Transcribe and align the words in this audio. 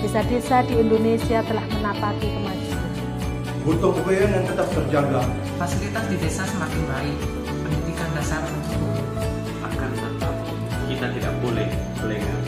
Desa-desa 0.00 0.64
di 0.64 0.80
Indonesia 0.80 1.44
telah 1.44 1.64
menapaki 1.76 2.32
kemajuan. 2.32 2.88
Butuh 3.68 3.92
yang 4.08 4.48
tetap 4.48 4.68
terjaga. 4.72 5.20
Fasilitas 5.60 6.04
di 6.08 6.16
desa 6.16 6.42
semakin 6.48 6.82
baik, 6.88 7.16
pendidikan 7.44 8.08
dasar 8.16 8.40
mencukupi. 8.40 9.02
Akan 9.60 9.90
tetap 9.92 10.34
kita 10.88 11.06
tidak 11.12 11.34
boleh 11.44 11.68
lengah, 12.00 12.40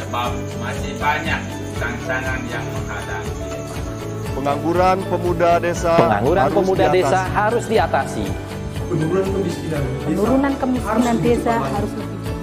sebab 0.00 0.30
masih 0.58 0.92
banyak 0.96 1.40
tantangan 1.76 2.40
yang 2.48 2.64
menghadapi. 2.72 3.32
Pengangguran 4.34 4.98
pemuda 5.06 5.52
desa 5.62 5.94
Pengangguran 5.94 6.42
harus 6.42 6.56
pemuda 6.56 6.84
diatasi. 6.88 6.98
desa 7.04 7.20
harus 7.30 7.64
diatasi. 7.68 8.24
Penurunan 8.88 9.28
kemiskinan 9.28 9.82
desa. 9.84 10.06
Penurunan 10.08 10.52
kemiskinan 10.56 10.96
harus 11.04 11.20
desa 11.20 11.54
harus 11.60 11.92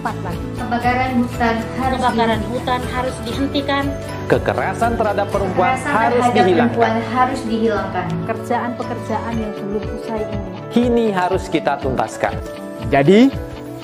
cepat 0.02 0.17
lagi. 0.25 0.47
Kebakaran 0.57 1.11
hutan 1.21 1.55
harus 1.77 1.99
Kebakaran 2.02 2.41
hutan 2.49 2.81
harus 2.89 3.16
dihentikan. 3.21 3.83
Kekerasan 4.25 4.91
terhadap 4.97 5.27
perempuan 5.30 5.77
Kekerasan 5.77 5.94
harus 5.94 6.17
terhadap 6.17 6.33
dihilangkan. 6.41 6.73
perempuan 6.73 6.95
harus 7.13 7.41
dihilangkan. 7.45 8.05
Pekerjaan-pekerjaan 8.25 9.33
yang 9.38 9.52
belum 9.61 9.83
usai 10.02 10.22
ini. 10.25 10.49
Kini 10.73 11.05
harus 11.13 11.44
kita 11.53 11.77
tuntaskan. 11.77 12.33
Jadi, 12.89 13.29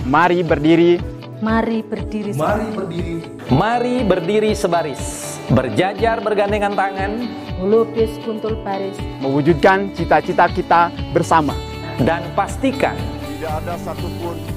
mari 0.10 0.42
berdiri 0.42 0.98
Mari 1.38 1.86
berdiri 1.86 2.34
Mari 2.34 2.68
berdiri 2.74 3.16
Mari 3.54 3.96
berdiri 4.02 4.52
sebaris, 4.58 5.38
berjajar 5.54 6.18
bergandengan 6.18 6.74
tangan, 6.74 7.30
melukis 7.62 8.10
kuntul 8.26 8.58
baris. 8.66 8.98
mewujudkan 9.22 9.94
cita-cita 9.94 10.50
kita 10.50 10.90
bersama. 11.14 11.54
dan 12.02 12.26
pastikan 12.34 12.98
Tidak 13.38 13.54
ada 13.54 13.78
satupun 13.78 14.57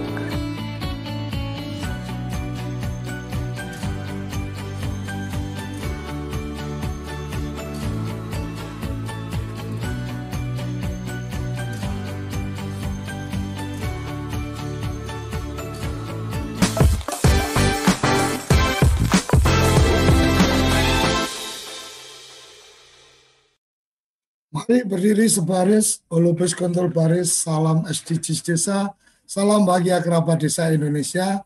Mari 24.51 24.83
berdiri 24.83 25.31
sebaris, 25.31 26.03
Olubis 26.11 26.51
Kontrol 26.51 26.91
Baris, 26.91 27.31
salam 27.31 27.87
SDGs 27.87 28.43
Desa, 28.43 28.91
salam 29.23 29.63
bahagia 29.63 30.03
kerabat 30.03 30.43
desa 30.43 30.67
Indonesia. 30.75 31.39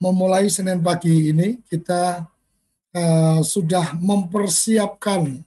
Memulai 0.00 0.48
Senin 0.48 0.80
pagi 0.80 1.36
ini 1.36 1.60
kita 1.68 2.24
eh, 2.96 3.40
sudah 3.44 4.00
mempersiapkan 4.00 5.44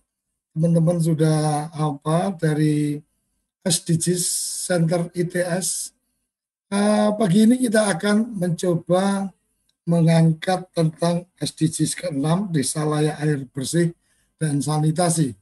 teman-teman 0.53 1.01
sudah 1.01 1.73
apa 1.73 2.29
dari 2.37 3.01
SDGs 3.65 4.21
Center 4.69 5.09
ITS. 5.09 5.97
Eh, 6.69 7.09
pagi 7.17 7.49
ini 7.49 7.57
kita 7.57 7.89
akan 7.89 8.37
mencoba 8.37 9.33
mengangkat 9.81 10.61
tentang 10.77 11.25
SDGs 11.41 12.05
ke-6 12.05 12.53
Desa 12.53 12.85
Layak 12.85 13.17
Air 13.17 13.49
Bersih 13.49 13.97
dan 14.37 14.61
Sanitasi. 14.61 15.38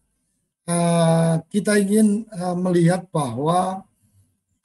Uh, 0.67 1.39
kita 1.47 1.79
ingin 1.79 2.27
uh, 2.27 2.51
melihat 2.59 3.07
bahwa 3.07 3.87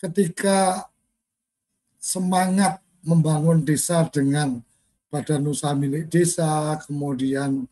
ketika 0.02 0.90
semangat 2.02 2.82
membangun 3.06 3.62
desa 3.62 4.02
dengan 4.10 4.58
badan 5.14 5.46
usaha 5.46 5.70
milik 5.78 6.10
desa, 6.10 6.74
kemudian 6.82 7.70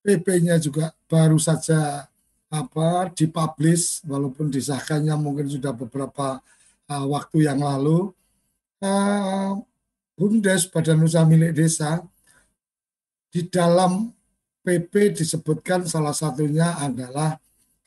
PP-nya 0.00 0.56
juga 0.56 0.96
baru 1.04 1.36
saja 1.36 2.08
apa 2.48 3.12
dipublish 3.12 4.06
walaupun 4.08 4.48
disahkannya 4.48 5.12
mungkin 5.20 5.52
sudah 5.52 5.76
beberapa 5.76 6.40
uh, 6.88 7.04
waktu 7.12 7.44
yang 7.44 7.60
lalu. 7.60 8.08
Uh, 8.80 9.60
BUMDes 10.16 10.72
Badan 10.72 11.04
Usaha 11.04 11.28
Milik 11.28 11.52
Desa 11.52 12.00
di 13.28 13.44
dalam 13.52 14.08
PP 14.64 15.20
disebutkan 15.20 15.84
salah 15.84 16.16
satunya 16.16 16.72
adalah 16.80 17.36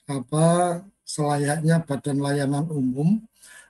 apa 0.10 0.82
selayaknya 1.06 1.86
badan 1.86 2.18
layanan 2.18 2.66
umum 2.74 3.22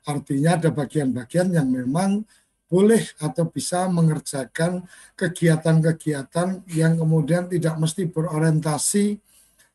artinya 0.07 0.55
ada 0.55 0.72
bagian-bagian 0.72 1.51
yang 1.51 1.67
memang 1.67 2.23
boleh 2.69 3.01
atau 3.19 3.50
bisa 3.50 3.89
mengerjakan 3.89 4.85
kegiatan-kegiatan 5.17 6.63
yang 6.72 6.94
kemudian 6.95 7.50
tidak 7.50 7.75
mesti 7.81 8.05
berorientasi 8.07 9.17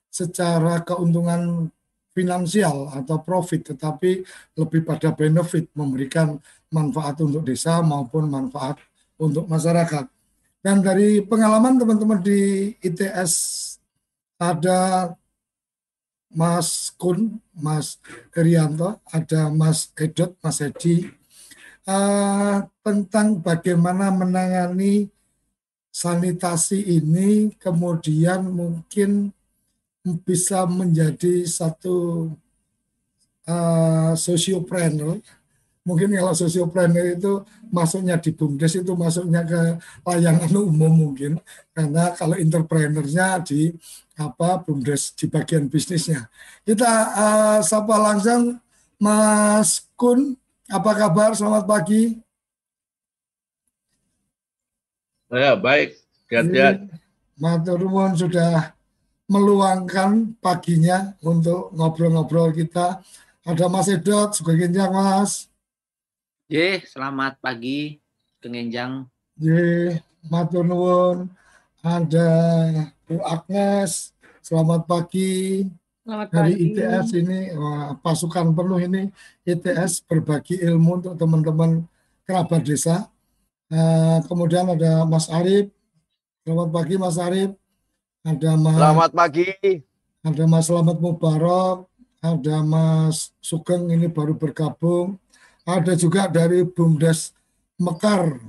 secara 0.09 0.81
keuntungan 0.87 1.69
finansial 2.15 2.95
atau 2.95 3.19
profit 3.19 3.75
tetapi 3.75 4.23
lebih 4.55 4.87
pada 4.87 5.11
benefit 5.11 5.67
memberikan 5.75 6.39
manfaat 6.71 7.19
untuk 7.19 7.43
desa 7.43 7.83
maupun 7.83 8.31
manfaat 8.31 8.79
untuk 9.19 9.51
masyarakat. 9.51 10.07
Dan 10.63 10.81
dari 10.81 11.21
pengalaman 11.21 11.77
teman-teman 11.77 12.23
di 12.23 12.73
ITS 12.79 13.35
ada 14.39 15.13
Mas 16.35 16.91
Kun, 16.99 17.39
Mas 17.55 18.03
Irianto, 18.35 18.99
ada 19.09 19.49
Mas 19.55 19.95
Edot, 19.95 20.35
Mas 20.43 20.59
Edi, 20.59 21.07
uh, 21.87 22.67
tentang 22.83 23.39
bagaimana 23.39 24.11
menangani 24.11 25.09
sanitasi 25.95 26.83
ini, 26.99 27.55
kemudian 27.55 28.43
mungkin 28.51 29.31
bisa 30.27 30.67
menjadi 30.67 31.47
satu 31.47 32.29
uh, 33.47 34.13
sosiopreneur. 34.19 35.23
Mungkin 35.85 36.17
kalau 36.17 36.35
sosiopreneur 36.35 37.15
itu 37.15 37.45
masuknya 37.69 38.17
di 38.19 38.33
BUMDes 38.33 38.81
itu 38.81 38.93
masuknya 38.97 39.45
ke 39.45 39.61
layanan 40.03 40.51
umum 40.51 40.91
mungkin, 40.91 41.39
karena 41.77 42.11
kalau 42.17 42.35
entrepreneurnya 42.41 43.45
di 43.45 43.71
apa 44.15 44.63
bumdes 44.63 45.11
di 45.15 45.27
bagian 45.27 45.67
bisnisnya. 45.67 46.31
Kita 46.63 46.91
uh, 47.15 47.59
sapa 47.61 47.95
langsung 47.99 48.63
Mas 48.99 49.83
Kun, 49.99 50.39
apa 50.71 50.91
kabar? 50.95 51.35
Selamat 51.35 51.67
pagi. 51.67 52.23
Ya 55.35 55.59
baik, 55.59 55.99
sehat-sehat. 56.31 56.95
Matur 57.35 57.83
nuwun 57.83 58.15
sudah 58.15 58.71
meluangkan 59.27 60.39
paginya 60.39 61.19
untuk 61.19 61.75
ngobrol-ngobrol 61.75 62.55
kita. 62.55 63.03
Ada 63.43 63.67
Mas 63.67 63.91
Edot, 63.91 64.31
genjang 64.31 64.95
Mas. 64.95 65.51
Ye, 66.47 66.87
selamat 66.87 67.43
pagi, 67.43 67.99
Kengenjang. 68.39 69.09
Ye, 69.41 69.99
matur 70.31 70.63
nuwun. 70.63 71.33
Ada 71.85 72.29
Bu 73.05 73.21
Agnes, 73.21 74.17
selamat 74.41 74.89
pagi. 74.89 75.69
Selamat 76.01 76.33
Dari 76.33 76.53
pagi. 76.57 76.65
ITS 76.73 77.09
ini, 77.13 77.41
wah, 77.53 77.93
pasukan 78.01 78.57
penuh 78.57 78.81
ini, 78.81 79.13
ITS 79.45 80.01
berbagi 80.09 80.65
ilmu 80.65 81.05
untuk 81.05 81.15
teman-teman 81.21 81.85
kerabat 82.25 82.65
desa. 82.65 83.13
Eh, 83.69 84.19
kemudian 84.25 84.65
ada 84.73 85.05
Mas 85.05 85.29
Arif, 85.29 85.69
selamat 86.49 86.69
pagi 86.73 86.95
Mas 86.97 87.21
Arif. 87.21 87.53
Ada 88.25 88.57
Mas, 88.57 88.81
Selamat 88.81 89.11
pagi. 89.13 89.49
ada 90.25 90.43
Mas 90.49 90.65
Selamat 90.65 90.97
Mubarok, 91.05 91.85
ada 92.25 92.57
Mas 92.65 93.17
Sugeng 93.45 93.93
ini 93.93 94.09
baru 94.09 94.33
bergabung. 94.33 95.21
Ada 95.69 96.01
juga 96.01 96.33
dari 96.33 96.65
BUMDes 96.65 97.37
Mekar, 97.77 98.41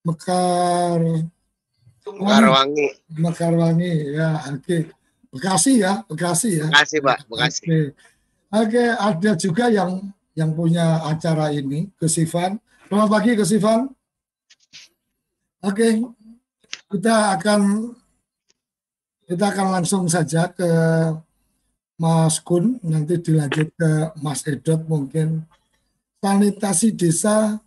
Mekar 0.00 1.28
Karwangi. 2.16 2.88
Mekarwangi 3.18 3.92
ya 4.16 4.40
oke 4.48 4.88
Bekasi 5.28 5.84
ya 5.84 6.00
Bekasi 6.08 6.62
ya 6.62 6.66
Bekasi, 6.72 6.96
Pak, 7.04 7.18
Bekasi. 7.28 7.62
Oke. 7.68 7.80
Oke, 8.48 8.80
ada 8.80 9.36
juga 9.36 9.68
yang 9.68 10.08
yang 10.32 10.56
punya 10.56 11.04
acara 11.04 11.52
ini, 11.52 11.92
Gus 12.00 12.16
Ivan. 12.16 12.56
Selamat 12.88 13.08
pagi, 13.12 13.36
Gus 13.36 13.52
Ivan. 13.52 13.92
Oke, 15.60 16.00
kita 16.88 17.36
akan 17.36 17.92
kita 19.28 19.44
akan 19.52 19.66
langsung 19.68 20.08
saja 20.08 20.48
ke 20.48 20.64
Mas 22.00 22.40
Kun, 22.40 22.80
nanti 22.80 23.20
dilanjut 23.20 23.68
ke 23.76 24.16
Mas 24.24 24.40
Edot 24.48 24.80
mungkin. 24.88 25.44
Sanitasi 26.24 26.96
desa 26.96 27.60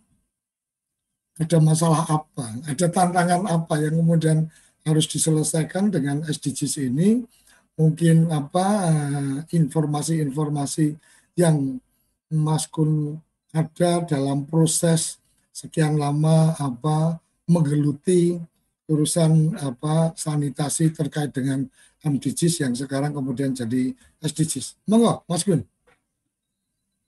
ada 1.42 1.58
masalah 1.58 2.06
apa? 2.06 2.46
Ada 2.70 2.86
tantangan 2.86 3.50
apa 3.50 3.74
yang 3.82 3.98
kemudian 3.98 4.46
harus 4.86 5.10
diselesaikan 5.10 5.90
dengan 5.90 6.22
SDGs 6.22 6.86
ini? 6.86 7.26
Mungkin 7.74 8.30
apa 8.30 8.66
eh, 8.86 9.36
informasi-informasi 9.58 10.94
yang 11.34 11.82
Mas 12.30 12.70
Kun 12.70 13.18
ada 13.52 14.06
dalam 14.06 14.46
proses 14.48 15.20
sekian 15.52 16.00
lama 16.00 16.56
apa 16.56 17.20
menggeluti 17.44 18.40
urusan 18.88 19.56
apa 19.60 20.16
sanitasi 20.16 20.92
terkait 20.94 21.32
dengan 21.32 21.64
MDGs 22.02 22.66
yang 22.66 22.74
sekarang 22.74 23.14
kemudian 23.14 23.54
jadi 23.54 23.94
SDGs. 24.18 24.82
Monggo, 24.90 25.22
Mas 25.30 25.46
Gun. 25.46 25.62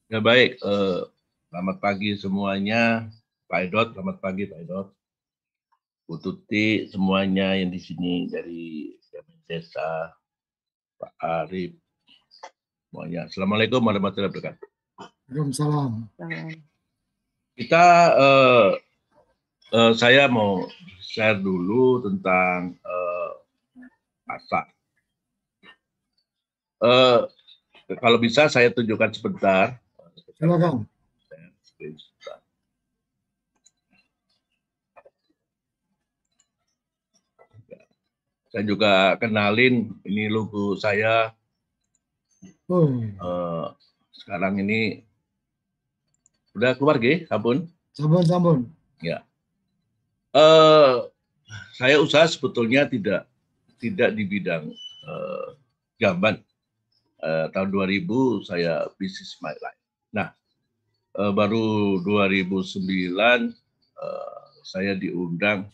Ya 0.06 0.22
baik, 0.22 0.60
eh, 0.62 1.00
selamat 1.50 1.76
pagi 1.82 2.14
semuanya. 2.14 3.10
Pak 3.44 3.61
Edot, 3.69 3.93
selamat 3.93 4.17
pagi 4.25 4.49
Pak 4.49 4.58
Edot. 4.64 4.88
Bu 6.08 6.17
Tuti, 6.20 6.88
semuanya 6.88 7.56
yang 7.56 7.73
di 7.73 7.81
sini 7.81 8.29
dari 8.29 8.93
Desa, 9.44 10.08
Pak 10.96 11.12
Arif, 11.20 11.76
semuanya. 12.88 13.29
Assalamualaikum 13.29 13.85
warahmatullahi 13.85 14.32
wabarakatuh. 14.32 14.69
Waalaikumsalam. 15.29 15.93
Kita, 17.52 17.87
eh, 18.17 18.69
eh, 19.76 19.93
saya 19.93 20.25
mau 20.32 20.64
share 21.05 21.37
dulu 21.44 22.00
tentang 22.08 22.73
eh, 22.81 23.31
pasar. 24.25 24.73
Eh, 26.81 27.20
kalau 28.00 28.17
bisa 28.17 28.49
saya 28.49 28.73
tunjukkan 28.73 29.12
sebentar. 29.12 29.76
Silakan. 30.41 30.88
Saya 38.54 38.70
juga 38.70 39.18
kenalin 39.18 39.98
ini 40.06 40.30
logo 40.30 40.78
saya. 40.78 41.34
Oh. 42.70 42.86
Eh, 43.02 43.66
sekarang 44.14 44.62
ini 44.62 45.02
udah 46.54 46.78
keluar 46.78 47.02
gih, 47.02 47.26
sabun? 47.26 47.66
Sabun, 47.98 48.22
sabun. 48.22 48.58
Ya. 49.02 49.26
Eh, 50.30 50.94
saya 51.74 51.98
usaha 51.98 52.30
sebetulnya 52.30 52.86
tidak 52.86 53.26
tidak 53.82 54.14
di 54.14 54.22
bidang 54.22 54.70
eh, 55.02 55.46
jamban. 55.98 56.38
Eh, 57.26 57.46
tahun 57.50 57.74
2000 57.74 58.06
saya 58.46 58.86
bisnis 58.94 59.34
my 59.42 59.50
life. 59.58 59.82
Nah, 60.14 60.30
eh, 61.18 61.32
baru 61.34 61.98
2009 62.06 63.50
eh, 63.98 64.42
saya 64.62 64.94
diundang 64.94 65.66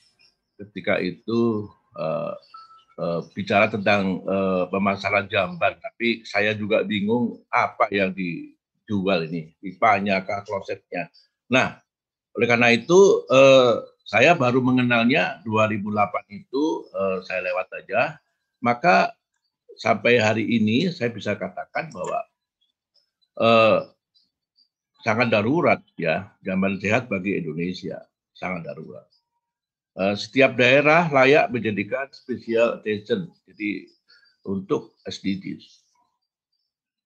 ketika 0.57 0.97
itu 0.97 1.69
eh, 2.01 2.35
eh, 3.01 3.21
bicara 3.33 3.73
tentang 3.73 4.21
eh, 4.21 4.65
pemasaran 4.69 5.27
jamban, 5.33 5.81
tapi 5.81 6.23
saya 6.29 6.53
juga 6.53 6.85
bingung 6.85 7.41
apa 7.49 7.89
yang 7.89 8.13
dijual 8.13 9.25
ini, 9.25 9.57
pipanya 9.59 10.21
kah, 10.21 10.45
klosetnya. 10.45 11.09
Nah, 11.49 11.81
oleh 12.37 12.47
karena 12.47 12.69
itu 12.71 13.25
eh, 13.33 13.75
saya 14.05 14.35
baru 14.39 14.61
mengenalnya 14.63 15.43
2008 15.49 16.31
itu 16.31 16.87
eh, 16.93 17.19
saya 17.25 17.41
lewat 17.49 17.69
aja, 17.83 18.21
maka 18.63 19.17
sampai 19.81 20.21
hari 20.21 20.45
ini 20.45 20.93
saya 20.93 21.09
bisa 21.11 21.35
katakan 21.35 21.89
bahwa 21.91 22.21
eh, 23.41 23.79
sangat 25.01 25.33
darurat 25.33 25.81
ya 25.97 26.29
jamban 26.45 26.77
sehat 26.77 27.09
bagi 27.09 27.41
Indonesia 27.41 28.05
sangat 28.37 28.73
darurat. 28.73 29.10
Eh, 29.99 30.15
setiap 30.15 30.55
daerah 30.55 31.11
layak 31.11 31.51
menjadikan 31.51 32.07
special 32.15 32.79
attention 32.79 33.27
jadi 33.51 33.91
untuk 34.47 34.95
SDGs. 35.03 35.83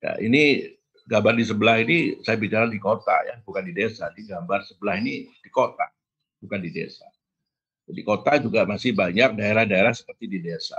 Ya, 0.05 0.21
ini 0.21 0.77
gambar 1.09 1.33
di 1.33 1.45
sebelah 1.49 1.81
ini 1.81 2.21
saya 2.21 2.37
bicara 2.37 2.69
di 2.69 2.77
kota 2.77 3.17
ya, 3.25 3.41
bukan 3.41 3.65
di 3.65 3.73
desa. 3.73 4.13
Di 4.13 4.29
gambar 4.29 4.69
sebelah 4.69 5.01
ini 5.01 5.25
di 5.33 5.49
kota, 5.49 5.89
bukan 6.45 6.61
di 6.61 6.71
desa. 6.77 7.09
Di 7.89 8.05
kota 8.05 8.37
juga 8.37 8.69
masih 8.69 8.93
banyak 8.93 9.33
daerah-daerah 9.33 9.97
seperti 9.97 10.29
di 10.29 10.39
desa. 10.45 10.77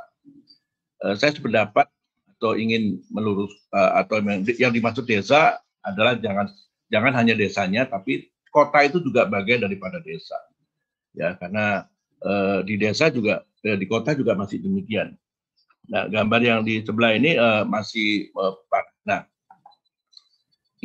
Uh, 1.02 1.18
saya 1.18 1.34
sependapat 1.34 1.90
atau 2.38 2.54
ingin 2.54 3.02
melurus 3.10 3.50
uh, 3.74 3.98
atau 3.98 4.22
yang 4.62 4.70
dimaksud 4.70 5.10
desa 5.10 5.58
adalah 5.82 6.14
jangan 6.22 6.54
jangan 6.94 7.14
hanya 7.18 7.34
desanya, 7.34 7.90
tapi 7.90 8.30
kota 8.54 8.86
itu 8.86 9.02
juga 9.02 9.26
bagian 9.26 9.66
daripada 9.66 9.98
desa. 10.06 10.38
Ya, 11.18 11.34
karena 11.34 11.90
uh, 12.24 12.60
di 12.64 12.80
desa 12.80 13.12
juga 13.12 13.44
eh, 13.66 13.76
di 13.76 13.86
kota 13.90 14.16
juga 14.16 14.38
masih 14.38 14.62
demikian. 14.62 15.18
Nah, 15.86 16.10
gambar 16.10 16.42
yang 16.42 16.60
di 16.66 16.82
sebelah 16.82 17.14
ini 17.14 17.38
uh, 17.38 17.66
masih 17.66 18.30
uh, 18.34 18.58
nah 19.06 19.26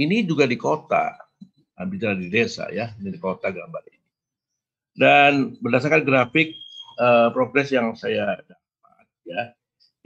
ini 0.00 0.24
juga 0.24 0.48
di 0.48 0.56
kota, 0.56 1.12
nah, 1.76 1.86
bicara 1.88 2.16
di 2.16 2.32
desa 2.32 2.68
ya, 2.72 2.92
ini 3.00 3.12
di 3.12 3.20
kota 3.20 3.52
gambar 3.52 3.82
ini. 3.88 4.08
Dan 4.96 5.32
berdasarkan 5.60 6.04
grafik 6.04 6.56
uh, 7.00 7.28
progres 7.32 7.68
yang 7.72 7.92
saya 7.96 8.40
dapat 8.44 9.04
ya, 9.28 9.42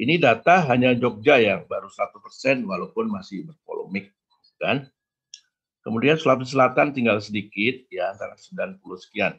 ini 0.02 0.18
data 0.18 0.66
hanya 0.66 0.90
Jogja 0.98 1.38
yang 1.38 1.62
baru 1.70 1.86
satu 1.86 2.18
persen 2.18 2.66
walaupun 2.66 3.06
masih 3.06 3.46
berpolemik 3.46 4.10
kan. 4.58 4.90
Kemudian 5.84 6.16
Sulawesi 6.16 6.56
Selatan 6.56 6.96
tinggal 6.96 7.20
sedikit 7.20 7.84
ya 7.92 8.16
antara 8.16 8.34
90 8.40 8.80
sekian. 9.04 9.36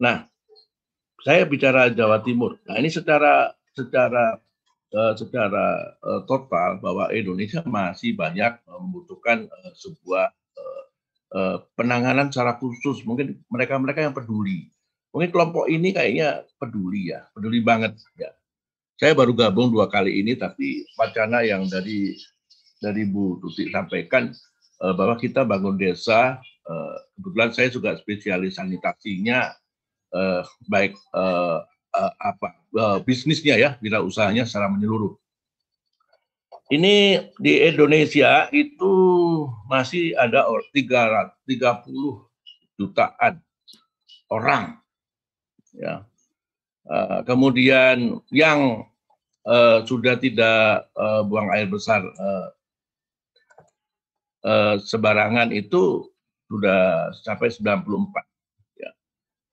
Nah, 0.00 0.24
saya 1.24 1.48
bicara 1.48 1.88
Jawa 1.88 2.20
Timur. 2.20 2.60
Nah, 2.68 2.76
ini 2.76 2.92
secara 2.92 3.56
secara 3.72 4.36
uh, 4.92 5.14
secara 5.16 5.96
uh, 6.04 6.20
total 6.28 6.78
bahwa 6.84 7.08
Indonesia 7.10 7.64
masih 7.64 8.12
banyak 8.12 8.60
membutuhkan 8.68 9.48
uh, 9.48 9.72
sebuah 9.74 10.30
penanganan 11.74 12.30
secara 12.30 12.54
khusus. 12.62 13.02
Mungkin 13.02 13.42
mereka-mereka 13.50 14.06
yang 14.06 14.14
peduli. 14.14 14.70
Mungkin 15.10 15.34
kelompok 15.34 15.66
ini 15.66 15.90
kayaknya 15.90 16.46
peduli 16.62 17.10
ya, 17.10 17.26
peduli 17.34 17.58
banget 17.58 17.98
ya. 18.14 18.30
Saya 18.94 19.18
baru 19.18 19.34
gabung 19.34 19.74
dua 19.74 19.90
kali 19.90 20.22
ini, 20.22 20.38
tapi 20.38 20.86
wacana 20.94 21.42
yang 21.42 21.66
dari 21.66 22.14
dari 22.78 23.02
Bu 23.02 23.42
Tuti 23.42 23.66
sampaikan 23.66 24.30
bahwa 24.78 25.18
kita 25.18 25.42
bangun 25.42 25.74
desa. 25.74 26.38
Kebetulan 27.18 27.50
saya 27.50 27.66
juga 27.74 27.98
spesialis 27.98 28.54
sanitasinya, 28.54 29.50
uh, 30.14 30.46
baik 30.70 30.94
uh, 31.12 31.66
uh, 31.94 32.12
apa 32.22 32.48
uh, 32.78 32.98
bisnisnya 33.02 33.58
ya, 33.58 33.70
bila 33.82 34.00
usahanya 34.00 34.46
secara 34.46 34.70
menyeluruh. 34.70 35.18
Ini 36.72 37.28
di 37.36 37.60
Indonesia 37.60 38.48
itu 38.48 38.92
masih 39.68 40.16
ada 40.16 40.48
330 40.72 41.36
jutaan 42.80 43.34
orang, 44.32 44.80
ya. 45.76 46.08
Uh, 46.84 47.20
kemudian 47.24 48.20
yang 48.28 48.84
uh, 49.48 49.84
sudah 49.88 50.20
tidak 50.20 50.88
uh, 50.96 51.24
buang 51.24 51.48
air 51.52 51.64
besar 51.68 52.04
uh, 52.04 52.48
uh, 54.44 54.76
sebarangan 54.80 55.48
itu 55.52 56.12
sudah 56.48 57.08
sampai 57.24 57.48
94 57.48 57.88
ya. 58.20 58.33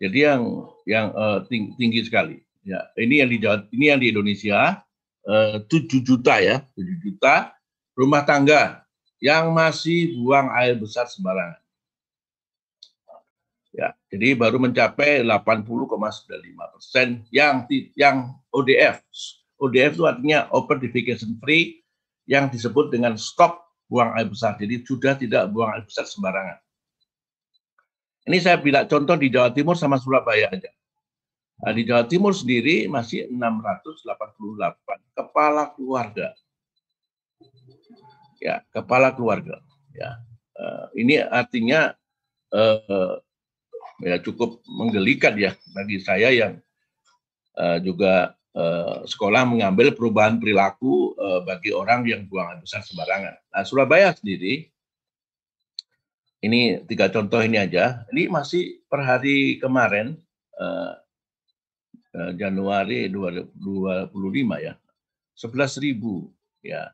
Jadi 0.02 0.26
yang 0.26 0.66
yang 0.90 1.14
uh, 1.14 1.46
tinggi, 1.46 1.78
tinggi 1.78 2.02
sekali. 2.02 2.42
Ya, 2.66 2.82
ini 2.98 3.22
yang 3.22 3.30
di 3.30 3.38
Jawa, 3.38 3.62
ini 3.70 3.86
yang 3.94 4.02
di 4.02 4.10
Indonesia 4.10 4.82
uh, 5.30 5.62
7 5.70 6.02
juta 6.02 6.42
ya, 6.42 6.66
7 6.74 7.06
juta 7.06 7.54
rumah 7.94 8.26
tangga 8.26 8.82
yang 9.22 9.54
masih 9.54 10.18
buang 10.18 10.50
air 10.58 10.74
besar 10.74 11.06
sembarangan. 11.06 11.62
Ya, 13.72 13.96
jadi 14.12 14.36
baru 14.36 14.60
mencapai 14.60 15.24
80,95 15.24 16.74
persen 16.76 17.08
yang 17.32 17.64
yang 17.96 18.36
ODF. 18.52 19.00
ODF 19.62 19.96
itu 19.96 20.04
artinya 20.10 20.50
Open 20.52 20.82
Defecation 20.82 21.38
Free 21.40 21.80
yang 22.26 22.50
disebut 22.50 22.90
dengan 22.92 23.16
stop 23.16 23.64
buang 23.88 24.12
air 24.18 24.28
besar. 24.28 24.58
Jadi 24.58 24.82
sudah 24.84 25.16
tidak 25.16 25.48
buang 25.54 25.72
air 25.72 25.86
besar 25.86 26.04
sembarangan. 26.04 26.58
Ini 28.28 28.38
saya 28.38 28.58
bilang 28.62 28.86
contoh 28.86 29.18
di 29.18 29.34
Jawa 29.34 29.50
Timur 29.50 29.74
sama 29.74 29.98
Surabaya 29.98 30.50
aja. 30.54 30.70
Nah, 31.62 31.74
di 31.74 31.86
Jawa 31.86 32.06
Timur 32.06 32.34
sendiri 32.34 32.86
masih 32.90 33.30
688 33.30 35.18
kepala 35.18 35.74
keluarga 35.74 36.34
ya 38.42 38.66
kepala 38.74 39.14
keluarga. 39.14 39.62
Ya, 39.94 40.18
uh, 40.58 40.90
ini 40.98 41.22
artinya 41.22 41.94
uh, 42.50 43.22
ya 44.02 44.18
cukup 44.18 44.66
menggelikan 44.66 45.38
ya 45.38 45.54
bagi 45.78 46.02
saya 46.02 46.34
yang 46.34 46.58
uh, 47.56 47.78
juga 47.78 48.34
uh, 48.58 49.06
sekolah 49.06 49.46
mengambil 49.46 49.94
perubahan 49.94 50.42
perilaku 50.42 51.14
uh, 51.22 51.46
bagi 51.46 51.70
orang 51.70 52.02
yang 52.10 52.26
buang 52.26 52.58
air 52.58 52.60
besar 52.66 52.82
sembarangan. 52.82 53.38
Nah, 53.54 53.64
Surabaya 53.64 54.10
sendiri 54.18 54.71
ini 56.42 56.82
tiga 56.90 57.10
contoh 57.14 57.42
ini 57.42 57.62
aja. 57.62 58.06
Ini 58.10 58.26
masih 58.30 58.82
per 58.90 59.06
hari 59.06 59.62
kemarin 59.62 60.18
uh, 60.58 60.98
uh, 62.18 62.32
Januari 62.34 63.10
2025 63.14 64.66
ya. 64.66 64.74
11.000 65.38 66.66
ya. 66.66 66.90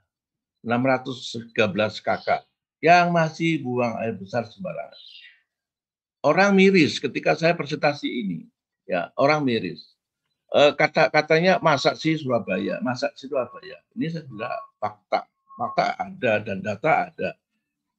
613 0.67 1.55
kakak 2.03 2.43
yang 2.83 3.09
masih 3.09 3.63
buang 3.63 3.95
air 4.03 4.19
besar 4.19 4.43
sembarangan. 4.45 4.99
Orang 6.25 6.57
miris 6.57 6.99
ketika 6.99 7.37
saya 7.37 7.55
presentasi 7.55 8.09
ini, 8.09 8.39
ya 8.83 9.13
orang 9.15 9.47
miris. 9.47 9.95
E, 10.51 10.75
kata 10.75 11.07
katanya 11.07 11.61
masak 11.63 11.95
sih 11.95 12.19
Surabaya, 12.19 12.83
masak 12.83 13.15
sih 13.15 13.31
Surabaya. 13.31 13.79
Ini 13.95 14.11
saya 14.11 14.23
bilang 14.27 14.65
fakta, 14.81 15.23
fakta 15.55 15.85
ada 15.95 16.33
dan 16.43 16.57
data 16.59 16.91
ada. 17.07 17.29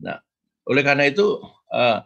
Nah, 0.02 0.19
oleh 0.68 0.82
karena 0.84 1.08
itu 1.08 1.40
uh, 1.72 2.04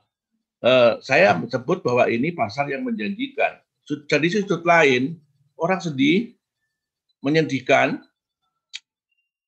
uh, 0.63 0.93
saya 1.03 1.35
sebut 1.51 1.83
bahwa 1.83 2.07
ini 2.07 2.31
pasar 2.31 2.71
yang 2.71 2.87
menjanjikan. 2.87 3.59
Jadi 3.83 4.27
sudut 4.31 4.63
lain 4.63 5.19
orang 5.59 5.83
sedih, 5.83 6.39
menyedihkan. 7.21 7.99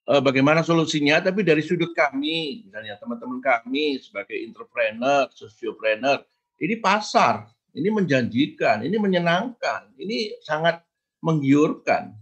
Uh, 0.04 0.21
bagaimana 0.21 0.61
solusinya? 0.61 1.23
Tapi 1.23 1.40
dari 1.47 1.64
sudut 1.64 1.97
kami, 1.97 2.68
misalnya 2.68 3.00
teman-teman 3.00 3.40
kami 3.40 4.02
sebagai 4.02 4.37
entrepreneur, 4.37 5.30
sosiopreneur, 5.33 6.21
ini 6.61 6.76
pasar, 6.76 7.49
ini 7.73 7.88
menjanjikan, 7.88 8.85
ini 8.85 9.00
menyenangkan, 9.00 9.97
ini 9.97 10.37
sangat 10.44 10.85
menggiurkan 11.25 12.12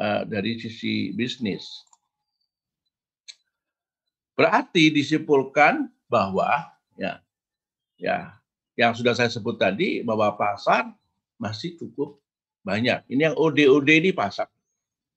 uh, 0.00 0.24
dari 0.24 0.56
sisi 0.56 1.12
bisnis. 1.12 1.68
Berarti 4.32 4.88
disimpulkan 4.88 5.92
bahwa 6.12 6.68
ya 7.00 7.24
ya 7.96 8.36
yang 8.76 8.92
sudah 8.92 9.16
saya 9.16 9.32
sebut 9.32 9.56
tadi 9.56 10.04
bahwa 10.04 10.36
pasar 10.36 10.92
masih 11.40 11.80
cukup 11.80 12.20
banyak. 12.62 13.02
Ini 13.10 13.32
yang 13.32 13.36
OD-OD 13.36 13.88
ini 13.88 14.10
pasar. 14.14 14.46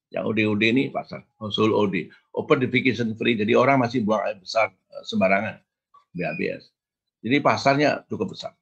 Yang 0.10 0.24
OD-OD 0.34 0.64
ini 0.72 0.84
pasar. 0.90 1.22
Household 1.38 1.74
OD. 1.76 1.96
Open 2.34 2.58
defecation 2.64 3.14
free. 3.14 3.38
Jadi 3.38 3.54
orang 3.54 3.80
masih 3.84 4.02
buang 4.02 4.26
air 4.26 4.38
besar 4.42 4.74
eh, 4.74 5.04
sembarangan. 5.06 5.62
BABS. 6.16 6.72
Jadi 7.22 7.38
pasarnya 7.44 8.02
cukup 8.08 8.34
besar. 8.34 8.56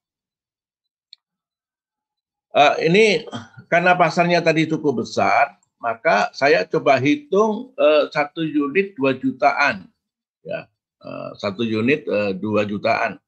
Uh, 2.53 2.77
ini 2.85 3.25
karena 3.65 3.97
pasarnya 3.97 4.37
tadi 4.37 4.69
cukup 4.69 5.01
besar, 5.01 5.57
maka 5.81 6.29
saya 6.37 6.61
coba 6.69 7.01
hitung 7.01 7.73
uh, 7.73 8.05
satu 8.13 8.45
unit 8.45 8.93
dua 8.93 9.17
jutaan. 9.17 9.89
Ya, 10.45 10.69
satu 11.35 11.67
unit 11.67 12.07
uh, 12.07 12.31
dua 12.31 12.63
jutaan. 12.63 13.19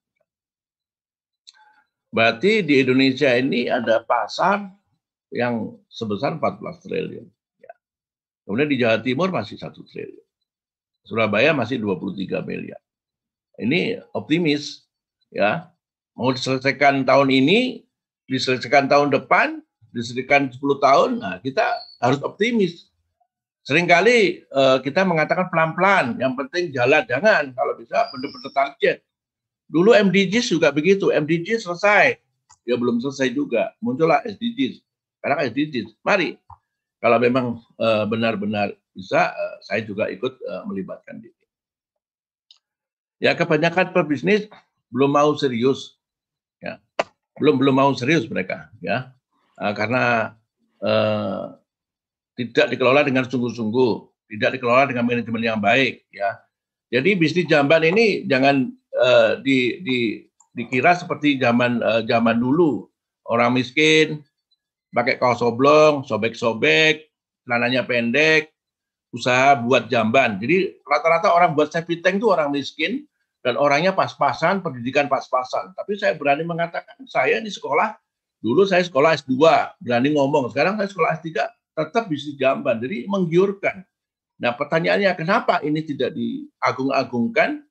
Berarti 2.16 2.64
di 2.64 2.80
Indonesia 2.80 3.28
ini 3.36 3.68
ada 3.68 4.00
pasar 4.00 4.72
yang 5.36 5.76
sebesar 5.92 6.40
14 6.40 6.84
triliun. 6.88 7.28
Ya. 7.60 7.74
Kemudian 8.48 8.70
di 8.72 8.78
Jawa 8.80 9.04
Timur 9.04 9.36
masih 9.36 9.60
satu 9.60 9.84
triliun. 9.84 10.24
Surabaya 11.04 11.52
masih 11.52 11.84
23 11.84 12.40
miliar. 12.48 12.80
Ini 13.60 14.00
optimis 14.16 14.88
ya. 15.28 15.68
Mau 16.16 16.32
diselesaikan 16.32 17.04
tahun 17.04 17.28
ini, 17.28 17.84
diselesaikan 18.32 18.88
tahun 18.88 19.12
depan, 19.12 19.60
diselesaikan 19.92 20.48
10 20.56 20.80
tahun, 20.80 21.10
nah 21.20 21.36
kita 21.44 21.68
harus 22.00 22.24
optimis. 22.24 22.88
Seringkali 23.66 24.46
uh, 24.54 24.78
kita 24.78 25.02
mengatakan 25.02 25.50
pelan-pelan, 25.50 26.22
yang 26.22 26.38
penting 26.38 26.70
jalan, 26.70 27.02
jangan 27.10 27.50
kalau 27.50 27.74
bisa 27.74 28.06
benar-benar 28.14 28.54
target. 28.54 29.02
Dulu 29.66 29.98
MDGs 29.98 30.54
juga 30.54 30.70
begitu, 30.70 31.10
MDGs 31.10 31.66
selesai, 31.66 32.22
ya 32.62 32.76
belum 32.78 33.02
selesai 33.02 33.34
juga, 33.34 33.74
muncullah 33.82 34.22
SDGs. 34.22 34.86
Sekarang 35.18 35.50
SDGs, 35.50 35.98
mari 36.06 36.38
kalau 37.02 37.18
memang 37.18 37.58
uh, 37.82 38.06
benar-benar 38.06 38.78
bisa, 38.94 39.34
uh, 39.34 39.58
saya 39.66 39.82
juga 39.82 40.14
ikut 40.14 40.38
uh, 40.46 40.62
melibatkan 40.70 41.18
diri. 41.18 41.34
Ya 43.18 43.34
kebanyakan 43.34 43.98
pebisnis 43.98 44.46
belum 44.94 45.18
mau 45.18 45.34
serius, 45.34 45.98
ya 46.62 46.78
belum 47.42 47.58
belum 47.58 47.74
mau 47.74 47.90
serius 47.98 48.30
mereka, 48.30 48.70
ya 48.78 49.10
uh, 49.58 49.74
karena 49.74 50.38
uh, 50.86 51.58
tidak 52.36 52.76
dikelola 52.76 53.02
dengan 53.08 53.24
sungguh-sungguh, 53.26 53.94
tidak 54.36 54.60
dikelola 54.60 54.92
dengan 54.92 55.08
manajemen 55.08 55.44
yang 55.44 55.60
baik 55.60 56.04
ya. 56.12 56.40
Jadi 56.92 57.18
bisnis 57.18 57.50
jamban 57.50 57.82
ini 57.82 58.28
jangan 58.30 58.70
uh, 58.94 59.42
di, 59.42 59.82
di, 59.82 59.98
dikira 60.54 60.94
seperti 60.96 61.42
zaman 61.42 61.82
uh, 61.82 62.06
zaman 62.06 62.38
dulu 62.38 62.88
orang 63.26 63.58
miskin 63.58 64.22
pakai 64.96 65.20
kaos 65.20 65.44
oblong, 65.44 66.08
sobek-sobek, 66.08 67.12
celananya 67.44 67.84
pendek, 67.84 68.56
usaha 69.12 69.60
buat 69.60 69.92
jamban. 69.92 70.40
Jadi 70.40 70.80
rata-rata 70.88 71.36
orang 71.36 71.52
buat 71.52 71.68
safety 71.68 72.00
tank 72.00 72.24
itu 72.24 72.32
orang 72.32 72.52
miskin 72.56 73.04
dan 73.44 73.60
orangnya 73.60 73.92
pas-pasan, 73.92 74.64
pendidikan 74.64 75.12
pas-pasan. 75.12 75.76
Tapi 75.76 76.00
saya 76.00 76.16
berani 76.16 76.48
mengatakan 76.48 76.96
saya 77.12 77.44
di 77.44 77.52
sekolah 77.52 77.92
dulu 78.40 78.64
saya 78.64 78.88
sekolah 78.88 79.20
S2, 79.20 79.36
berani 79.84 80.16
ngomong. 80.16 80.48
Sekarang 80.56 80.80
saya 80.80 80.88
sekolah 80.88 81.12
S3 81.20 81.44
tetap 81.76 82.08
bisa 82.08 82.32
jamban. 82.40 82.80
Jadi 82.80 83.06
menggiurkan. 83.06 83.84
Nah 84.40 84.56
pertanyaannya 84.56 85.12
kenapa 85.20 85.60
ini 85.62 85.84
tidak 85.84 86.16
diagung-agungkan? 86.16 87.64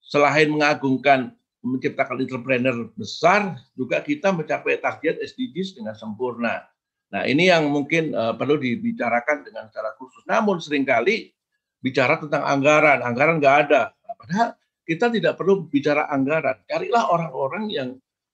Selain 0.00 0.48
mengagungkan 0.48 1.34
menciptakan 1.66 2.22
entrepreneur 2.22 2.86
besar, 2.94 3.58
juga 3.74 3.98
kita 3.98 4.30
mencapai 4.30 4.78
target 4.78 5.18
SDGs 5.18 5.76
dengan 5.82 5.98
sempurna. 5.98 6.62
Nah 7.10 7.26
ini 7.26 7.50
yang 7.50 7.66
mungkin 7.66 8.14
uh, 8.14 8.38
perlu 8.38 8.56
dibicarakan 8.56 9.42
dengan 9.42 9.66
secara 9.66 9.94
khusus. 9.98 10.22
Namun 10.30 10.62
sering 10.62 10.86
kali 10.86 11.34
bicara 11.82 12.22
tentang 12.22 12.46
anggaran, 12.46 13.02
anggaran 13.02 13.42
nggak 13.42 13.56
ada. 13.68 13.82
Nah, 13.90 14.14
padahal 14.14 14.48
kita 14.86 15.10
tidak 15.10 15.34
perlu 15.34 15.66
bicara 15.66 16.06
anggaran. 16.06 16.62
Carilah 16.70 17.04
orang-orang 17.10 17.64
yang 17.70 17.88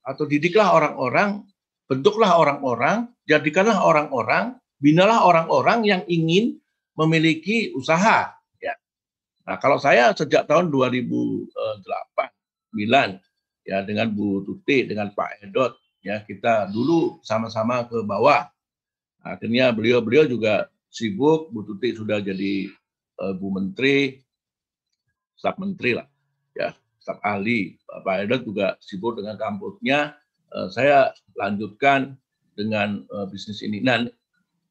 atau 0.04 0.28
didiklah 0.28 0.72
orang-orang, 0.76 1.46
bentuklah 1.88 2.36
orang-orang, 2.36 3.08
jadikanlah 3.24 3.80
orang-orang 3.80 4.60
binalah 4.82 5.22
orang-orang 5.22 5.86
yang 5.86 6.02
ingin 6.10 6.58
memiliki 6.98 7.70
usaha. 7.78 8.34
Ya. 8.58 8.74
Nah, 9.46 9.56
kalau 9.62 9.78
saya 9.78 10.10
sejak 10.10 10.50
tahun 10.50 10.74
2008, 10.74 11.46
9, 12.74 13.22
ya 13.62 13.86
dengan 13.86 14.10
Bu 14.10 14.42
Tuti, 14.42 14.90
dengan 14.90 15.14
Pak 15.14 15.46
Edot, 15.46 15.78
ya 16.02 16.18
kita 16.26 16.66
dulu 16.74 17.22
sama-sama 17.22 17.86
ke 17.86 18.02
bawah. 18.02 18.50
Akhirnya 19.22 19.70
beliau-beliau 19.70 20.26
juga 20.26 20.66
sibuk, 20.90 21.54
Bu 21.54 21.62
Tuti 21.62 21.94
sudah 21.94 22.18
jadi 22.18 22.66
uh, 23.22 23.32
Bu 23.38 23.54
Menteri, 23.54 24.18
staf 25.38 25.62
menteri 25.62 25.94
lah, 25.94 26.06
ya 26.58 26.74
staf 26.98 27.22
ahli. 27.22 27.78
Pak 27.86 28.26
Edot 28.26 28.42
juga 28.42 28.74
sibuk 28.82 29.14
dengan 29.22 29.38
kampusnya. 29.38 30.18
Uh, 30.52 30.68
saya 30.68 31.14
lanjutkan 31.38 32.18
dengan 32.58 33.06
uh, 33.08 33.24
bisnis 33.30 33.64
ini. 33.64 33.80
Nah, 33.80 34.04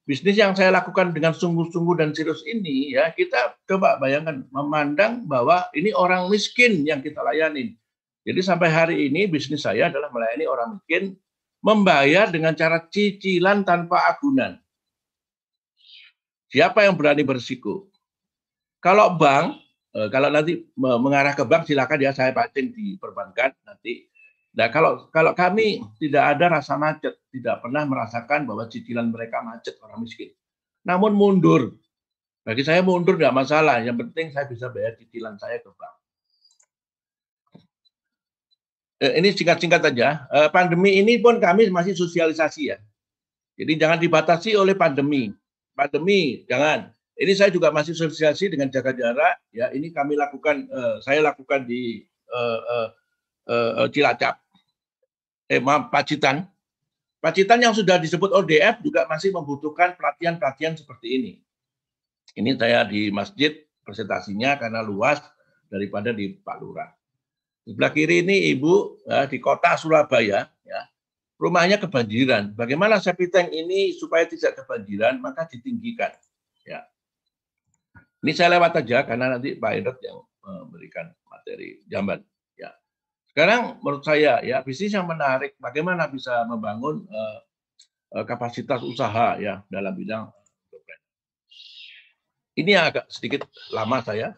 bisnis 0.05 0.37
yang 0.37 0.57
saya 0.57 0.73
lakukan 0.73 1.13
dengan 1.13 1.31
sungguh-sungguh 1.31 1.95
dan 2.01 2.09
serius 2.11 2.41
ini 2.49 2.93
ya 2.93 3.13
kita 3.13 3.55
coba 3.69 4.01
bayangkan 4.01 4.43
memandang 4.49 5.25
bahwa 5.29 5.69
ini 5.77 5.93
orang 5.93 6.27
miskin 6.27 6.83
yang 6.83 6.99
kita 6.99 7.21
layani. 7.21 7.77
Jadi 8.21 8.39
sampai 8.45 8.69
hari 8.69 8.95
ini 9.09 9.25
bisnis 9.25 9.65
saya 9.65 9.89
adalah 9.89 10.13
melayani 10.13 10.45
orang 10.45 10.77
miskin 10.77 11.17
membayar 11.61 12.29
dengan 12.29 12.53
cara 12.53 12.81
cicilan 12.89 13.65
tanpa 13.65 14.09
agunan. 14.09 14.57
Siapa 16.51 16.83
yang 16.83 16.99
berani 16.99 17.23
berisiko? 17.23 17.87
Kalau 18.83 19.15
bank, 19.15 19.61
eh, 19.95 20.09
kalau 20.11 20.27
nanti 20.27 20.67
mengarah 20.75 21.31
ke 21.37 21.45
bank 21.47 21.69
silakan 21.69 22.01
ya 22.01 22.11
saya 22.11 22.35
pancing 22.35 22.75
di 22.75 22.99
perbankan 22.99 23.55
nanti 23.63 24.10
Nah, 24.51 24.67
kalau 24.67 25.07
kalau 25.15 25.31
kami 25.31 25.79
tidak 25.95 26.35
ada 26.35 26.59
rasa 26.59 26.75
macet, 26.75 27.15
tidak 27.31 27.63
pernah 27.63 27.87
merasakan 27.87 28.43
bahwa 28.43 28.67
cicilan 28.67 29.07
mereka 29.07 29.39
macet 29.39 29.79
orang 29.79 30.03
miskin. 30.03 30.35
Namun 30.83 31.15
mundur. 31.15 31.79
Bagi 32.43 32.65
saya 32.67 32.83
mundur 32.83 33.15
tidak 33.15 33.37
masalah. 33.37 33.79
Yang 33.79 34.07
penting 34.07 34.27
saya 34.35 34.49
bisa 34.49 34.67
bayar 34.67 34.99
cicilan 34.99 35.39
saya 35.39 35.61
ke 35.63 35.71
bank. 35.71 35.95
Eh, 39.01 39.13
ini 39.23 39.31
singkat-singkat 39.31 39.81
saja. 39.81 40.27
Eh, 40.29 40.49
pandemi 40.51 40.99
ini 40.99 41.15
pun 41.21 41.39
kami 41.39 41.71
masih 41.71 41.95
sosialisasi 41.95 42.75
ya. 42.75 42.77
Jadi 43.55 43.73
jangan 43.79 43.97
dibatasi 44.03 44.57
oleh 44.57 44.75
pandemi. 44.75 45.31
Pandemi 45.71 46.43
jangan. 46.49 46.91
Ini 47.15 47.33
saya 47.37 47.53
juga 47.53 47.69
masih 47.69 47.93
sosialisasi 47.93 48.57
dengan 48.57 48.67
jaga 48.73 48.91
jarak. 48.97 49.37
Ya, 49.53 49.69
ini 49.69 49.93
kami 49.93 50.17
lakukan, 50.17 50.65
uh, 50.73 50.97
saya 51.05 51.21
lakukan 51.21 51.69
di 51.69 52.01
uh, 53.47 53.87
Cilacap, 53.89 54.41
eh 55.49 55.61
maaf 55.61 55.89
Pacitan. 55.89 56.45
Pacitan 57.21 57.61
yang 57.61 57.73
sudah 57.77 58.01
disebut 58.01 58.33
ODF 58.33 58.81
juga 58.81 59.05
masih 59.05 59.29
membutuhkan 59.29 59.93
pelatihan-pelatihan 59.93 60.73
seperti 60.73 61.07
ini. 61.21 61.31
Ini 62.33 62.57
saya 62.57 62.81
di 62.81 63.13
masjid 63.13 63.61
presentasinya 63.85 64.57
karena 64.57 64.81
luas 64.81 65.21
daripada 65.69 66.09
di 66.09 66.33
Pak. 66.33 66.57
Di 67.61 67.77
sebelah 67.77 67.93
kiri 67.93 68.25
ini 68.25 68.49
ibu 68.49 68.97
ya, 69.05 69.29
di 69.29 69.37
kota 69.37 69.77
Surabaya, 69.77 70.49
ya, 70.65 70.81
rumahnya 71.37 71.77
kebanjiran. 71.77 72.57
Bagaimana 72.57 72.97
septic 72.97 73.29
tank 73.29 73.53
ini 73.53 73.93
supaya 73.93 74.25
tidak 74.25 74.57
kebanjiran, 74.65 75.21
maka 75.21 75.45
ditinggikan. 75.45 76.09
Ya. 76.65 76.89
Ini 78.21 78.31
saya 78.33 78.57
lewat 78.57 78.81
aja 78.81 79.05
karena 79.05 79.37
nanti 79.37 79.57
Pak 79.57 79.71
Edot 79.77 79.97
yang 80.01 80.25
memberikan 80.41 81.09
materi 81.29 81.81
jamban. 81.85 82.25
Sekarang 83.31 83.79
menurut 83.79 84.03
saya 84.03 84.43
ya 84.43 84.59
bisnis 84.59 84.91
yang 84.91 85.07
menarik 85.07 85.55
bagaimana 85.55 86.07
bisa 86.11 86.43
membangun 86.43 87.07
uh, 87.07 88.23
kapasitas 88.27 88.83
usaha 88.83 89.39
ya 89.39 89.63
dalam 89.71 89.95
bidang 89.95 90.27
ini 92.59 92.75
yang 92.75 92.91
agak 92.91 93.07
sedikit 93.07 93.47
lama 93.71 94.03
saya. 94.03 94.35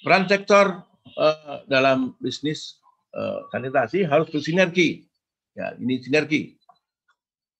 Peran 0.00 0.24
sektor 0.24 0.80
uh, 1.18 1.58
dalam 1.68 2.16
bisnis 2.22 2.80
uh, 3.12 3.44
sanitasi 3.52 4.08
harus 4.08 4.32
bersinergi. 4.32 5.04
Ya, 5.52 5.74
ini 5.76 6.00
sinergi. 6.00 6.56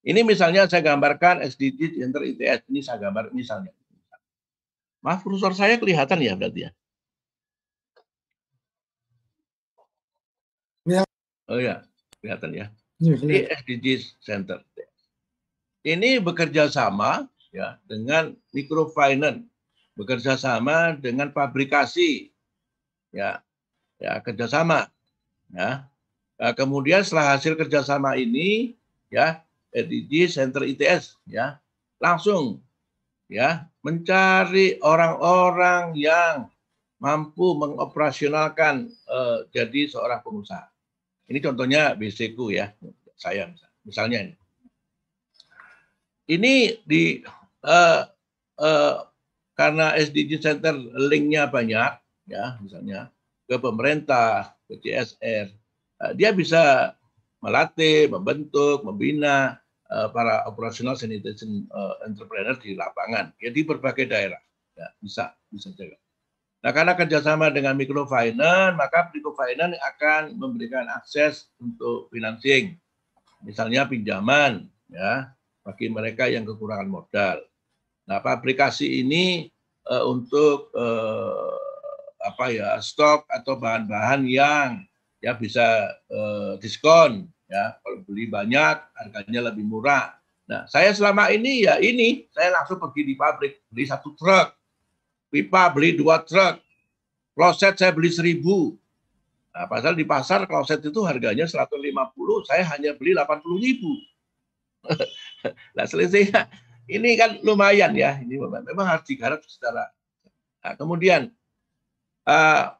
Ini 0.06 0.24
misalnya 0.24 0.64
saya 0.70 0.80
gambarkan 0.80 1.44
SDG 1.44 2.00
Center 2.00 2.24
ITS. 2.24 2.64
Ini 2.70 2.80
saya 2.80 3.10
gambar 3.10 3.34
misalnya. 3.36 3.74
Maaf, 5.04 5.20
kursor 5.22 5.52
saya 5.52 5.76
kelihatan 5.76 6.18
ya 6.24 6.32
berarti 6.34 6.66
ya? 6.66 6.70
Oh 11.48 11.58
ya, 11.58 11.82
kelihatan 12.20 12.52
ya. 12.52 12.66
Ini 13.00 13.48
SDG 13.48 14.04
Center. 14.20 14.60
Ini 15.82 16.20
bekerja 16.20 16.68
sama 16.68 17.24
ya 17.48 17.80
dengan 17.88 18.36
microfinance, 18.52 19.48
bekerja 19.96 20.36
sama 20.36 20.92
dengan 20.98 21.32
pabrikasi, 21.32 22.28
ya, 23.14 23.40
ya 23.96 24.20
kerjasama, 24.20 24.92
ya. 25.50 25.88
Nah, 26.38 26.52
kemudian 26.54 27.02
setelah 27.02 27.34
hasil 27.34 27.58
kerjasama 27.58 28.14
ini, 28.14 28.78
ya 29.08 29.42
SDG 29.72 30.32
Center 30.32 30.64
ITS 30.64 31.16
ya 31.28 31.60
langsung 32.00 32.60
ya 33.28 33.68
mencari 33.84 34.80
orang-orang 34.80 35.92
yang 35.96 36.48
mampu 36.98 37.54
mengoperasionalkan 37.54 38.90
uh, 39.06 39.46
jadi 39.54 39.86
seorang 39.86 40.24
pengusaha. 40.24 40.66
Ini 41.28 41.38
contohnya 41.44 41.92
BCQ 41.92 42.38
ya, 42.50 42.72
saya 43.20 43.52
misalnya 43.84 44.32
ini. 46.28 46.72
Di 46.88 47.20
uh, 47.64 48.00
uh, 48.56 48.94
karena 49.52 49.92
SDG 49.92 50.40
Center 50.40 50.72
linknya 50.96 51.44
banyak 51.48 52.00
ya, 52.32 52.56
misalnya 52.64 53.12
ke 53.44 53.56
pemerintah, 53.60 54.56
ke 54.64 54.80
CSR, 54.80 55.52
uh, 56.00 56.12
dia 56.16 56.32
bisa 56.32 56.96
melatih, 57.44 58.08
membentuk, 58.08 58.80
membina 58.84 59.60
uh, 59.92 60.08
para 60.08 60.48
operasional 60.48 60.96
sanitation 60.96 61.68
uh, 61.72 62.08
entrepreneur 62.08 62.56
di 62.56 62.72
lapangan, 62.72 63.36
ya 63.36 63.52
berbagai 63.52 64.08
daerah, 64.08 64.40
ya 64.76 64.88
bisa 65.00 65.36
bisa 65.52 65.72
juga. 65.76 65.96
Nah, 66.58 66.74
karena 66.74 66.98
kerjasama 66.98 67.54
dengan 67.54 67.78
microfinance, 67.78 68.74
maka 68.74 69.06
microfinance 69.14 69.78
akan 69.78 70.34
memberikan 70.34 70.90
akses 70.90 71.46
untuk 71.62 72.10
financing, 72.10 72.74
misalnya 73.46 73.86
pinjaman, 73.86 74.66
ya 74.90 75.30
bagi 75.62 75.86
mereka 75.86 76.26
yang 76.26 76.42
kekurangan 76.48 76.90
modal. 76.90 77.38
Nah, 78.08 78.18
aplikasi 78.18 79.04
ini 79.04 79.52
uh, 79.86 80.02
untuk 80.08 80.72
uh, 80.74 81.68
apa 82.18 82.50
ya 82.50 82.74
stok 82.82 83.30
atau 83.30 83.54
bahan-bahan 83.54 84.26
yang 84.26 84.82
ya 85.18 85.34
bisa 85.34 85.94
eh, 86.10 86.52
diskon 86.62 87.26
ya 87.50 87.78
kalau 87.82 88.02
beli 88.06 88.26
banyak 88.26 88.76
harganya 88.94 89.50
lebih 89.50 89.64
murah. 89.66 90.14
Nah 90.48 90.64
saya 90.66 90.90
selama 90.94 91.30
ini 91.30 91.66
ya 91.66 91.78
ini 91.78 92.26
saya 92.32 92.54
langsung 92.54 92.78
pergi 92.78 93.02
di 93.06 93.14
pabrik 93.14 93.62
beli 93.70 93.84
satu 93.86 94.14
truk, 94.14 94.54
pipa 95.28 95.68
beli 95.72 95.96
dua 95.96 96.24
truk, 96.24 96.60
kloset 97.36 97.76
saya 97.76 97.92
beli 97.92 98.12
seribu. 98.12 98.76
Nah, 99.52 99.66
pasal 99.66 99.98
di 99.98 100.06
pasar 100.06 100.46
kloset 100.46 100.78
itu 100.84 101.00
harganya 101.02 101.48
150, 101.48 101.72
saya 102.46 102.62
hanya 102.76 102.94
beli 102.94 103.16
80 103.16 103.42
ribu. 103.58 103.92
nah 105.76 105.82
selesai 105.82 106.30
ini 106.86 107.18
kan 107.18 107.42
lumayan 107.42 107.90
ya, 107.98 108.22
ini 108.22 108.38
memang 108.38 108.86
harus 108.86 109.04
digarap 109.08 109.42
secara. 109.42 109.90
Nah, 110.62 110.72
kemudian 110.78 111.34
uh, 112.28 112.78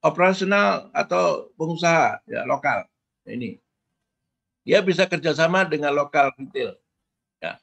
operasional 0.00 0.88
atau 0.92 1.52
pengusaha 1.56 2.24
ya 2.24 2.44
lokal 2.48 2.88
ya, 3.24 3.30
ini 3.36 3.60
dia 4.64 4.80
bisa 4.84 5.04
kerjasama 5.08 5.68
dengan 5.68 5.92
lokal 5.92 6.32
retail 6.36 6.76
ya 7.40 7.56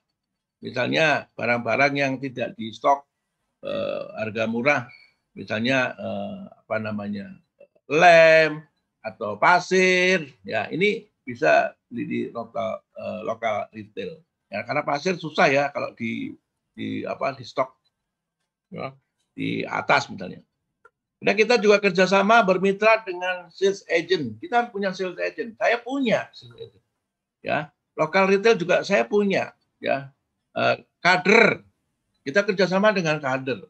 misalnya 0.62 1.30
barang-barang 1.34 1.94
yang 1.98 2.14
tidak 2.22 2.54
di 2.58 2.70
stok 2.74 3.06
eh, 3.64 4.04
harga 4.18 4.44
murah 4.46 4.82
misalnya 5.38 5.94
eh, 5.96 6.40
apa 6.66 6.76
namanya 6.82 7.32
lem 7.88 8.62
atau 9.02 9.40
pasir 9.40 10.28
ya 10.44 10.68
ini 10.74 11.08
bisa 11.24 11.72
beli 11.88 12.04
di 12.06 12.20
lokal 12.34 12.84
eh, 12.98 13.22
lokal 13.24 13.70
retail 13.72 14.20
ya 14.52 14.64
karena 14.66 14.84
pasir 14.84 15.16
susah 15.16 15.48
ya 15.48 15.64
kalau 15.72 15.94
di 15.96 16.36
di 16.78 17.02
apa 17.08 17.34
di 17.34 17.44
stok 17.44 17.74
ya, 18.70 18.94
di 19.34 19.66
atas 19.66 20.10
misalnya 20.12 20.42
Nah 21.18 21.34
kita 21.34 21.58
juga 21.58 21.82
kerjasama 21.82 22.46
bermitra 22.46 23.02
dengan 23.02 23.50
sales 23.50 23.82
agent. 23.90 24.38
Kita 24.38 24.70
punya 24.70 24.94
sales 24.94 25.18
agent. 25.18 25.58
Saya 25.58 25.82
punya 25.82 26.30
sales 26.30 26.54
agent. 26.62 26.86
Ya, 27.42 27.74
lokal 27.98 28.30
retail 28.30 28.58
juga 28.58 28.86
saya 28.86 29.02
punya. 29.02 29.54
Ya, 29.82 30.14
uh, 30.54 30.78
kader. 31.02 31.66
Kita 32.28 32.44
kerjasama 32.44 32.92
dengan 32.92 33.24
kader. 33.24 33.64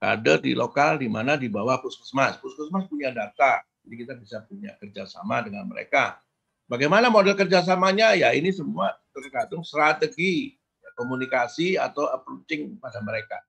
Kader 0.00 0.40
di 0.40 0.56
lokal 0.56 0.96
di 0.96 1.12
mana 1.12 1.36
di 1.36 1.52
bawah 1.52 1.76
puskesmas. 1.76 2.40
Puskesmas 2.40 2.88
punya 2.88 3.12
data, 3.12 3.60
jadi 3.84 3.94
kita 4.00 4.12
bisa 4.16 4.40
punya 4.48 4.72
kerjasama 4.80 5.44
dengan 5.44 5.68
mereka. 5.68 6.24
Bagaimana 6.64 7.12
model 7.12 7.36
kerjasamanya? 7.36 8.16
Ya 8.16 8.32
ini 8.32 8.48
semua 8.48 8.96
tergantung 9.12 9.60
strategi 9.60 10.56
komunikasi 10.96 11.76
atau 11.76 12.08
approaching 12.08 12.80
pada 12.80 13.04
mereka. 13.04 13.44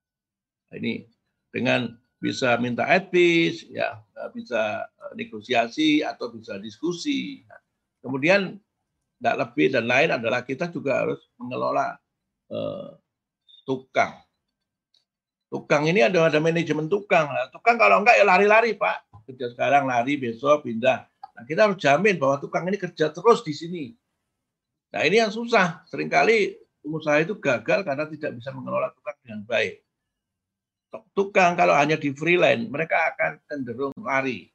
Nah, 0.68 0.84
ini 0.84 1.08
dengan 1.48 1.96
bisa 2.20 2.60
minta 2.60 2.84
advice, 2.84 3.64
ya 3.72 4.04
bisa 4.36 4.84
eh, 4.84 5.14
negosiasi 5.16 6.04
atau 6.04 6.36
bisa 6.36 6.60
diskusi. 6.60 7.48
Kemudian 8.04 8.60
tidak 9.18 9.36
lebih 9.40 9.72
dan 9.72 9.88
lain 9.88 10.10
adalah 10.20 10.44
kita 10.44 10.68
juga 10.68 11.02
harus 11.02 11.18
mengelola 11.42 11.98
uh, 12.54 12.94
tukang. 13.68 14.16
Tukang 15.52 15.84
ini 15.92 16.08
ada 16.08 16.32
ada 16.32 16.40
manajemen 16.40 16.88
tukang. 16.88 17.28
Tukang 17.52 17.76
kalau 17.76 18.00
enggak 18.00 18.16
ya 18.16 18.24
lari-lari 18.24 18.80
pak. 18.80 19.04
Kerja 19.28 19.52
sekarang 19.52 19.84
lari, 19.92 20.16
besok 20.16 20.64
pindah. 20.64 21.04
Nah, 21.36 21.44
kita 21.44 21.68
harus 21.68 21.76
jamin 21.84 22.16
bahwa 22.16 22.40
tukang 22.40 22.64
ini 22.64 22.80
kerja 22.80 23.12
terus 23.12 23.44
di 23.44 23.52
sini. 23.52 23.92
Nah 24.96 25.04
ini 25.04 25.20
yang 25.20 25.36
susah. 25.36 25.84
Seringkali 25.92 26.56
pengusaha 26.80 27.20
itu 27.20 27.36
gagal 27.36 27.84
karena 27.84 28.08
tidak 28.08 28.40
bisa 28.40 28.56
mengelola 28.56 28.88
tukang 28.96 29.20
dengan 29.20 29.44
baik 29.44 29.84
tukang 31.12 31.60
kalau 31.60 31.76
hanya 31.76 32.00
di 32.00 32.16
freelance 32.16 32.68
mereka 32.68 33.14
akan 33.14 33.32
cenderung 33.48 33.96
lari. 34.00 34.48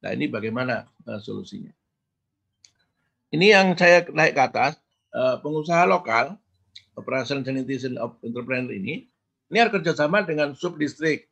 Nah 0.00 0.10
ini 0.12 0.26
bagaimana 0.28 0.88
uh, 1.04 1.20
solusinya? 1.20 1.72
Ini 3.32 3.46
yang 3.52 3.66
saya 3.76 4.06
naik 4.06 4.38
ke 4.38 4.42
atas 4.42 4.78
uh, 5.12 5.36
pengusaha 5.42 5.84
lokal 5.84 6.38
Operation 6.96 7.44
Sanitation 7.44 8.00
of 8.00 8.16
Entrepreneur 8.24 8.72
ini 8.72 9.06
ini 9.46 9.56
harus 9.62 9.78
kerjasama 9.78 10.26
dengan 10.26 10.58
subdistrik, 10.58 11.30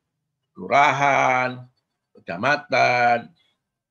kelurahan, 0.55 1.66
kecamatan, 2.14 3.27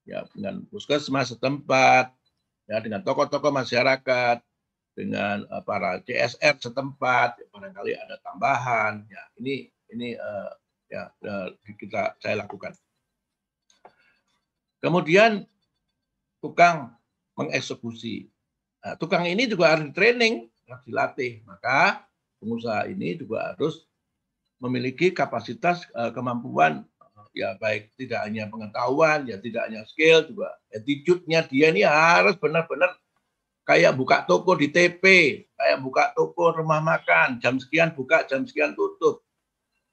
ya 0.08 0.24
dengan 0.32 0.64
puskesmas 0.72 1.36
setempat, 1.36 2.08
ya 2.72 2.80
dengan 2.80 3.04
tokoh-tokoh 3.04 3.52
masyarakat, 3.52 4.40
dengan 4.96 5.44
uh, 5.52 5.60
para 5.66 6.00
CSR 6.08 6.56
setempat, 6.62 7.36
ya, 7.42 7.46
barangkali 7.52 7.92
ada 8.00 8.16
tambahan. 8.24 9.04
Ya 9.12 9.24
ini 9.44 9.68
ini 9.92 10.16
uh, 10.16 10.52
ya 10.88 11.12
uh, 11.28 11.52
kita 11.76 12.16
saya 12.24 12.48
lakukan. 12.48 12.72
Kemudian 14.80 15.44
tukang 16.44 16.96
mengeksekusi. 17.40 18.28
Nah, 18.84 19.00
tukang 19.00 19.24
ini 19.24 19.48
juga 19.48 19.72
harus 19.72 19.92
training, 19.96 20.52
harus 20.68 20.84
dilatih. 20.88 21.44
Maka 21.44 22.08
pengusaha 22.40 22.88
ini 22.92 23.16
juga 23.20 23.56
harus 23.56 23.88
memiliki 24.64 25.12
kapasitas 25.12 25.84
uh, 25.92 26.12
kemampuan 26.16 26.88
ya 27.34 27.58
baik 27.58 27.90
tidak 27.98 28.30
hanya 28.30 28.46
pengetahuan 28.46 29.26
ya 29.26 29.42
tidak 29.42 29.66
hanya 29.68 29.82
skill 29.90 30.24
juga 30.30 30.54
attitude-nya. 30.70 31.44
Dia 31.50 31.74
ini 31.74 31.82
harus 31.82 32.38
benar-benar 32.38 32.94
kayak 33.66 33.98
buka 33.98 34.24
toko 34.30 34.54
di 34.54 34.70
TP 34.70 35.04
kayak 35.58 35.80
buka 35.82 36.14
toko 36.14 36.54
rumah 36.54 36.80
makan 36.80 37.42
jam 37.42 37.58
sekian 37.58 37.92
buka 37.98 38.24
jam 38.30 38.46
sekian 38.46 38.78
tutup. 38.78 39.26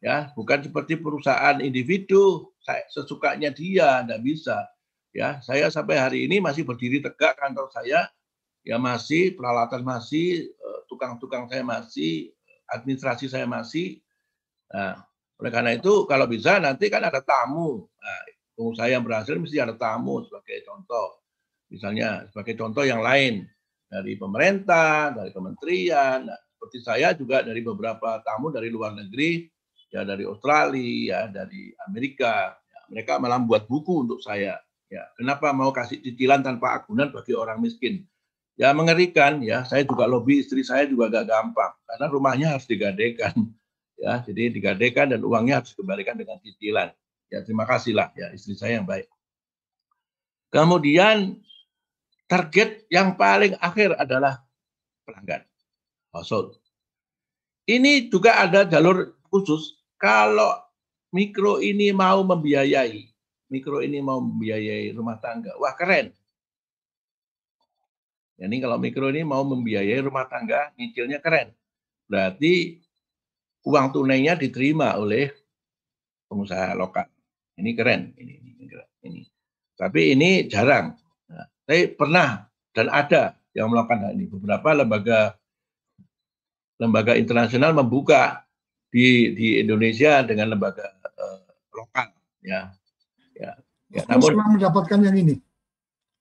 Ya 0.00 0.32
bukan 0.36 0.64
seperti 0.64 1.00
perusahaan 1.00 1.60
individu. 1.60 2.52
Saya 2.60 2.84
sesukanya 2.92 3.52
dia 3.52 4.04
tidak 4.04 4.20
bisa. 4.20 4.68
Ya 5.16 5.40
saya 5.40 5.72
sampai 5.72 5.96
hari 5.96 6.18
ini 6.28 6.38
masih 6.44 6.62
berdiri 6.68 7.00
tegak 7.00 7.40
kantor 7.40 7.72
saya. 7.72 8.08
Ya 8.60 8.76
masih 8.76 9.32
peralatan 9.32 9.80
masih 9.80 10.52
eh, 10.52 10.59
tukang-tukang 10.90 11.46
saya 11.46 11.62
masih 11.62 12.34
administrasi 12.70 13.26
saya 13.26 13.46
masih. 13.46 13.98
Nah, 14.70 15.02
oleh 15.38 15.50
karena 15.50 15.74
itu 15.74 16.06
kalau 16.06 16.30
bisa 16.30 16.62
nanti 16.62 16.86
kan 16.86 17.02
ada 17.02 17.22
tamu. 17.22 17.86
Nah, 17.86 18.20
pengusaha 18.54 18.88
yang 18.90 19.02
berhasil 19.02 19.34
mesti 19.38 19.58
ada 19.58 19.74
tamu 19.74 20.22
sebagai 20.26 20.62
contoh. 20.66 21.22
Misalnya 21.70 22.26
sebagai 22.30 22.58
contoh 22.58 22.82
yang 22.86 23.02
lain 23.02 23.46
dari 23.90 24.14
pemerintah 24.14 25.14
dari 25.14 25.30
kementerian 25.34 26.26
nah, 26.26 26.38
seperti 26.54 26.78
saya 26.82 27.14
juga 27.14 27.42
dari 27.42 27.62
beberapa 27.62 28.22
tamu 28.22 28.54
dari 28.54 28.70
luar 28.70 28.94
negeri 28.94 29.46
ya 29.90 30.06
dari 30.06 30.22
Australia 30.26 31.26
ya 31.26 31.30
dari 31.30 31.74
Amerika. 31.86 32.54
Ya, 32.54 32.80
mereka 32.90 33.18
malah 33.18 33.42
buat 33.42 33.66
buku 33.66 34.06
untuk 34.06 34.20
saya. 34.22 34.58
Ya 34.90 35.06
kenapa 35.14 35.54
mau 35.54 35.70
kasih 35.70 36.02
cicilan 36.02 36.42
tanpa 36.42 36.74
agunan 36.82 37.14
bagi 37.14 37.30
orang 37.30 37.62
miskin 37.62 38.09
ya 38.60 38.76
mengerikan 38.76 39.40
ya. 39.40 39.64
Saya 39.64 39.88
juga 39.88 40.04
lobby 40.04 40.44
istri 40.44 40.60
saya 40.60 40.84
juga 40.84 41.08
gak 41.08 41.32
gampang 41.32 41.72
karena 41.88 42.06
rumahnya 42.12 42.46
harus 42.52 42.68
digadekan 42.68 43.32
ya. 43.96 44.20
Jadi 44.20 44.60
digadekan 44.60 45.16
dan 45.16 45.24
uangnya 45.24 45.64
harus 45.64 45.72
dikembalikan 45.72 46.20
dengan 46.20 46.36
cicilan. 46.44 46.92
Ya 47.32 47.40
terima 47.40 47.64
kasihlah 47.64 48.12
ya 48.12 48.28
istri 48.36 48.52
saya 48.52 48.76
yang 48.76 48.84
baik. 48.84 49.08
Kemudian 50.52 51.40
target 52.28 52.84
yang 52.92 53.16
paling 53.16 53.56
akhir 53.64 53.96
adalah 53.96 54.44
pelanggan 55.08 55.48
household. 56.12 56.60
Ini 57.64 58.12
juga 58.12 58.44
ada 58.44 58.66
jalur 58.66 59.14
khusus 59.30 59.78
kalau 59.94 60.58
mikro 61.14 61.62
ini 61.62 61.94
mau 61.94 62.26
membiayai, 62.26 63.06
mikro 63.46 63.78
ini 63.78 64.02
mau 64.02 64.18
membiayai 64.18 64.90
rumah 64.90 65.22
tangga. 65.22 65.54
Wah 65.56 65.72
keren. 65.78 66.10
Ini 68.40 68.56
kalau 68.56 68.80
mikro 68.80 69.12
ini 69.12 69.20
mau 69.20 69.44
membiayai 69.44 70.00
rumah 70.00 70.24
tangga, 70.24 70.72
nyicilnya 70.80 71.20
keren. 71.20 71.52
Berarti 72.08 72.80
uang 73.68 73.92
tunainya 73.92 74.32
diterima 74.32 74.96
oleh 74.96 75.28
pengusaha 76.32 76.72
lokal. 76.72 77.04
Ini 77.60 77.70
keren. 77.76 78.16
Ini, 78.16 78.32
ini, 78.40 78.50
ini. 79.04 79.20
Tapi 79.76 80.16
ini 80.16 80.48
jarang. 80.48 80.96
Nah, 81.28 81.46
saya 81.68 81.92
pernah 81.92 82.28
dan 82.72 82.88
ada 82.88 83.36
yang 83.52 83.68
melakukan 83.68 84.08
hal 84.08 84.12
ini. 84.16 84.24
Beberapa 84.28 84.72
lembaga 84.72 85.20
lembaga 86.80 87.12
internasional 87.20 87.76
membuka 87.76 88.48
di 88.88 89.36
di 89.36 89.60
Indonesia 89.60 90.24
dengan 90.24 90.56
lembaga 90.56 90.88
uh, 91.16 91.44
lokal. 91.76 92.08
Ya, 92.40 92.72
ya. 93.36 93.52
ya 93.92 94.02
namun 94.08 94.56
mendapatkan 94.56 95.00
yang 95.04 95.16
ini 95.16 95.36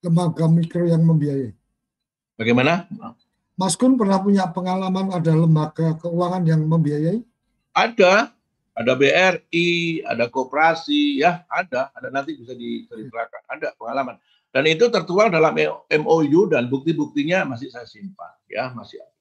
lembaga 0.04 0.48
mikro 0.52 0.84
yang 0.84 1.04
membiayai. 1.04 1.59
Bagaimana? 2.40 2.88
Mas 3.60 3.76
Kun 3.76 4.00
pernah 4.00 4.24
punya 4.24 4.48
pengalaman 4.48 5.12
ada 5.12 5.36
lembaga 5.36 6.00
keuangan 6.00 6.48
yang 6.48 6.64
membiayai? 6.64 7.20
Ada, 7.76 8.32
ada 8.72 8.92
BRI, 8.96 10.00
ada 10.08 10.32
koperasi, 10.32 11.20
ya 11.20 11.44
ada, 11.52 11.92
ada 11.92 12.08
nanti 12.08 12.40
bisa 12.40 12.56
diceritakan, 12.56 13.44
ada 13.52 13.76
pengalaman. 13.76 14.16
Dan 14.56 14.72
itu 14.72 14.88
tertuang 14.88 15.36
dalam 15.36 15.52
MOU 15.92 16.48
dan 16.48 16.72
bukti-buktinya 16.72 17.44
masih 17.44 17.68
saya 17.68 17.84
simpan, 17.84 18.32
ya 18.48 18.72
masih 18.72 19.04
ada. 19.04 19.18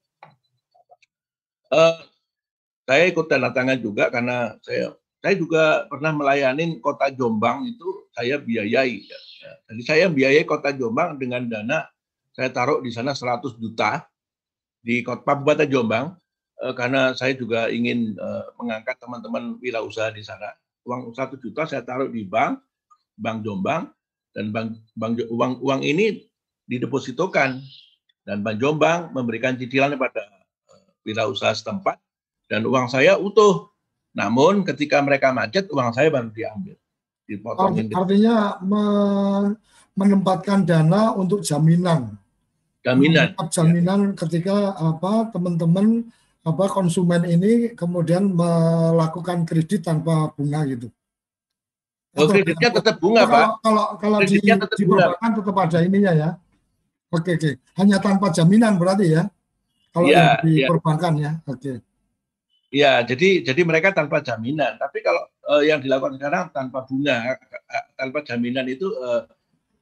Uh, 1.69 1.95
saya 2.87 3.03
ikut 3.11 3.29
tanda 3.29 3.51
tangan 3.53 3.77
juga 3.77 4.09
karena 4.09 4.57
saya 4.65 4.95
saya 5.19 5.35
juga 5.35 5.85
pernah 5.91 6.15
melayani 6.15 6.79
kota 6.79 7.11
Jombang 7.11 7.67
itu 7.67 8.09
saya 8.15 8.39
biayai. 8.39 9.05
Ya. 9.05 9.19
Jadi 9.69 9.81
saya 9.83 10.05
biayai 10.07 10.47
kota 10.47 10.71
Jombang 10.73 11.19
dengan 11.19 11.45
dana 11.45 11.85
saya 12.33 12.49
taruh 12.53 12.79
di 12.79 12.91
sana 12.93 13.17
100 13.17 13.57
juta 13.57 14.05
di 14.79 15.03
Kabupaten 15.03 15.67
Jombang 15.67 16.15
eh, 16.63 16.73
karena 16.75 17.13
saya 17.15 17.35
juga 17.35 17.67
ingin 17.67 18.15
eh, 18.15 18.45
mengangkat 18.59 18.95
teman-teman 18.99 19.59
wirausaha 19.59 20.13
di 20.13 20.23
sana. 20.23 20.53
Uang 20.87 21.11
1 21.11 21.35
juta 21.41 21.67
saya 21.67 21.83
taruh 21.83 22.09
di 22.09 22.23
bank, 22.23 22.63
Bank 23.19 23.43
Jombang 23.43 23.91
dan 24.31 24.53
bank, 24.53 24.79
bank 24.95 25.19
uang 25.27 25.59
uang 25.59 25.81
ini 25.83 26.23
didepositokan 26.69 27.59
dan 28.23 28.45
Bank 28.45 28.61
Jombang 28.61 29.09
memberikan 29.09 29.57
cicilan 29.57 29.97
kepada 29.97 30.21
eh, 30.69 30.89
wirausaha 31.03 31.51
setempat 31.51 31.97
dan 32.45 32.63
uang 32.65 32.87
saya 32.87 33.17
utuh. 33.17 33.73
Namun 34.13 34.65
ketika 34.65 35.01
mereka 35.01 35.33
macet 35.33 35.69
uang 35.69 35.93
saya 35.93 36.09
baru 36.09 36.29
diambil. 36.33 36.77
Dipotongin. 37.29 37.93
Artinya 37.93 38.57
menempatkan 39.93 40.65
dana 40.65 41.13
untuk 41.13 41.45
jaminan 41.45 42.17
jaminan 42.85 43.35
jaminan 43.51 44.01
ketika 44.15 44.75
apa 44.77 45.29
teman-teman 45.35 46.07
apa 46.39 46.65
konsumen 46.71 47.27
ini 47.27 47.75
kemudian 47.75 48.31
melakukan 48.31 49.43
kredit 49.43 49.83
tanpa 49.83 50.31
bunga 50.33 50.63
gitu. 50.65 50.87
Oh, 52.17 52.25
kreditnya 52.25 52.73
tetap 52.73 52.97
bunga, 52.97 53.27
kalau, 53.27 53.31
Pak. 53.31 53.45
Kalau 53.61 53.85
kalau 54.01 54.17
di, 54.25 54.41
tetap 54.41 54.71
di 54.73 54.83
perbankan 54.87 55.31
tetap 55.37 55.55
ada 55.61 55.77
ininya 55.85 56.11
ya. 56.15 56.29
Oke, 57.13 57.37
oke. 57.37 57.51
Hanya 57.77 57.97
tanpa 58.01 58.33
jaminan 58.33 58.81
berarti 58.81 59.13
ya. 59.13 59.23
Kalau 59.93 60.07
ya, 60.09 60.37
di 60.41 60.65
ya. 60.65 60.67
perbankan 60.69 61.13
ya. 61.21 61.31
Oke. 61.45 61.81
Ya, 62.69 63.01
jadi 63.01 63.41
jadi 63.45 63.61
mereka 63.65 63.93
tanpa 63.93 64.21
jaminan. 64.21 64.77
Tapi 64.77 65.01
kalau 65.01 65.25
uh, 65.49 65.61
yang 65.65 65.81
dilakukan 65.81 66.17
sekarang 66.17 66.53
tanpa 66.53 66.85
bunga, 66.85 67.37
tanpa 67.97 68.21
jaminan 68.25 68.65
itu 68.69 68.89
uh, 69.01 69.25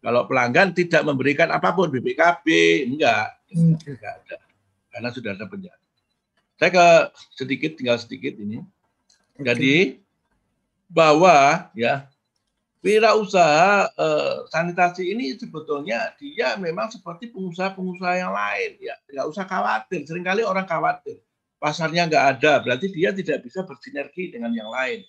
kalau 0.08 0.24
pelanggan 0.24 0.72
tidak 0.72 1.04
memberikan 1.04 1.52
apa 1.52 1.76
pun 1.76 1.92
BPKB, 1.92 2.48
enggak, 2.88 3.44
enggak 3.52 4.14
ada, 4.24 4.40
karena 4.88 5.10
sudah 5.12 5.36
ada 5.36 5.44
penjara. 5.52 5.84
Saya 6.56 6.72
ke 6.72 6.88
sedikit, 7.36 7.76
tinggal 7.76 8.00
sedikit 8.00 8.40
ini. 8.40 8.64
Jadi 9.36 10.00
bahwa 10.88 11.68
ya 11.76 12.08
wirausaha 12.80 13.92
eh, 13.92 14.36
sanitasi 14.48 15.12
ini 15.12 15.36
sebetulnya 15.36 16.16
dia 16.16 16.56
memang 16.56 16.88
seperti 16.88 17.28
pengusaha-pengusaha 17.36 18.16
yang 18.16 18.32
lain 18.32 18.80
ya. 18.80 18.96
Nggak 19.12 19.28
usah 19.28 19.44
khawatir. 19.44 20.08
Seringkali 20.08 20.48
orang 20.48 20.64
khawatir. 20.64 21.20
Pasarnya 21.60 22.08
nggak 22.08 22.26
ada. 22.40 22.64
Berarti 22.64 22.96
dia 22.96 23.12
tidak 23.12 23.44
bisa 23.44 23.68
bersinergi 23.68 24.32
dengan 24.32 24.56
yang 24.56 24.72
lain. 24.72 25.04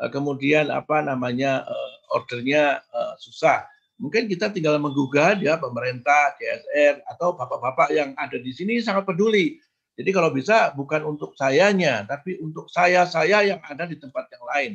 Eh, 0.00 0.08
kemudian 0.08 0.72
apa 0.72 1.04
namanya 1.04 1.68
eh, 1.68 2.16
ordernya 2.16 2.80
eh, 2.80 3.14
susah 3.20 3.68
Mungkin 3.98 4.30
kita 4.30 4.54
tinggal 4.54 4.78
menggugah 4.78 5.34
ya 5.42 5.58
pemerintah, 5.58 6.38
CSR 6.38 7.02
atau 7.02 7.34
bapak-bapak 7.34 7.90
yang 7.90 8.14
ada 8.14 8.38
di 8.38 8.54
sini 8.54 8.78
sangat 8.78 9.02
peduli. 9.02 9.58
Jadi 9.98 10.10
kalau 10.14 10.30
bisa 10.30 10.70
bukan 10.78 11.02
untuk 11.02 11.34
sayanya, 11.34 12.06
tapi 12.06 12.38
untuk 12.38 12.70
saya-saya 12.70 13.42
yang 13.42 13.60
ada 13.66 13.82
di 13.90 13.98
tempat 13.98 14.30
yang 14.30 14.44
lain. 14.46 14.72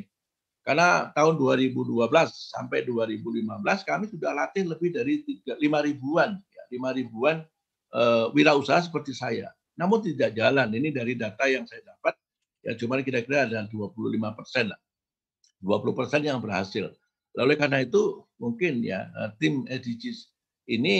Karena 0.60 1.08
tahun 1.16 1.40
2012 1.40 2.04
sampai 2.52 2.84
2015 2.84 3.88
kami 3.88 4.04
sudah 4.12 4.36
latih 4.36 4.68
lebih 4.68 4.92
dari 4.92 5.24
5 5.24 5.56
ribuan, 5.60 6.36
ya, 6.52 6.62
5 6.68 6.98
ribuan 7.00 7.40
uh, 7.96 8.28
wirausaha 8.36 8.84
seperti 8.84 9.16
saya. 9.16 9.48
Namun 9.80 10.04
tidak 10.04 10.36
jalan. 10.36 10.68
Ini 10.68 10.92
dari 10.92 11.16
data 11.16 11.48
yang 11.48 11.64
saya 11.64 11.80
dapat, 11.80 12.16
ya 12.60 12.76
cuma 12.76 13.00
kira-kira 13.00 13.48
ada 13.48 13.64
25 13.72 13.96
persen 14.36 14.68
20 15.64 15.96
persen 15.96 16.20
yang 16.20 16.38
berhasil. 16.44 16.92
Oleh 17.34 17.58
karena 17.58 17.82
itu 17.82 18.22
mungkin 18.38 18.84
ya 18.84 19.10
eh, 19.10 19.30
tim 19.42 19.66
SDGs 19.66 20.30
ini 20.70 20.98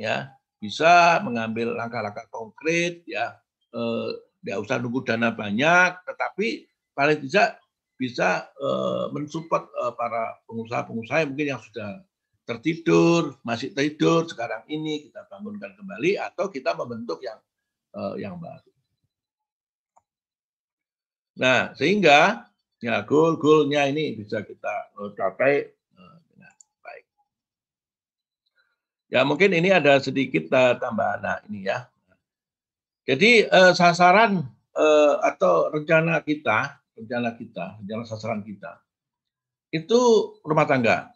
ya 0.00 0.34
bisa 0.58 1.22
mengambil 1.22 1.76
langkah-langkah 1.76 2.26
konkret 2.32 3.06
ya 3.06 3.38
eh, 3.70 4.08
tidak 4.42 4.58
usah 4.66 4.76
nunggu 4.82 5.06
dana 5.06 5.30
banyak 5.30 5.90
tetapi 6.06 6.66
paling 6.96 7.22
tidak 7.26 7.60
bisa 7.96 8.50
eh, 8.56 9.04
mensupport 9.14 9.68
eh, 9.70 9.92
para 9.94 10.42
pengusaha-pengusaha 10.50 11.22
yang 11.22 11.30
mungkin 11.32 11.48
yang 11.54 11.62
sudah 11.62 12.02
tertidur 12.46 13.34
masih 13.42 13.74
tidur 13.74 14.26
sekarang 14.30 14.62
ini 14.70 15.10
kita 15.10 15.26
bangunkan 15.26 15.74
kembali 15.74 16.18
atau 16.18 16.46
kita 16.50 16.74
membentuk 16.74 17.22
yang 17.22 17.38
eh, 17.94 18.14
yang 18.26 18.36
baru. 18.38 18.70
Nah 21.36 21.76
sehingga 21.76 22.48
ya 22.80 23.02
goal-goalnya 23.04 23.88
ini 23.92 24.16
bisa 24.16 24.40
kita 24.44 24.92
capai 25.16 25.75
Ya 29.06 29.22
mungkin 29.22 29.54
ini 29.54 29.70
ada 29.70 30.02
sedikit 30.02 30.50
uh, 30.50 30.74
tambahan 30.78 31.22
nah, 31.22 31.38
ini 31.46 31.70
ya. 31.70 31.86
Jadi 33.06 33.46
uh, 33.46 33.70
sasaran 33.70 34.42
uh, 34.74 35.14
atau 35.22 35.70
rencana 35.70 36.18
kita, 36.26 36.82
rencana 36.98 37.38
kita, 37.38 37.78
rencana 37.78 38.02
sasaran 38.02 38.42
kita 38.42 38.82
itu 39.70 40.00
rumah 40.42 40.66
tangga, 40.66 41.10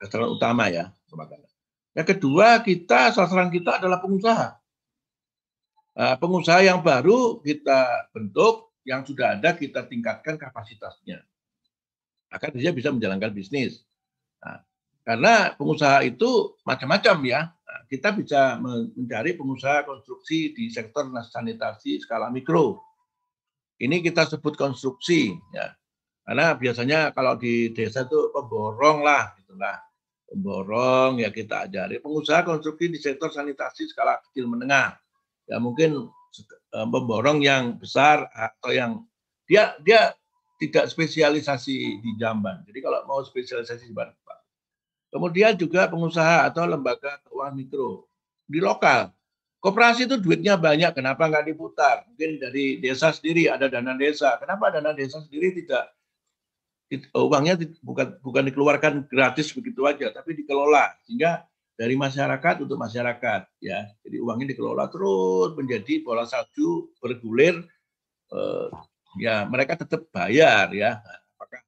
sasaran 0.00 0.28
utama 0.32 0.68
ya 0.68 0.92
rumah 1.08 1.28
tangga. 1.28 1.48
Yang 1.96 2.06
kedua 2.16 2.60
kita 2.60 3.16
sasaran 3.16 3.48
kita 3.48 3.80
adalah 3.80 4.04
pengusaha. 4.04 4.60
Uh, 5.96 6.16
pengusaha 6.20 6.60
yang 6.60 6.84
baru 6.84 7.40
kita 7.40 8.12
bentuk, 8.14 8.72
yang 8.86 9.04
sudah 9.04 9.36
ada 9.36 9.56
kita 9.56 9.84
tingkatkan 9.88 10.36
kapasitasnya. 10.36 11.24
Agar 12.30 12.54
dia 12.54 12.70
bisa 12.70 12.94
menjalankan 12.94 13.34
bisnis. 13.34 13.82
Nah, 14.38 14.62
karena 15.00 15.56
pengusaha 15.56 16.04
itu 16.04 16.60
macam-macam 16.62 17.16
ya. 17.24 17.40
Nah, 17.48 17.80
kita 17.88 18.12
bisa 18.12 18.60
mencari 18.60 19.32
pengusaha 19.32 19.88
konstruksi 19.88 20.52
di 20.52 20.68
sektor 20.68 21.08
sanitasi 21.08 22.04
skala 22.04 22.28
mikro. 22.28 22.84
Ini 23.80 24.04
kita 24.04 24.28
sebut 24.28 24.60
konstruksi 24.60 25.32
ya. 25.56 25.72
Karena 26.20 26.52
biasanya 26.54 27.10
kalau 27.16 27.34
di 27.40 27.72
desa 27.72 28.04
itu 28.04 28.28
pemborong 28.30 29.00
lah 29.00 29.32
gitulah. 29.40 29.80
Pemborong 30.30 31.18
ya 31.18 31.32
kita 31.32 31.66
ajari 31.66 31.98
pengusaha 31.98 32.46
konstruksi 32.46 32.86
di 32.92 32.98
sektor 33.00 33.32
sanitasi 33.32 33.88
skala 33.88 34.20
kecil 34.28 34.46
menengah. 34.46 35.00
Ya 35.48 35.56
mungkin 35.58 36.12
eh, 36.76 36.86
pemborong 36.92 37.40
yang 37.40 37.80
besar 37.80 38.28
atau 38.30 38.70
yang 38.70 39.02
dia 39.48 39.74
dia 39.82 40.14
tidak 40.60 40.92
spesialisasi 40.92 42.04
di 42.04 42.10
jamban. 42.20 42.60
Jadi 42.68 42.78
kalau 42.84 43.00
mau 43.08 43.24
spesialisasi 43.24 43.88
di 43.88 43.96
jamban, 43.96 44.12
Kemudian 45.10 45.58
juga 45.58 45.90
pengusaha 45.90 46.46
atau 46.46 46.62
lembaga 46.70 47.18
keuangan 47.26 47.54
mikro 47.58 48.06
di 48.46 48.62
lokal. 48.62 49.10
Koperasi 49.60 50.08
itu 50.08 50.16
duitnya 50.16 50.56
banyak, 50.56 50.96
kenapa 50.96 51.28
nggak 51.28 51.52
diputar? 51.52 52.08
Mungkin 52.08 52.40
dari 52.40 52.80
desa 52.80 53.12
sendiri 53.12 53.50
ada 53.50 53.68
dana 53.68 53.92
desa. 53.92 54.40
Kenapa 54.40 54.72
dana 54.72 54.96
desa 54.96 55.20
sendiri 55.20 55.52
tidak 55.52 55.92
uangnya 57.12 57.54
bukan 57.84 58.18
bukan 58.24 58.42
dikeluarkan 58.50 58.92
gratis 59.06 59.52
begitu 59.52 59.84
aja, 59.84 60.10
tapi 60.10 60.32
dikelola 60.32 60.96
sehingga 61.04 61.44
dari 61.76 61.92
masyarakat 61.92 62.64
untuk 62.64 62.80
masyarakat 62.80 63.42
ya. 63.60 63.84
Jadi 64.00 64.16
uangnya 64.16 64.56
dikelola 64.56 64.88
terus 64.88 65.52
menjadi 65.58 66.00
bola 66.02 66.24
salju 66.24 66.88
bergulir 66.96 67.60
eh, 68.32 68.68
ya 69.20 69.44
mereka 69.44 69.76
tetap 69.76 70.08
bayar 70.08 70.72
ya. 70.72 71.04
Apakah 71.36 71.60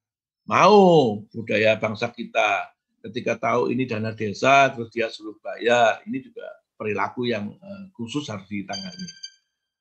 mau 0.48 0.81
budaya 1.28 1.76
bangsa 1.76 2.09
kita 2.09 2.72
ketika 3.02 3.38
tahu 3.38 3.74
ini 3.74 3.84
dana 3.84 4.14
desa 4.14 4.70
terus 4.70 4.88
dia 4.94 5.10
suruh 5.10 5.36
bayar, 5.42 6.00
ini 6.06 6.22
juga 6.22 6.46
perilaku 6.78 7.26
yang 7.26 7.52
eh, 7.52 7.84
khusus 7.94 8.26
harus 8.30 8.46
ditangani. 8.46 9.06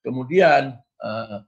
Kemudian 0.02 0.76
eh, 0.80 1.40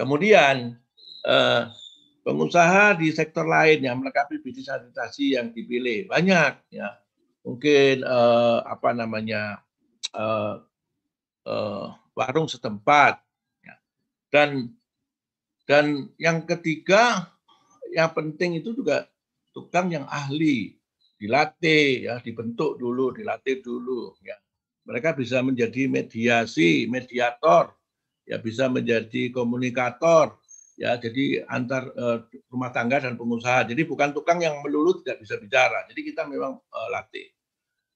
Kemudian 0.00 0.80
eh, 1.28 1.62
pengusaha 2.24 2.96
di 2.96 3.12
sektor 3.12 3.44
lain 3.44 3.84
yang 3.84 4.00
melengkapi 4.00 4.40
bisnis 4.40 4.64
sanitasi 4.64 5.36
yang 5.36 5.52
dipilih 5.52 6.08
banyak 6.08 6.56
ya. 6.72 6.96
Mungkin 7.44 8.00
eh, 8.00 8.58
apa 8.64 8.96
namanya 8.96 9.60
eh, 10.16 10.54
eh, 11.44 11.86
warung 12.16 12.48
setempat 12.48 13.20
ya. 13.60 13.76
dan 14.32 14.72
dan 15.68 16.08
yang 16.16 16.48
ketiga 16.48 17.28
yang 17.90 18.10
penting 18.14 18.58
itu 18.58 18.74
juga 18.74 19.06
tukang 19.50 19.90
yang 19.90 20.06
ahli 20.06 20.78
dilatih 21.20 22.08
ya 22.08 22.14
dibentuk 22.24 22.80
dulu 22.80 23.12
dilatih 23.12 23.60
dulu 23.60 24.16
ya. 24.24 24.38
Mereka 24.88 25.12
bisa 25.14 25.44
menjadi 25.44 25.86
mediasi 25.86 26.88
mediator 26.88 27.76
ya 28.24 28.40
bisa 28.40 28.70
menjadi 28.72 29.28
komunikator 29.34 30.40
ya. 30.80 30.96
Jadi 30.96 31.44
antar 31.44 31.92
uh, 31.92 32.24
rumah 32.48 32.72
tangga 32.72 33.04
dan 33.04 33.20
pengusaha. 33.20 33.68
Jadi 33.68 33.84
bukan 33.84 34.16
tukang 34.16 34.40
yang 34.40 34.64
melulu 34.64 35.04
tidak 35.04 35.20
bisa 35.20 35.36
bicara. 35.36 35.84
Jadi 35.92 36.00
kita 36.08 36.24
memang 36.24 36.56
uh, 36.56 36.88
latih. 36.88 37.28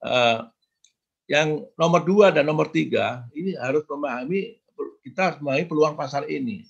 Uh, 0.04 0.44
yang 1.24 1.64
nomor 1.80 2.04
dua 2.04 2.28
dan 2.28 2.44
nomor 2.44 2.68
tiga 2.68 3.24
ini 3.32 3.56
harus 3.56 3.88
memahami 3.88 4.60
kita 5.00 5.32
harus 5.32 5.38
memahami 5.40 5.64
peluang 5.64 5.96
pasar 5.96 6.28
ini 6.28 6.68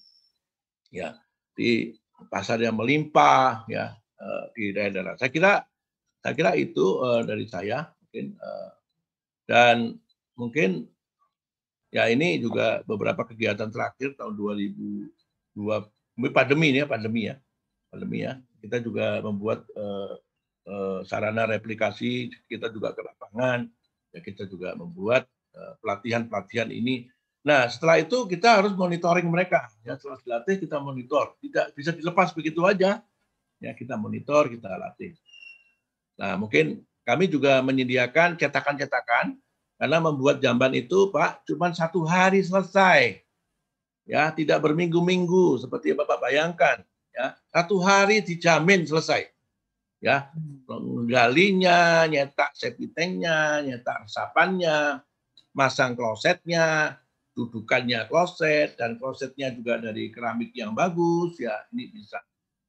ya. 0.94 1.18
Di 1.58 1.98
pasar 2.30 2.62
yang 2.62 2.78
melimpah 2.78 3.66
ya 3.66 3.94
uh, 3.98 4.44
di 4.54 4.70
daerah-daerah 4.70 5.18
saya 5.18 5.30
kira 5.30 5.52
saya 6.24 6.34
kira 6.34 6.56
itu 6.56 7.02
uh, 7.02 7.22
dari 7.26 7.44
saya 7.50 7.90
mungkin 8.00 8.38
uh, 8.38 8.70
dan 9.44 9.76
mungkin 10.34 10.88
Ya 11.94 12.10
ini 12.10 12.42
juga 12.42 12.82
beberapa 12.90 13.22
kegiatan 13.22 13.70
terakhir 13.70 14.18
tahun 14.18 14.34
2002 14.34 15.14
pandemi 16.34 16.74
ini 16.74 16.82
ya 16.82 16.90
pandemi 16.90 17.30
ya 17.30 17.38
pandemi 17.86 18.26
ya. 18.26 18.34
Kita 18.58 18.82
juga 18.82 19.22
membuat 19.22 19.62
uh, 19.78 20.18
uh, 20.66 21.06
sarana 21.06 21.46
replikasi 21.46 22.34
kita 22.50 22.74
juga 22.74 22.98
ke 22.98 23.00
lapangan 23.06 23.70
ya 24.10 24.18
kita 24.18 24.50
juga 24.50 24.74
membuat 24.74 25.30
pelatihan 25.54 26.26
pelatihan 26.26 26.66
pelatihan 26.66 26.68
ini 26.74 27.06
nah 27.44 27.68
setelah 27.68 28.00
itu 28.00 28.24
kita 28.24 28.64
harus 28.64 28.72
monitoring 28.72 29.28
mereka 29.28 29.68
ya 29.84 30.00
setelah 30.00 30.16
dilatih 30.24 30.64
kita 30.64 30.80
monitor 30.80 31.36
tidak 31.44 31.76
bisa 31.76 31.92
dilepas 31.92 32.32
begitu 32.32 32.64
aja 32.64 33.04
ya 33.60 33.72
kita 33.76 34.00
monitor 34.00 34.48
kita 34.48 34.80
latih 34.80 35.12
nah 36.16 36.40
mungkin 36.40 36.80
kami 37.04 37.28
juga 37.28 37.60
menyediakan 37.60 38.40
cetakan-cetakan 38.40 39.36
karena 39.76 39.98
membuat 40.00 40.40
jamban 40.40 40.72
itu, 40.72 41.12
Pak, 41.12 41.44
cuma 41.44 41.68
satu 41.74 42.08
hari 42.08 42.40
selesai. 42.40 43.20
Ya, 44.08 44.32
tidak 44.32 44.64
berminggu-minggu 44.64 45.60
seperti 45.60 45.92
Bapak 45.92 46.24
bayangkan. 46.24 46.80
Ya, 47.12 47.36
satu 47.52 47.80
hari 47.84 48.24
dijamin 48.24 48.88
selesai. 48.88 49.28
Ya, 50.00 50.32
menggalinya, 50.68 52.08
nyetak 52.08 52.56
sepitengnya, 52.56 53.64
nyetak 53.64 54.08
resapannya, 54.08 55.00
masang 55.56 55.96
klosetnya, 55.96 56.96
dudukannya 57.34 58.06
kloset 58.06 58.78
dan 58.78 58.96
klosetnya 58.96 59.50
juga 59.50 59.82
dari 59.82 60.08
keramik 60.14 60.54
yang 60.54 60.72
bagus 60.72 61.34
ya 61.42 61.54
ini 61.74 61.90
bisa. 61.90 62.22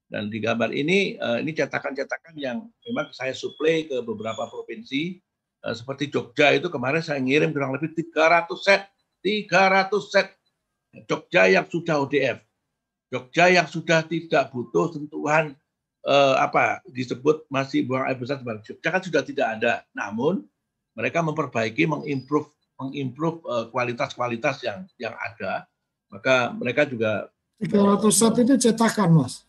Dan 0.06 0.30
di 0.30 0.38
gambar 0.42 0.74
ini 0.74 1.18
eh, 1.18 1.38
ini 1.42 1.52
cetakan-cetakan 1.54 2.36
yang 2.38 2.66
memang 2.86 3.10
saya 3.14 3.34
suplai 3.34 3.86
ke 3.86 4.02
beberapa 4.02 4.50
provinsi. 4.50 5.22
Eh, 5.66 5.76
seperti 5.78 6.10
Jogja 6.10 6.54
itu 6.54 6.70
kemarin 6.70 7.02
saya 7.02 7.22
ngirim 7.22 7.54
kurang 7.54 7.78
lebih 7.78 7.94
300 7.94 8.50
set, 8.58 8.90
300 9.22 9.90
set. 10.10 10.28
Jogja 11.12 11.52
yang 11.52 11.68
sudah 11.68 12.00
ODF, 12.00 12.40
Jogja 13.12 13.52
yang 13.52 13.68
sudah 13.68 14.00
tidak 14.08 14.48
butuh 14.56 14.96
sentuhan 14.96 15.52
eh, 16.08 16.36
apa 16.40 16.80
disebut 16.88 17.44
masih 17.52 17.84
buang 17.84 18.08
air 18.08 18.16
besar 18.16 18.40
Jogja 18.64 18.90
kan 18.90 19.04
sudah 19.04 19.22
tidak 19.22 19.60
ada. 19.60 19.84
Namun 19.92 20.48
mereka 20.96 21.20
memperbaiki, 21.20 21.84
mengimprove, 21.84 22.55
mengimprove 22.80 23.40
eh, 23.46 23.66
kualitas-kualitas 23.72 24.64
yang 24.64 24.88
yang 25.00 25.16
ada. 25.16 25.68
Maka 26.12 26.54
mereka 26.56 26.88
juga 26.88 27.32
300 27.60 28.12
set 28.12 28.36
ini 28.44 28.54
cetakan, 28.60 29.10
Mas. 29.16 29.48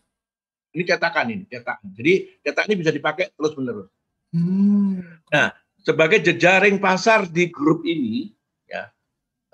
Ini 0.71 0.83
cetakan 0.87 1.25
ini, 1.31 1.43
cetakan. 1.47 1.87
Jadi 1.91 2.13
cetak 2.43 2.63
ini 2.71 2.75
bisa 2.79 2.91
dipakai 2.91 3.31
terus 3.35 3.53
menerus. 3.59 3.89
Hmm. 4.31 5.03
Nah, 5.31 5.51
sebagai 5.83 6.23
jejaring 6.23 6.79
pasar 6.79 7.27
di 7.27 7.51
grup 7.51 7.83
ini, 7.83 8.31
ya, 8.67 8.87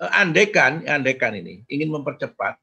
eh, 0.02 0.10
andekan, 0.14 0.86
andekan 0.86 1.34
ini 1.34 1.66
ingin 1.66 1.90
mempercepat 1.90 2.58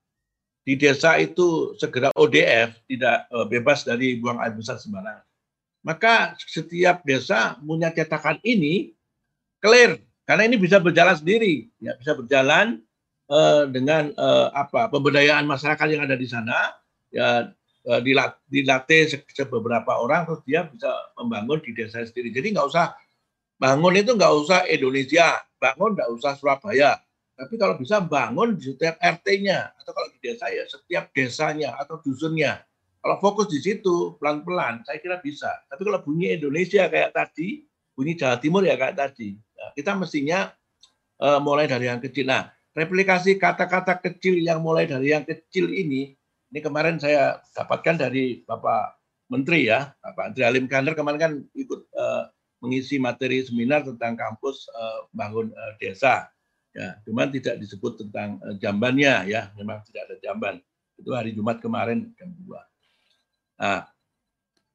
di 0.61 0.77
desa 0.77 1.17
itu 1.17 1.73
segera 1.75 2.13
ODF, 2.15 2.85
tidak 2.87 3.27
eh, 3.27 3.45
bebas 3.49 3.83
dari 3.83 4.15
buang 4.21 4.39
air 4.39 4.55
besar 4.55 4.79
sembarangan. 4.79 5.25
Maka 5.81 6.37
setiap 6.37 7.01
desa 7.01 7.57
punya 7.57 7.89
cetakan 7.89 8.37
ini 8.45 8.93
clear, 9.57 9.97
karena 10.25 10.43
ini 10.47 10.55
bisa 10.57 10.77
berjalan 10.77 11.17
sendiri, 11.17 11.69
ya 11.81 11.97
bisa 11.97 12.15
berjalan 12.15 12.81
uh, 13.27 13.67
dengan 13.67 14.13
uh, 14.15 14.53
apa 14.53 14.87
pemberdayaan 14.91 15.43
masyarakat 15.47 15.87
yang 15.91 16.03
ada 16.05 16.17
di 16.17 16.27
sana, 16.29 16.77
ya 17.09 17.51
dilatih 17.81 19.09
beberapa 19.49 19.97
orang 19.97 20.29
terus 20.29 20.45
dia 20.45 20.69
bisa 20.69 20.89
membangun 21.17 21.57
di 21.65 21.73
desa 21.73 22.05
sendiri. 22.05 22.29
Jadi 22.29 22.53
nggak 22.53 22.69
usah 22.69 22.93
Bangun 23.61 23.93
itu 23.93 24.17
nggak 24.17 24.33
usah 24.41 24.65
Indonesia, 24.65 25.37
bangun 25.61 25.93
nggak 25.93 26.09
usah 26.17 26.33
Surabaya. 26.33 26.97
Tapi 27.37 27.61
kalau 27.61 27.77
bisa 27.77 28.01
bangun 28.01 28.57
di 28.57 28.73
setiap 28.73 28.97
RT-nya 28.97 29.77
atau 29.77 29.93
kalau 29.93 30.09
di 30.09 30.17
desa 30.17 30.49
ya 30.49 30.65
setiap 30.65 31.13
desanya 31.13 31.77
atau 31.77 32.01
dusunnya. 32.01 32.65
Kalau 33.05 33.21
fokus 33.21 33.53
di 33.53 33.61
situ 33.61 34.17
pelan-pelan, 34.17 34.81
saya 34.81 34.97
kira 34.97 35.21
bisa. 35.21 35.49
Tapi 35.69 35.81
kalau 35.85 36.01
bunyi 36.01 36.41
Indonesia 36.41 36.89
kayak 36.89 37.13
tadi, 37.13 37.61
bunyi 37.93 38.17
Jawa 38.17 38.41
Timur 38.41 38.65
ya 38.65 38.73
kayak 38.73 38.97
tadi. 38.97 39.37
Kita 39.81 39.97
mestinya 39.97 40.53
uh, 41.17 41.41
mulai 41.41 41.65
dari 41.65 41.89
yang 41.89 41.97
kecil. 41.97 42.29
Nah, 42.29 42.53
replikasi 42.77 43.41
kata-kata 43.41 43.97
kecil 43.97 44.37
yang 44.37 44.61
mulai 44.61 44.85
dari 44.85 45.09
yang 45.09 45.25
kecil 45.25 45.73
ini, 45.73 46.13
ini 46.53 46.59
kemarin 46.61 47.01
saya 47.01 47.41
dapatkan 47.57 47.97
dari 47.97 48.45
Bapak 48.45 49.01
Menteri 49.33 49.73
ya, 49.73 49.89
Bapak 50.05 50.29
Andri 50.29 50.43
Alim 50.45 50.69
Kander 50.69 50.93
kemarin 50.93 51.17
kan 51.17 51.33
ikut 51.57 51.89
uh, 51.97 52.29
mengisi 52.61 53.01
materi 53.01 53.41
seminar 53.41 53.81
tentang 53.81 54.13
kampus 54.13 54.69
uh, 54.69 55.09
bangun 55.17 55.49
uh, 55.49 55.73
desa. 55.81 56.29
Ya, 56.71 57.01
cuman 57.03 57.33
tidak 57.33 57.57
disebut 57.57 58.05
tentang 58.05 58.37
uh, 58.45 58.53
jambannya 58.61 59.25
ya, 59.25 59.49
memang 59.57 59.81
tidak 59.89 60.13
ada 60.13 60.15
jamban. 60.21 60.55
Itu 60.93 61.17
hari 61.17 61.33
Jumat 61.33 61.57
kemarin 61.57 62.13
jam 62.13 62.29
2. 62.37 62.53
Nah, 63.65 63.89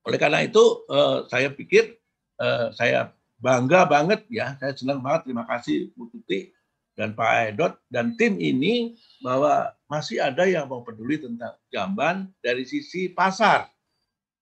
oleh 0.03 0.19
karena 0.19 0.42
itu 0.42 0.83
uh, 0.90 1.25
saya 1.31 1.55
pikir 1.55 1.95
uh, 2.42 2.75
saya 2.75 3.16
bangga 3.37 3.85
banget 3.88 4.25
ya, 4.33 4.57
saya 4.61 4.72
senang 4.77 5.01
banget 5.05 5.31
terima 5.31 5.44
kasih 5.44 5.92
Bu 5.94 6.09
Tuti 6.09 6.53
dan 6.96 7.12
Pak 7.12 7.53
Edot 7.53 7.77
dan 7.92 8.16
tim 8.16 8.40
ini 8.40 8.96
bahwa 9.20 9.70
masih 9.87 10.18
ada 10.18 10.49
yang 10.49 10.66
mau 10.66 10.81
peduli 10.81 11.20
tentang 11.20 11.55
jamban 11.68 12.33
dari 12.40 12.64
sisi 12.64 13.12
pasar, 13.12 13.68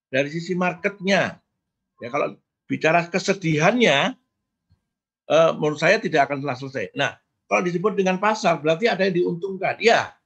dari 0.08 0.30
sisi 0.30 0.54
marketnya. 0.54 1.42
Ya 1.98 2.08
kalau 2.10 2.38
bicara 2.70 3.06
kesedihannya, 3.10 4.14
uh, 5.28 5.50
menurut 5.58 5.78
saya 5.82 6.00
tidak 6.00 6.30
akan 6.30 6.46
selesai. 6.56 6.94
Nah, 6.96 7.18
kalau 7.50 7.60
disebut 7.60 7.92
dengan 7.98 8.16
pasar, 8.16 8.56
berarti 8.58 8.88
ada 8.88 9.04
yang 9.04 9.14
diuntungkan. 9.14 9.76
Ya, 9.78 10.16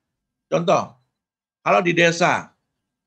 contoh, 0.47 0.95
kalau 1.67 1.81
di 1.83 1.93
desa, 1.93 2.55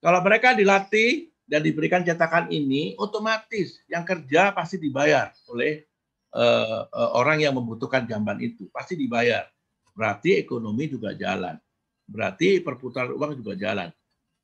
kalau 0.04 0.20
mereka 0.20 0.52
dilatih 0.52 1.31
dan 1.52 1.68
diberikan 1.68 2.00
cetakan 2.00 2.48
ini, 2.48 2.96
otomatis 2.96 3.84
yang 3.92 4.08
kerja 4.08 4.56
pasti 4.56 4.80
dibayar 4.80 5.36
oleh 5.52 5.84
uh, 6.32 6.88
uh, 6.88 7.10
orang 7.20 7.44
yang 7.44 7.60
membutuhkan 7.60 8.08
jamban 8.08 8.40
itu, 8.40 8.72
pasti 8.72 8.96
dibayar. 8.96 9.52
Berarti 9.92 10.40
ekonomi 10.40 10.88
juga 10.88 11.12
jalan. 11.12 11.60
Berarti 12.08 12.64
perputaran 12.64 13.12
uang 13.12 13.44
juga 13.44 13.60
jalan. 13.60 13.92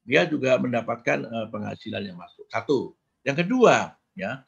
Dia 0.04 0.28
juga 0.28 0.60
mendapatkan 0.60 1.24
uh, 1.24 1.48
penghasilan 1.48 2.04
yang 2.12 2.20
masuk. 2.20 2.44
Satu. 2.52 2.92
Yang 3.24 3.48
kedua, 3.48 3.96
ya, 4.12 4.44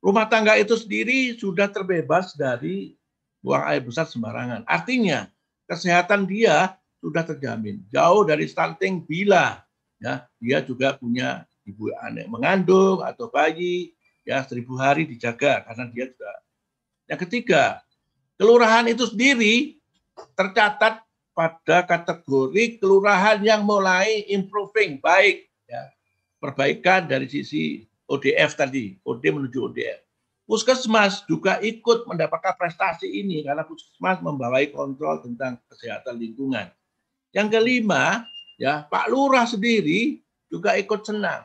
rumah 0.00 0.24
tangga 0.32 0.56
itu 0.56 0.80
sendiri 0.80 1.36
sudah 1.36 1.68
terbebas 1.68 2.32
dari 2.32 2.96
buang 3.44 3.68
air 3.68 3.84
besar 3.84 4.08
sembarangan. 4.08 4.64
Artinya 4.64 5.28
kesehatan 5.68 6.24
dia 6.24 6.72
sudah 7.04 7.20
terjamin. 7.20 7.84
Jauh 7.92 8.24
dari 8.24 8.48
stunting 8.48 9.04
bila 9.04 9.60
ya 10.00 10.24
dia 10.38 10.58
juga 10.64 10.94
punya 10.96 11.44
ibu 11.68 11.92
anak 12.00 12.24
mengandung 12.32 13.04
atau 13.04 13.28
bayi 13.28 13.92
ya 14.24 14.40
seribu 14.44 14.80
hari 14.80 15.04
dijaga 15.04 15.68
karena 15.68 15.84
dia 15.92 16.08
juga. 16.08 16.32
Yang 17.08 17.20
ketiga, 17.28 17.84
kelurahan 18.40 18.88
itu 18.88 19.04
sendiri 19.08 19.76
tercatat 20.36 21.04
pada 21.36 21.78
kategori 21.86 22.82
kelurahan 22.82 23.38
yang 23.44 23.62
mulai 23.62 24.26
improving 24.26 24.98
baik 24.98 25.46
ya 25.68 25.86
perbaikan 26.42 27.06
dari 27.06 27.30
sisi 27.30 27.86
ODF 28.08 28.56
tadi, 28.56 28.96
OD 29.04 29.22
menuju 29.22 29.58
ODF. 29.68 30.00
Puskesmas 30.48 31.28
juga 31.28 31.60
ikut 31.60 32.08
mendapatkan 32.08 32.56
prestasi 32.56 33.04
ini 33.04 33.44
karena 33.44 33.68
Puskesmas 33.68 34.24
membawai 34.24 34.72
kontrol 34.72 35.20
tentang 35.20 35.60
kesehatan 35.68 36.16
lingkungan. 36.16 36.72
Yang 37.36 37.48
kelima, 37.60 38.24
ya 38.56 38.88
Pak 38.88 39.12
Lurah 39.12 39.44
sendiri 39.44 40.24
juga 40.48 40.72
ikut 40.80 41.04
senang. 41.04 41.44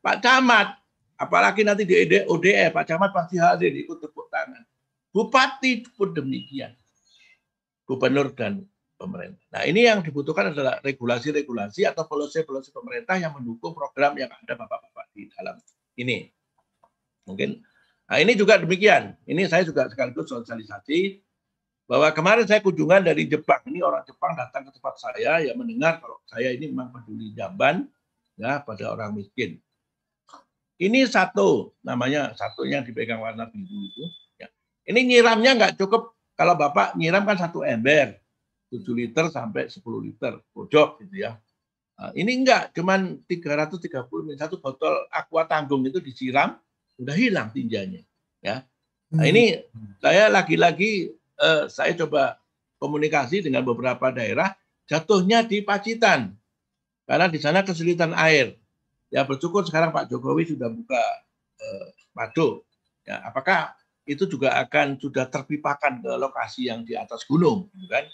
Pak 0.00 0.16
Camat, 0.24 0.80
apalagi 1.20 1.64
nanti 1.64 1.84
di 1.84 1.94
ODE, 2.24 2.72
Pak 2.72 2.84
Camat 2.88 3.10
pasti 3.12 3.36
hadir 3.36 3.72
ikut 3.76 4.00
tepuk 4.00 4.32
tangan. 4.32 4.64
Bupati 5.12 5.84
pun 5.92 6.16
demikian. 6.16 6.72
Gubernur 7.84 8.32
dan 8.32 8.64
pemerintah. 8.96 9.42
Nah 9.50 9.62
ini 9.66 9.84
yang 9.84 10.00
dibutuhkan 10.00 10.54
adalah 10.54 10.78
regulasi-regulasi 10.80 11.88
atau 11.88 12.06
polisi-polisi 12.06 12.70
pemerintah 12.70 13.18
yang 13.18 13.34
mendukung 13.34 13.74
program 13.74 14.14
yang 14.14 14.30
ada 14.30 14.54
Bapak-Bapak 14.54 15.10
di 15.10 15.26
dalam 15.34 15.58
ini. 15.98 16.30
Mungkin 17.26 17.58
Nah 18.10 18.18
ini 18.18 18.34
juga 18.34 18.58
demikian. 18.58 19.14
Ini 19.22 19.46
saya 19.46 19.62
juga 19.62 19.86
sekaligus 19.86 20.26
sosialisasi 20.26 21.22
bahwa 21.86 22.10
kemarin 22.10 22.42
saya 22.42 22.58
kunjungan 22.58 23.06
dari 23.06 23.30
Jepang. 23.30 23.62
Ini 23.70 23.86
orang 23.86 24.02
Jepang 24.02 24.34
datang 24.34 24.66
ke 24.66 24.74
tempat 24.74 24.98
saya 24.98 25.38
yang 25.46 25.54
mendengar 25.54 26.02
kalau 26.02 26.18
saya 26.26 26.50
ini 26.50 26.74
memang 26.74 26.90
peduli 26.90 27.30
jamban 27.38 27.86
ya 28.34 28.66
pada 28.66 28.90
orang 28.90 29.14
miskin. 29.14 29.62
Ini 30.80 31.04
satu 31.04 31.76
namanya 31.84 32.32
satu 32.32 32.64
yang 32.64 32.80
dipegang 32.80 33.20
warna 33.20 33.44
biru 33.52 33.84
itu. 33.84 34.04
Ya. 34.40 34.48
Ini 34.88 35.00
nyiramnya 35.04 35.52
nggak 35.60 35.72
cukup 35.76 36.16
kalau 36.32 36.56
bapak 36.56 36.96
nyiram 36.96 37.28
kan 37.28 37.36
satu 37.36 37.60
ember 37.60 38.16
7 38.72 38.80
liter 38.96 39.28
sampai 39.28 39.68
10 39.68 39.84
liter 40.00 40.40
pojok 40.56 41.04
gitu 41.04 41.28
ya. 41.28 41.36
Nah, 42.00 42.16
ini 42.16 42.32
enggak, 42.32 42.72
cuman 42.72 43.20
330 43.28 44.08
ml 44.08 44.40
satu 44.40 44.56
botol 44.56 45.04
aqua 45.12 45.44
tanggung 45.44 45.84
itu 45.84 46.00
disiram 46.00 46.56
udah 47.00 47.16
hilang 47.16 47.48
tinjanya 47.50 48.04
ya 48.44 48.62
nah 49.10 49.24
hmm. 49.24 49.30
ini 49.32 49.44
saya 49.98 50.28
lagi-lagi 50.28 51.16
eh, 51.16 51.64
saya 51.72 51.96
coba 51.96 52.36
komunikasi 52.76 53.40
dengan 53.40 53.64
beberapa 53.64 54.12
daerah 54.12 54.52
jatuhnya 54.84 55.48
di 55.48 55.64
Pacitan 55.64 56.36
karena 57.08 57.26
di 57.26 57.40
sana 57.40 57.64
kesulitan 57.64 58.12
air 58.12 58.59
ya 59.10 59.26
bersyukur 59.26 59.66
sekarang 59.66 59.90
Pak 59.90 60.08
Jokowi 60.08 60.54
sudah 60.54 60.70
buka 60.70 61.02
eh, 61.60 61.86
ya 63.06 63.16
apakah 63.26 63.74
itu 64.06 64.26
juga 64.26 64.56
akan 64.62 64.98
sudah 64.98 65.28
terpipakan 65.28 66.02
ke 66.02 66.12
lokasi 66.18 66.70
yang 66.70 66.82
di 66.86 66.94
atas 66.94 67.26
gunung 67.26 67.68
gitu 67.74 67.90
kan 67.90 68.06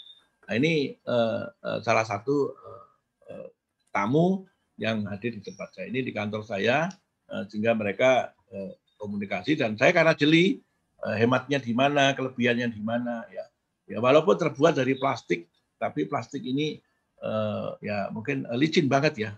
nah 0.47 0.53
ini 0.57 0.97
eh, 0.97 1.45
eh, 1.47 1.79
salah 1.85 2.03
satu 2.03 2.53
eh, 2.53 2.85
eh, 3.31 3.49
tamu 3.93 4.49
yang 4.77 5.09
hadir 5.09 5.37
di 5.37 5.43
tempat 5.45 5.73
saya 5.73 5.89
ini 5.89 6.01
di 6.05 6.13
kantor 6.13 6.43
saya 6.45 6.89
eh, 7.31 7.43
sehingga 7.49 7.77
mereka 7.77 8.37
Eh, 8.47 8.73
komunikasi 8.97 9.59
dan 9.59 9.75
saya 9.77 9.93
karena 9.93 10.15
jeli 10.15 10.63
eh, 11.03 11.17
hematnya 11.19 11.59
di 11.59 11.75
mana, 11.75 12.15
kelebihannya 12.15 12.71
di 12.71 12.79
mana 12.79 13.27
ya. 13.29 13.45
Ya 13.87 13.99
walaupun 13.99 14.39
terbuat 14.39 14.79
dari 14.79 14.95
plastik, 14.95 15.51
tapi 15.79 16.11
plastik 16.11 16.43
ini 16.43 16.83
uh, 17.23 17.79
ya 17.79 18.11
mungkin 18.11 18.43
licin 18.59 18.91
banget 18.91 19.15
ya. 19.15 19.31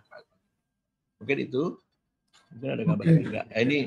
Mungkin 1.18 1.38
itu. 1.38 1.78
Mungkin 2.54 2.68
ada 2.74 2.82
gambar 2.86 3.04
okay. 3.04 3.22
enggak. 3.22 3.46
Ya, 3.52 3.58
ini 3.62 3.78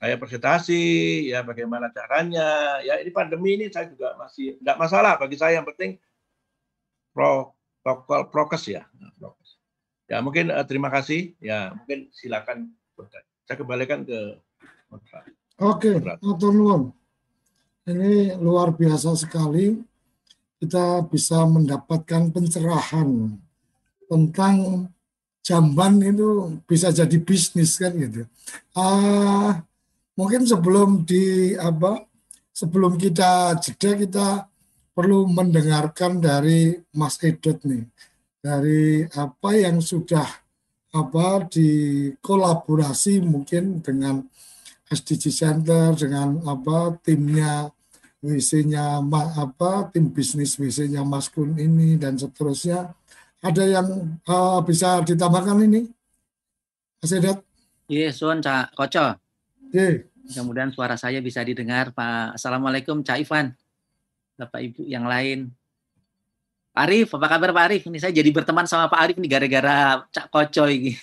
saya 0.00 0.14
presentasi 0.16 0.82
ya 1.28 1.40
bagaimana 1.44 1.92
caranya. 1.92 2.80
Ya 2.84 2.98
ini 3.00 3.10
pandemi 3.12 3.56
ini 3.56 3.66
saya 3.72 3.88
juga 3.88 4.16
masih 4.18 4.60
enggak 4.60 4.76
masalah 4.76 5.14
bagi 5.16 5.36
saya 5.36 5.60
yang 5.60 5.68
penting 5.68 5.96
protokol 7.10 8.30
prokes 8.30 8.64
ya. 8.68 8.86
Prokes. 9.18 9.60
Ya 10.10 10.18
mungkin 10.20 10.50
uh, 10.50 10.66
terima 10.66 10.90
kasih. 10.90 11.34
Ya 11.38 11.74
mungkin 11.74 12.10
silakan 12.10 12.74
saya 13.46 13.56
kembalikan 13.56 14.04
ke 14.04 14.38
Oke, 15.60 15.94
okay, 15.94 15.94
Ini 17.86 18.34
luar 18.42 18.74
biasa 18.74 19.14
sekali. 19.14 19.78
Kita 20.58 21.06
bisa 21.06 21.46
mendapatkan 21.46 22.34
pencerahan 22.34 23.38
tentang 24.10 24.88
jamban 25.40 25.98
itu 26.04 26.60
bisa 26.68 26.92
jadi 26.92 27.16
bisnis 27.20 27.80
kan 27.80 27.92
gitu. 27.96 28.28
Uh, 28.76 29.56
mungkin 30.14 30.44
sebelum 30.44 31.02
di 31.08 31.56
apa 31.56 32.04
sebelum 32.52 33.00
kita 33.00 33.56
jeda 33.56 33.90
kita 33.96 34.28
perlu 34.92 35.24
mendengarkan 35.24 36.20
dari 36.20 36.76
Mas 36.92 37.16
Edot 37.24 37.56
nih 37.64 37.88
dari 38.40 39.04
apa 39.16 39.50
yang 39.56 39.80
sudah 39.80 40.28
apa 40.90 41.46
dikolaborasi 41.46 43.22
mungkin 43.22 43.80
dengan 43.80 44.20
SDG 44.90 45.30
Center 45.30 45.94
dengan 45.94 46.42
apa 46.44 46.98
timnya 47.00 47.70
WC-nya 48.20 49.00
apa 49.38 49.88
tim 49.94 50.12
bisnis 50.12 50.58
WC-nya 50.60 51.06
Mas 51.06 51.30
Kun 51.32 51.56
ini 51.56 51.96
dan 51.96 52.18
seterusnya 52.18 52.92
ada 53.40 53.64
yang 53.64 53.88
uh, 54.28 54.60
bisa 54.60 55.00
ditambahkan 55.00 55.64
ini 55.64 55.88
Mas 57.00 57.12
Edat? 57.16 57.40
Iya, 57.88 58.12
Suan 58.12 58.44
Cak 58.44 58.76
Koco. 58.76 59.16
Iya. 59.72 60.04
Mudah-mudahan 60.30 60.70
suara 60.70 60.94
saya 61.00 61.18
bisa 61.24 61.40
didengar 61.40 61.90
Pak. 61.96 62.36
Assalamualaikum 62.36 63.00
Cak 63.00 63.18
Ivan. 63.24 63.56
Bapak 64.36 64.60
Ibu 64.60 64.84
yang 64.84 65.08
lain. 65.08 65.48
Pak 66.70 66.86
Arif, 66.86 67.08
apa 67.16 67.26
kabar 67.26 67.50
Pak 67.50 67.64
Arif? 67.66 67.82
Ini 67.88 67.98
saya 67.98 68.12
jadi 68.14 68.30
berteman 68.30 68.68
sama 68.68 68.86
Pak 68.86 69.00
Arif 69.00 69.16
ini 69.18 69.26
gara-gara 69.26 70.04
Cak 70.12 70.28
Koco 70.28 70.68
ini. 70.68 70.94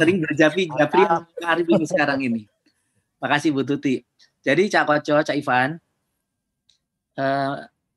Sering 0.00 0.22
berjapi-japi 0.22 1.00
Pak 1.02 1.48
Arif 1.48 1.66
ini 1.66 1.84
sekarang 1.88 2.20
ini. 2.22 2.42
Makasih 3.18 3.50
Bu 3.50 3.64
Tuti. 3.64 3.98
Jadi 4.44 4.70
Cak 4.70 4.86
Koco, 4.86 5.18
Cak 5.24 5.34
Ivan, 5.34 5.80
eh, 7.18 7.54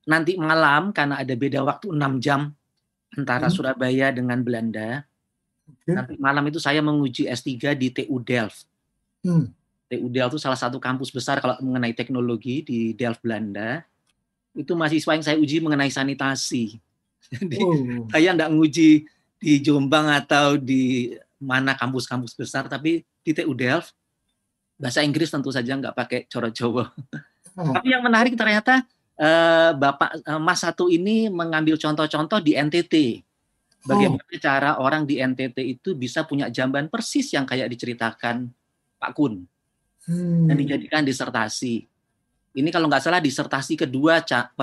nanti 0.09 0.33
malam 0.39 0.89
karena 0.89 1.21
ada 1.21 1.33
beda 1.37 1.61
waktu 1.61 1.93
6 1.93 2.17
jam 2.17 2.49
antara 3.15 3.47
hmm. 3.47 3.55
Surabaya 3.55 4.07
dengan 4.11 4.39
Belanda. 4.39 5.03
Okay. 5.67 5.95
Nanti 5.95 6.13
malam 6.19 6.43
itu 6.47 6.59
saya 6.59 6.79
menguji 6.79 7.27
S3 7.27 7.75
di 7.75 7.87
TU 7.91 8.19
Delft. 8.23 8.67
Hmm. 9.23 9.51
TU 9.91 10.07
Delft 10.07 10.39
itu 10.39 10.41
salah 10.41 10.59
satu 10.59 10.79
kampus 10.79 11.11
besar 11.11 11.43
kalau 11.43 11.59
mengenai 11.59 11.91
teknologi 11.91 12.63
di 12.63 12.95
Delft, 12.95 13.19
Belanda. 13.23 13.83
Itu 14.55 14.75
mahasiswa 14.75 15.11
yang 15.15 15.25
saya 15.25 15.37
uji 15.39 15.59
mengenai 15.59 15.91
sanitasi. 15.91 16.79
Jadi 17.31 17.57
oh. 17.59 18.07
saya 18.11 18.31
nggak 18.35 18.51
nguji 18.51 19.03
di 19.41 19.53
Jombang 19.59 20.07
atau 20.11 20.55
di 20.55 21.11
mana 21.41 21.73
kampus-kampus 21.75 22.37
besar, 22.37 22.69
tapi 22.69 23.03
di 23.25 23.31
TU 23.33 23.51
Delft 23.51 23.91
bahasa 24.81 25.05
Inggris 25.05 25.29
tentu 25.29 25.53
saja 25.53 25.77
nggak 25.77 25.93
pakai 25.93 26.19
coro 26.25 26.49
Jawa. 26.49 26.89
Oh. 27.59 27.75
Tapi 27.75 27.91
yang 27.91 28.01
menarik 28.01 28.33
ternyata 28.33 28.87
eh, 29.21 29.71
Bapak 29.77 30.25
eh, 30.25 30.41
Mas 30.41 30.65
satu 30.65 30.89
ini 30.89 31.29
mengambil 31.29 31.77
contoh-contoh 31.77 32.41
di 32.41 32.57
NTT. 32.57 33.21
Bagaimana 33.81 34.21
Oh. 34.21 34.37
cara 34.37 34.69
orang 34.77 35.05
di 35.09 35.17
NTT 35.17 35.57
itu 35.77 35.97
bisa 35.97 36.21
punya 36.25 36.49
jamban 36.53 36.85
persis 36.85 37.33
yang 37.33 37.45
kayak 37.49 37.69
diceritakan 37.69 38.49
Pak 39.01 39.11
Kun 39.17 39.45
Hmm. 40.05 40.49
dan 40.49 40.57
dijadikan 40.57 41.05
disertasi. 41.05 41.85
Ini 42.57 42.69
kalau 42.73 42.89
nggak 42.89 43.05
salah 43.05 43.21
disertasi 43.21 43.77
kedua, 43.77 44.21
Cak. 44.25 44.57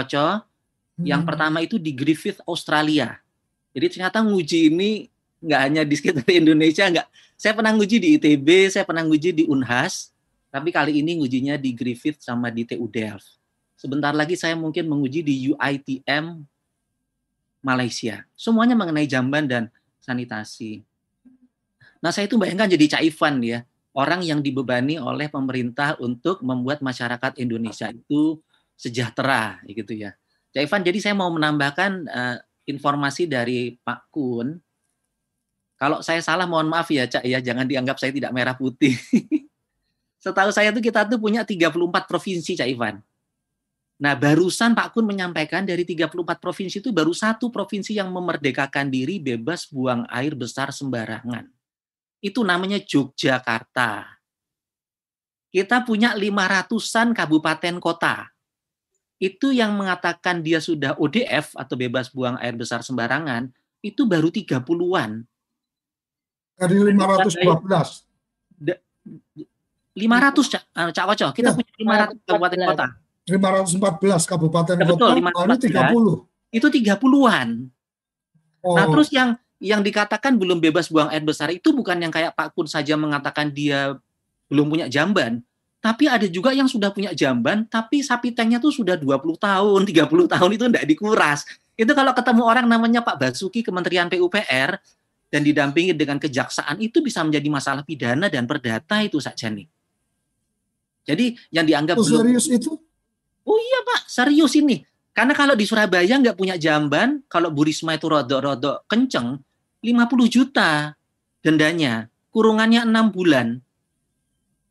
Yang 0.98 1.22
Hmm. 1.22 1.28
pertama 1.30 1.62
itu 1.62 1.78
di 1.78 1.94
Griffith, 1.94 2.42
Australia. 2.42 3.22
Jadi 3.70 3.86
ternyata 3.94 4.18
nguji 4.22 4.74
ini 4.74 5.06
nggak 5.38 5.60
hanya 5.62 5.82
di 5.86 5.94
sekitar 5.94 6.26
Indonesia, 6.42 6.90
nggak. 6.90 7.06
Saya 7.38 7.54
pernah 7.54 7.70
nguji 7.70 7.96
di 8.02 8.08
ITB, 8.18 8.66
saya 8.66 8.82
pernah 8.82 9.06
nguji 9.06 9.30
di 9.30 9.44
Unhas, 9.46 10.10
tapi 10.50 10.74
kali 10.74 10.98
ini 10.98 11.22
ngujinya 11.22 11.54
di 11.54 11.70
Griffith 11.70 12.18
sama 12.18 12.50
di 12.50 12.66
TU 12.66 12.90
Delft. 12.90 13.37
Sebentar 13.78 14.10
lagi 14.10 14.34
saya 14.34 14.58
mungkin 14.58 14.90
menguji 14.90 15.22
di 15.22 15.54
UITM 15.54 16.42
Malaysia. 17.62 18.26
Semuanya 18.34 18.74
mengenai 18.74 19.06
jamban 19.06 19.46
dan 19.46 19.70
sanitasi. 20.02 20.82
Nah, 22.02 22.10
saya 22.10 22.26
itu 22.26 22.34
bayangkan 22.34 22.66
jadi 22.66 22.98
Cak 22.98 23.02
Ivan 23.06 23.38
ya, 23.46 23.62
orang 23.94 24.26
yang 24.26 24.42
dibebani 24.42 24.98
oleh 24.98 25.30
pemerintah 25.30 25.94
untuk 26.02 26.42
membuat 26.42 26.82
masyarakat 26.82 27.38
Indonesia 27.38 27.86
itu 27.94 28.42
sejahtera, 28.74 29.62
gitu 29.70 29.94
ya. 29.94 30.14
Cak 30.50 30.62
Ivan, 30.66 30.82
jadi 30.82 30.98
saya 30.98 31.14
mau 31.14 31.30
menambahkan 31.30 31.90
eh, 32.10 32.36
informasi 32.70 33.30
dari 33.30 33.78
Pak 33.78 34.10
Kun. 34.10 34.58
Kalau 35.78 36.02
saya 36.02 36.18
salah, 36.18 36.50
mohon 36.50 36.66
maaf 36.66 36.90
ya, 36.90 37.06
Cak 37.06 37.22
ya, 37.22 37.38
jangan 37.38 37.62
dianggap 37.62 37.94
saya 38.02 38.10
tidak 38.10 38.34
merah 38.34 38.58
putih. 38.58 38.98
Setahu 40.22 40.50
saya 40.50 40.74
tuh 40.74 40.82
kita 40.82 41.06
tuh 41.06 41.22
punya 41.22 41.46
34 41.46 41.78
provinsi, 42.10 42.58
Cak 42.58 42.66
Ivan. 42.66 42.98
Nah, 43.98 44.14
barusan 44.14 44.78
Pak 44.78 44.94
Kun 44.94 45.10
menyampaikan 45.10 45.66
dari 45.66 45.82
34 45.82 46.38
provinsi 46.38 46.78
itu 46.78 46.94
baru 46.94 47.10
satu 47.10 47.50
provinsi 47.50 47.98
yang 47.98 48.14
memerdekakan 48.14 48.94
diri 48.94 49.18
bebas 49.18 49.66
buang 49.66 50.06
air 50.06 50.38
besar 50.38 50.70
sembarangan. 50.70 51.50
Itu 52.22 52.46
namanya 52.46 52.78
Yogyakarta. 52.78 54.06
Kita 55.50 55.82
punya 55.82 56.14
500-an 56.14 57.10
kabupaten 57.10 57.82
kota. 57.82 58.30
Itu 59.18 59.50
yang 59.50 59.74
mengatakan 59.74 60.46
dia 60.46 60.62
sudah 60.62 60.94
ODF 60.94 61.58
atau 61.58 61.74
bebas 61.74 62.14
buang 62.14 62.38
air 62.38 62.54
besar 62.54 62.86
sembarangan, 62.86 63.50
itu 63.82 64.06
baru 64.06 64.30
30-an. 64.30 65.26
Dari 66.54 66.74
512. 66.78 68.06
500 69.98 70.46
Cak, 70.46 70.62
Cak 70.94 71.06
Koco, 71.10 71.26
kita 71.34 71.50
Ya. 71.50 71.56
punya 71.58 71.72
500 71.74 72.22
kabupaten 72.22 72.60
kota. 72.62 72.86
514 73.28 74.24
kabupaten 74.24 74.74
Ya, 74.80 74.86
betul, 74.88 75.08
kota, 75.12 75.20
baru 75.20 75.54
514. 75.60 76.24
30. 76.48 76.56
Itu 76.56 76.66
30-an. 76.72 77.48
Oh, 78.64 78.74
Nah, 78.74 78.84
terus 78.88 79.08
yang 79.12 79.36
yang 79.58 79.82
dikatakan 79.82 80.38
belum 80.38 80.62
bebas 80.62 80.86
buang 80.88 81.10
air 81.10 81.22
besar 81.22 81.50
itu 81.50 81.74
bukan 81.74 81.98
yang 81.98 82.14
kayak 82.14 82.32
Pak 82.34 82.54
Kun 82.54 82.70
saja 82.70 82.94
mengatakan 82.94 83.50
dia 83.50 83.98
belum 84.48 84.70
punya 84.70 84.86
jamban, 84.86 85.42
tapi 85.78 86.10
ada 86.10 86.26
juga 86.26 86.50
yang 86.54 86.66
sudah 86.66 86.90
punya 86.90 87.14
jamban, 87.14 87.66
tapi 87.66 88.02
sapi 88.02 88.34
tanknya 88.34 88.58
tuh 88.58 88.74
sudah 88.74 88.98
20 88.98 89.38
tahun, 89.38 89.80
30 89.86 90.08
tahun 90.34 90.50
itu 90.54 90.64
tidak 90.70 90.86
dikuras. 90.86 91.46
Itu 91.78 91.94
kalau 91.94 92.10
ketemu 92.10 92.42
orang 92.42 92.66
namanya 92.66 93.02
Pak 93.06 93.18
Basuki 93.18 93.62
Kementerian 93.62 94.10
PUPR 94.10 94.78
dan 95.28 95.40
didampingi 95.44 95.94
dengan 95.94 96.18
kejaksaan 96.18 96.80
itu 96.82 96.98
bisa 97.04 97.22
menjadi 97.22 97.48
masalah 97.52 97.82
pidana 97.86 98.26
dan 98.26 98.48
perdata 98.48 98.98
itu 99.04 99.22
saja 99.22 99.46
nih. 99.52 99.68
Jadi 101.06 101.38
yang 101.54 101.64
dianggap 101.64 101.96
oh, 102.00 102.04
belum 102.04 102.20
serius 102.26 102.46
itu? 102.50 102.72
Oh 103.48 103.56
iya 103.56 103.80
Pak, 103.80 104.12
serius 104.12 104.52
ini. 104.60 104.84
Karena 105.16 105.32
kalau 105.32 105.56
di 105.56 105.64
Surabaya 105.64 106.20
nggak 106.20 106.36
punya 106.36 106.60
jamban, 106.60 107.24
kalau 107.32 107.48
Bu 107.48 107.64
Risma 107.64 107.96
itu 107.96 108.06
rodok-rodok 108.06 108.84
kenceng, 108.84 109.40
50 109.80 110.28
juta 110.28 110.92
dendanya, 111.40 112.12
kurungannya 112.28 112.84
enam 112.84 113.08
bulan. 113.08 113.56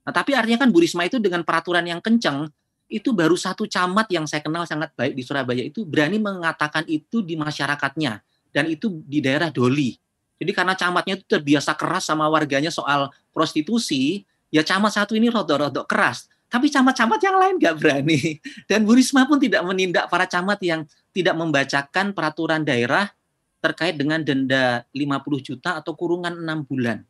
Nah, 0.05 0.13
tapi 0.13 0.37
artinya 0.37 0.63
kan 0.63 0.69
Bu 0.69 0.79
Risma 0.79 1.03
itu 1.09 1.17
dengan 1.17 1.41
peraturan 1.41 1.83
yang 1.83 1.99
kenceng, 1.99 2.47
itu 2.87 3.11
baru 3.11 3.35
satu 3.35 3.67
camat 3.67 4.07
yang 4.07 4.23
saya 4.23 4.39
kenal 4.39 4.63
sangat 4.63 4.95
baik 4.95 5.17
di 5.17 5.23
Surabaya 5.25 5.59
itu 5.59 5.83
berani 5.83 6.21
mengatakan 6.21 6.87
itu 6.87 7.19
di 7.19 7.35
masyarakatnya. 7.35 8.23
Dan 8.55 8.71
itu 8.71 9.03
di 9.03 9.19
daerah 9.19 9.51
Doli. 9.51 9.99
Jadi 10.39 10.51
karena 10.55 10.77
camatnya 10.77 11.19
itu 11.19 11.25
terbiasa 11.27 11.75
keras 11.75 12.07
sama 12.07 12.29
warganya 12.31 12.71
soal 12.71 13.11
prostitusi, 13.35 14.23
ya 14.53 14.63
camat 14.63 14.95
satu 14.95 15.17
ini 15.17 15.27
rodok-rodok 15.27 15.83
keras. 15.89 16.31
Tapi 16.47 16.71
camat-camat 16.71 17.19
yang 17.19 17.37
lain 17.37 17.55
nggak 17.59 17.75
berani. 17.75 18.39
Dan 18.69 18.87
Bu 18.87 18.95
Risma 18.95 19.27
pun 19.27 19.39
tidak 19.39 19.63
menindak 19.67 20.07
para 20.07 20.23
camat 20.23 20.59
yang 20.63 20.87
tidak 21.11 21.35
membacakan 21.35 22.15
peraturan 22.15 22.63
daerah 22.63 23.11
terkait 23.59 23.99
dengan 23.99 24.21
denda 24.23 24.85
50 24.95 25.47
juta 25.47 25.81
atau 25.81 25.91
kurungan 25.97 26.31
enam 26.31 26.63
bulan. 26.63 27.03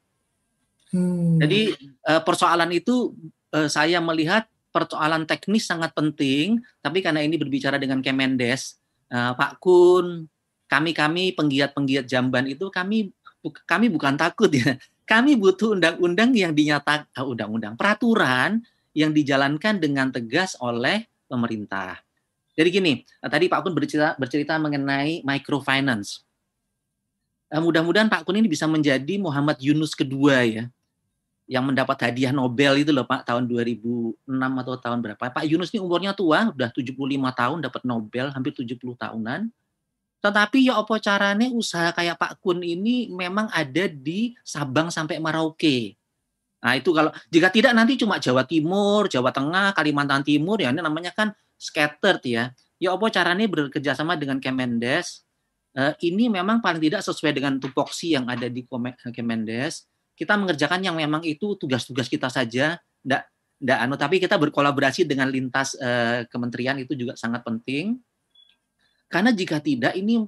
Hmm. 0.89 1.37
Jadi 1.37 1.75
eh, 1.83 2.21
persoalan 2.23 2.71
itu 2.71 3.13
eh, 3.51 3.67
saya 3.67 3.99
melihat 3.99 4.47
persoalan 4.71 5.27
teknis 5.27 5.67
sangat 5.67 5.91
penting, 5.93 6.61
tapi 6.79 7.03
karena 7.03 7.21
ini 7.21 7.35
berbicara 7.35 7.75
dengan 7.77 7.99
Kemendes, 7.99 8.79
eh, 9.11 9.33
Pak 9.35 9.59
Kun, 9.59 10.25
kami-kami 10.71 11.35
penggiat-penggiat 11.35 12.05
jamban 12.07 12.47
itu 12.47 12.71
kami 12.71 13.11
kami 13.67 13.87
bukan 13.87 14.15
takut 14.19 14.51
ya. 14.51 14.75
Kami 15.07 15.39
butuh 15.39 15.71
undang-undang 15.71 16.35
yang 16.35 16.51
dinyatakan 16.51 17.23
undang-undang 17.23 17.79
peraturan 17.79 18.59
yang 18.97 19.13
dijalankan 19.13 19.77
dengan 19.77 20.09
tegas 20.09 20.57
oleh 20.57 21.05
pemerintah. 21.29 22.01
Jadi 22.57 22.69
gini, 22.73 22.93
tadi 23.21 23.45
Pak 23.45 23.61
Kun 23.61 23.77
bercerita 23.77 24.17
bercerita 24.17 24.57
mengenai 24.57 25.21
microfinance. 25.21 26.25
Eh, 27.53 27.61
mudah-mudahan 27.61 28.09
Pak 28.09 28.25
Kun 28.25 28.41
ini 28.41 28.49
bisa 28.49 28.65
menjadi 28.65 29.21
Muhammad 29.21 29.61
Yunus 29.61 29.93
kedua 29.93 30.41
ya 30.41 30.65
yang 31.47 31.63
mendapat 31.63 32.11
hadiah 32.11 32.35
Nobel 32.35 32.83
itu 32.83 32.91
loh 32.91 33.07
Pak 33.07 33.23
tahun 33.23 33.47
2006 33.47 34.19
atau 34.27 34.73
tahun 34.75 34.99
berapa. 34.99 35.31
Pak 35.31 35.45
Yunus 35.47 35.71
ini 35.71 35.79
umurnya 35.79 36.11
tua, 36.11 36.51
udah 36.51 36.69
75 36.75 36.91
tahun 37.31 37.57
dapat 37.63 37.81
Nobel, 37.87 38.33
hampir 38.35 38.51
70 38.51 38.77
tahunan. 38.99 39.47
Tetapi 40.19 40.67
ya 40.67 40.75
apa 40.75 40.99
caranya 40.99 41.47
usaha 41.53 41.93
kayak 41.95 42.19
Pak 42.19 42.43
Kun 42.43 42.65
ini 42.65 43.07
memang 43.13 43.47
ada 43.53 43.87
di 43.87 44.35
Sabang 44.43 44.91
sampai 44.91 45.23
Merauke. 45.23 45.96
Nah 46.57 46.73
itu 46.73 46.89
kalau 46.89 47.13
jika 47.29 47.53
tidak 47.53 47.73
nanti 47.77 47.95
cuma 47.99 48.17
Jawa 48.17 48.43
Timur, 48.43 49.05
Jawa 49.05 49.29
Tengah, 49.29 49.77
Kalimantan 49.77 50.25
Timur 50.25 50.57
ya 50.57 50.73
ini 50.73 50.81
namanya 50.81 51.13
kan 51.13 51.33
scattered 51.57 52.21
ya. 52.25 52.49
Ya 52.77 52.93
apa 52.93 53.09
caranya 53.09 53.45
bekerja 53.49 53.97
sama 53.97 54.13
dengan 54.17 54.37
Kemendes 54.37 55.27
eh, 55.77 55.93
ini 56.09 56.29
memang 56.29 56.61
paling 56.61 56.81
tidak 56.81 57.05
sesuai 57.05 57.33
dengan 57.37 57.61
tupoksi 57.61 58.17
yang 58.17 58.25
ada 58.25 58.49
di 58.49 58.65
Kome- 58.65 58.97
Kemendes. 59.13 59.85
Kita 60.17 60.33
mengerjakan 60.33 60.81
yang 60.81 60.97
memang 60.97 61.21
itu 61.21 61.53
tugas-tugas 61.61 62.09
kita 62.09 62.33
saja, 62.33 62.81
ndak 63.05 63.29
ndak 63.57 63.79
anu 63.81 63.97
tapi 63.97 64.21
kita 64.21 64.37
berkolaborasi 64.37 65.05
dengan 65.05 65.29
lintas 65.29 65.77
eh, 65.77 66.25
kementerian 66.29 66.77
itu 66.81 66.97
juga 66.97 67.13
sangat 67.13 67.45
penting. 67.45 68.01
Karena 69.07 69.31
jika 69.31 69.61
tidak 69.61 69.93
ini 69.95 70.25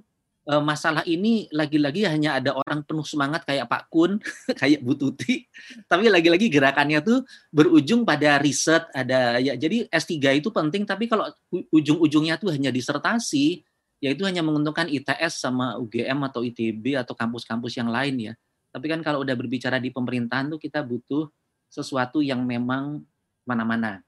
eh, 0.50 0.64
masalah 0.66 1.06
ini 1.06 1.45
lagi-lagi 1.54 2.10
hanya 2.10 2.41
ada 2.41 2.58
orang 2.58 2.82
penuh 2.82 3.06
semangat 3.06 3.45
kayak 3.45 3.70
Pak 3.70 3.93
Kun, 3.93 4.18
kayak 4.60 4.82
Bu 4.82 4.97
Tuti, 4.97 5.45
tapi 5.86 6.10
lagi-lagi 6.10 6.50
gerakannya 6.50 7.00
tuh 7.06 7.22
berujung 7.54 8.02
pada 8.02 8.41
riset 8.41 8.89
ada 8.91 9.38
ya 9.38 9.54
jadi 9.54 9.86
S3 9.93 10.41
itu 10.41 10.50
penting 10.50 10.89
tapi 10.89 11.06
kalau 11.06 11.30
ujung-ujungnya 11.70 12.41
tuh 12.41 12.50
hanya 12.50 12.74
disertasi 12.74 13.62
yaitu 14.00 14.24
hanya 14.24 14.39
menguntungkan 14.39 14.88
ITS 14.88 15.43
sama 15.43 15.76
UGM 15.76 16.24
atau 16.32 16.39
ITB 16.43 16.95
atau 16.95 17.12
kampus-kampus 17.12 17.76
yang 17.76 17.91
lain 17.91 18.32
ya. 18.32 18.34
Tapi 18.72 18.86
kan 18.88 19.04
kalau 19.04 19.28
udah 19.28 19.36
berbicara 19.36 19.76
di 19.78 19.91
pemerintahan 19.91 20.47
tuh 20.56 20.60
kita 20.60 20.80
butuh 20.80 21.28
sesuatu 21.68 22.24
yang 22.24 22.47
memang 22.47 23.04
mana-mana. 23.43 24.00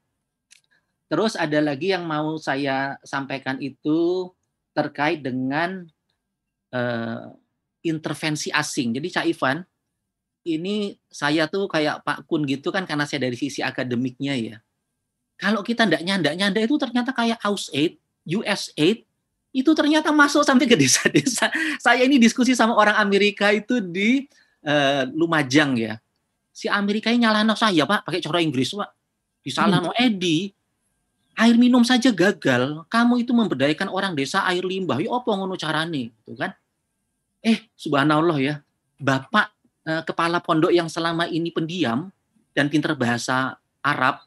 Terus 1.12 1.36
ada 1.36 1.60
lagi 1.60 1.92
yang 1.92 2.08
mau 2.08 2.40
saya 2.40 2.96
sampaikan 3.04 3.60
itu 3.60 4.32
terkait 4.72 5.20
dengan 5.20 5.84
eh, 6.72 7.26
intervensi 7.86 8.50
asing. 8.52 8.98
Jadi 8.98 9.08
Cak 9.12 9.26
Ivan, 9.28 9.58
ini 10.46 10.98
saya 11.10 11.46
tuh 11.46 11.70
kayak 11.70 12.02
Pak 12.02 12.26
Kun 12.26 12.46
gitu 12.50 12.74
kan 12.74 12.86
karena 12.90 13.06
saya 13.06 13.30
dari 13.30 13.38
sisi 13.38 13.62
akademiknya 13.62 14.34
ya. 14.38 14.58
Kalau 15.38 15.66
kita 15.66 15.90
ndak 15.90 16.06
nyanda-nyanda 16.06 16.62
itu 16.62 16.78
ternyata 16.78 17.14
kayak 17.18 17.42
USAID, 17.42 17.98
USAID, 18.30 19.10
itu 19.52 19.72
ternyata 19.74 20.14
masuk 20.14 20.46
sampai 20.46 20.70
ke 20.70 20.78
desa-desa. 20.78 21.52
Saya 21.84 22.08
ini 22.08 22.16
diskusi 22.16 22.56
sama 22.56 22.78
orang 22.78 22.96
Amerika 22.96 23.52
itu 23.52 23.84
di 23.84 24.30
eh, 24.64 25.04
Lumajang 25.12 25.76
ya. 25.76 26.00
Si 26.54 26.70
Amerika 26.70 27.10
ini 27.10 27.26
nyalano 27.26 27.58
saya 27.58 27.88
pak, 27.88 28.06
pakai 28.06 28.22
cara 28.22 28.38
Inggris 28.44 28.76
pak. 28.76 28.92
Disalahno 29.42 29.90
Edi, 29.98 30.54
air 31.34 31.56
minum 31.58 31.82
saja 31.82 32.14
gagal. 32.14 32.86
Kamu 32.86 33.18
itu 33.24 33.34
memberdayakan 33.34 33.90
orang 33.90 34.14
desa 34.14 34.46
air 34.46 34.62
limbah. 34.62 35.02
Ya 35.02 35.10
apa 35.10 35.32
ngono 35.32 35.58
carane, 35.58 36.14
gitu 36.22 36.38
kan? 36.38 36.54
Eh, 37.42 37.70
subhanallah 37.74 38.38
ya. 38.38 38.56
Bapak 39.02 39.50
eh, 39.86 40.02
kepala 40.06 40.40
pondok 40.40 40.70
yang 40.70 40.88
selama 40.88 41.26
ini 41.26 41.50
pendiam 41.50 42.14
dan 42.54 42.70
pinter 42.70 42.94
bahasa 42.94 43.58
Arab 43.82 44.22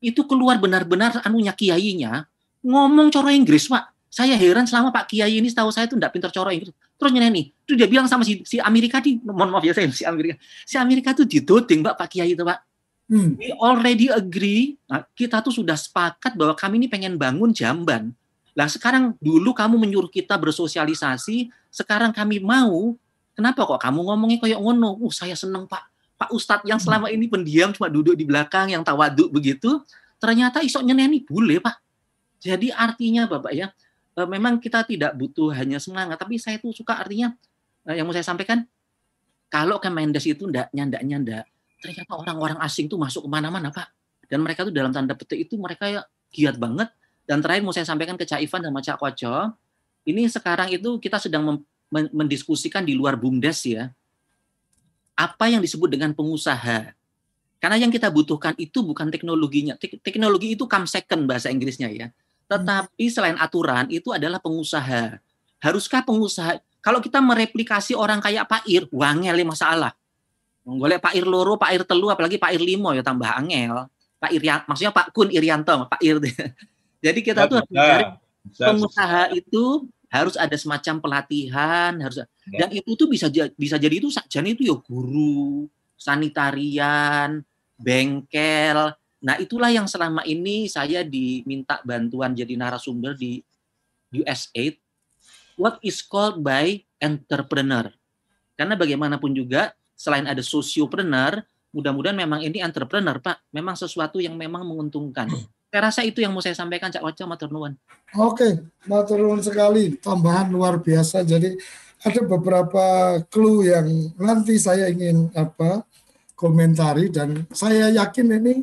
itu 0.00 0.24
keluar 0.24 0.56
benar-benar 0.56 1.20
anunya 1.28 1.52
kiainya 1.52 2.24
ngomong 2.64 3.12
coro 3.12 3.28
Inggris 3.28 3.68
pak. 3.68 3.92
Saya 4.10 4.34
heran 4.34 4.66
selama 4.66 4.90
Pak 4.90 5.06
Kiai 5.06 5.38
ini 5.38 5.46
setahu 5.46 5.70
saya 5.70 5.86
itu 5.86 5.94
tidak 5.94 6.10
pintar 6.10 6.34
coro 6.34 6.50
Inggris. 6.50 6.74
Terus 6.98 7.10
nyanyi 7.14 7.54
itu 7.62 7.78
dia 7.78 7.86
bilang 7.86 8.10
sama 8.10 8.26
si, 8.26 8.42
si 8.42 8.58
Amerika 8.58 8.98
di 8.98 9.22
mohon 9.22 9.54
maaf 9.54 9.62
ya 9.62 9.70
saya 9.70 9.86
si 9.94 10.02
Amerika. 10.02 10.34
Si 10.66 10.74
Amerika 10.74 11.14
tuh 11.14 11.30
didoding 11.30 11.86
pak 11.86 11.94
Pak 11.94 12.08
Kiai 12.10 12.34
itu 12.34 12.42
pak. 12.42 12.58
Hmm. 13.10 13.34
we 13.34 13.50
already 13.58 14.06
agree 14.06 14.78
nah, 14.86 15.02
kita 15.18 15.42
tuh 15.42 15.50
sudah 15.50 15.74
sepakat 15.74 16.38
bahwa 16.38 16.54
kami 16.54 16.78
ini 16.78 16.86
pengen 16.86 17.18
bangun 17.18 17.50
jamban 17.50 18.14
lah 18.60 18.68
sekarang 18.68 19.16
dulu 19.16 19.56
kamu 19.56 19.80
menyuruh 19.80 20.12
kita 20.12 20.36
bersosialisasi 20.36 21.48
sekarang 21.72 22.12
kami 22.12 22.44
mau. 22.44 22.92
Kenapa 23.32 23.64
kok 23.64 23.80
kamu 23.80 24.04
ngomongnya 24.04 24.36
kayak 24.36 24.60
ngono? 24.60 25.00
Uh 25.00 25.08
saya 25.08 25.32
seneng 25.32 25.64
pak. 25.64 25.88
Pak 26.20 26.28
Ustadz 26.36 26.68
yang 26.68 26.76
selama 26.76 27.08
ini 27.08 27.24
pendiam 27.24 27.72
cuma 27.72 27.88
duduk 27.88 28.12
di 28.12 28.28
belakang 28.28 28.68
yang 28.68 28.84
tawaduk 28.84 29.32
begitu 29.32 29.80
ternyata 30.20 30.60
isok 30.60 30.84
nyeneni. 30.84 31.24
Boleh 31.24 31.56
pak. 31.56 31.80
Jadi 32.44 32.68
artinya 32.68 33.24
bapak 33.24 33.52
ya 33.56 33.72
uh, 34.20 34.28
memang 34.28 34.58
kita 34.60 34.84
tidak 34.84 35.16
butuh 35.16 35.56
hanya 35.56 35.80
semangat, 35.80 36.20
tapi 36.20 36.36
saya 36.36 36.60
tuh 36.60 36.76
suka 36.76 37.00
artinya 37.00 37.32
uh, 37.88 37.94
yang 37.94 38.04
mau 38.04 38.14
saya 38.14 38.26
sampaikan, 38.26 38.68
kalau 39.48 39.80
Kemendes 39.80 40.28
itu 40.28 40.44
ndak 40.44 40.68
nyandak 40.76 41.02
nyandak, 41.04 41.44
ternyata 41.80 42.12
orang-orang 42.16 42.58
asing 42.60 42.86
tuh 42.90 43.00
masuk 43.00 43.26
ke 43.26 43.30
mana-mana 43.30 43.72
pak, 43.72 43.88
dan 44.28 44.44
mereka 44.44 44.66
tuh 44.66 44.74
dalam 44.74 44.92
tanda 44.92 45.16
petik 45.16 45.48
itu 45.48 45.56
mereka 45.56 45.88
ya 45.88 46.02
giat 46.30 46.60
banget. 46.60 46.92
Dan 47.30 47.38
terakhir 47.38 47.62
mau 47.62 47.70
saya 47.70 47.86
sampaikan 47.86 48.18
ke 48.18 48.26
Cak 48.26 48.42
Ivan 48.42 48.58
dan 48.66 48.74
Cak 48.74 48.98
Koco, 48.98 49.54
ini 50.02 50.26
sekarang 50.26 50.66
itu 50.74 50.98
kita 50.98 51.22
sedang 51.22 51.62
mendiskusikan 51.94 52.82
di 52.82 52.98
luar 52.98 53.14
bumdes 53.14 53.62
ya, 53.70 53.94
apa 55.14 55.46
yang 55.46 55.62
disebut 55.62 55.94
dengan 55.94 56.10
pengusaha. 56.10 56.90
Karena 57.62 57.76
yang 57.78 57.94
kita 57.94 58.10
butuhkan 58.10 58.58
itu 58.58 58.82
bukan 58.82 59.14
teknologinya. 59.14 59.78
Teknologi 59.78 60.58
itu 60.58 60.66
come 60.66 60.90
second 60.90 61.30
bahasa 61.30 61.54
Inggrisnya 61.54 61.86
ya. 61.94 62.10
Tetapi 62.50 63.06
selain 63.06 63.38
aturan 63.38 63.86
itu 63.94 64.10
adalah 64.10 64.42
pengusaha. 64.42 65.22
Haruskah 65.62 66.02
pengusaha 66.02 66.58
kalau 66.82 66.98
kita 66.98 67.22
mereplikasi 67.22 67.94
orang 67.94 68.18
kayak 68.18 68.50
Pak 68.50 68.66
Ir, 68.66 68.90
wangel 68.90 69.38
masalah. 69.46 69.94
Boleh 70.66 70.98
Pak 70.98 71.14
Ir 71.14 71.30
loro, 71.30 71.54
Pak 71.54 71.70
Ir 71.78 71.86
telu, 71.86 72.10
apalagi 72.10 72.42
Pak 72.42 72.58
Ir 72.58 72.62
limo 72.64 72.90
ya 72.90 73.06
tambah 73.06 73.28
angel. 73.28 73.86
Pak 74.18 74.34
Ir 74.34 74.42
maksudnya 74.66 74.90
Pak 74.90 75.14
Kun 75.14 75.30
Irianto, 75.30 75.86
Pak 75.86 76.02
Ir. 76.02 76.18
Jadi 77.00 77.20
kita 77.24 77.48
tuh 77.48 77.64
harus 77.64 77.68
mencari 77.72 78.04
pengusaha 78.56 79.22
itu 79.32 79.64
harus 80.10 80.34
ada 80.36 80.56
semacam 80.58 80.94
pelatihan, 81.00 81.92
harus 81.96 82.20
ya. 82.20 82.26
dan 82.66 82.68
itu 82.74 82.92
tuh 82.98 83.06
bisa 83.06 83.30
bisa 83.54 83.76
jadi 83.78 84.00
itu 84.02 84.10
jadi 84.10 84.48
itu 84.52 84.66
ya 84.66 84.76
guru, 84.82 85.70
sanitarian, 85.96 87.40
bengkel, 87.78 88.92
Nah, 89.20 89.36
itulah 89.36 89.68
yang 89.68 89.84
selama 89.84 90.24
ini 90.24 90.64
saya 90.64 91.04
diminta 91.04 91.84
bantuan 91.84 92.32
jadi 92.32 92.56
narasumber 92.56 93.12
di 93.12 93.44
USAID. 94.16 94.80
What 95.60 95.76
is 95.84 96.00
called 96.00 96.40
by 96.40 96.80
entrepreneur. 96.96 97.92
Karena 98.56 98.80
bagaimanapun 98.80 99.36
juga, 99.36 99.76
selain 99.92 100.24
ada 100.24 100.40
sosiopreneur, 100.40 101.44
mudah-mudahan 101.76 102.16
memang 102.16 102.40
ini 102.40 102.64
entrepreneur, 102.64 103.20
Pak. 103.20 103.52
Memang 103.52 103.76
sesuatu 103.76 104.24
yang 104.24 104.40
memang 104.40 104.64
menguntungkan. 104.64 105.28
Saya 105.70 105.86
rasa 105.86 106.02
itu 106.02 106.18
yang 106.18 106.34
mau 106.34 106.42
saya 106.42 106.58
sampaikan, 106.58 106.90
Cak 106.90 106.98
Waca, 106.98 107.24
Matur 107.30 107.54
Nuwun. 107.54 107.78
Oke, 108.18 108.58
Matur 108.90 109.22
Nuwun 109.22 109.38
sekali. 109.38 109.94
Tambahan 110.02 110.50
luar 110.50 110.82
biasa. 110.82 111.22
Jadi 111.22 111.54
ada 112.02 112.20
beberapa 112.26 112.84
clue 113.30 113.70
yang 113.70 113.86
nanti 114.18 114.58
saya 114.58 114.90
ingin 114.90 115.30
apa 115.30 115.86
komentari 116.34 117.12
dan 117.12 117.46
saya 117.54 117.92
yakin 117.92 118.40
ini 118.40 118.54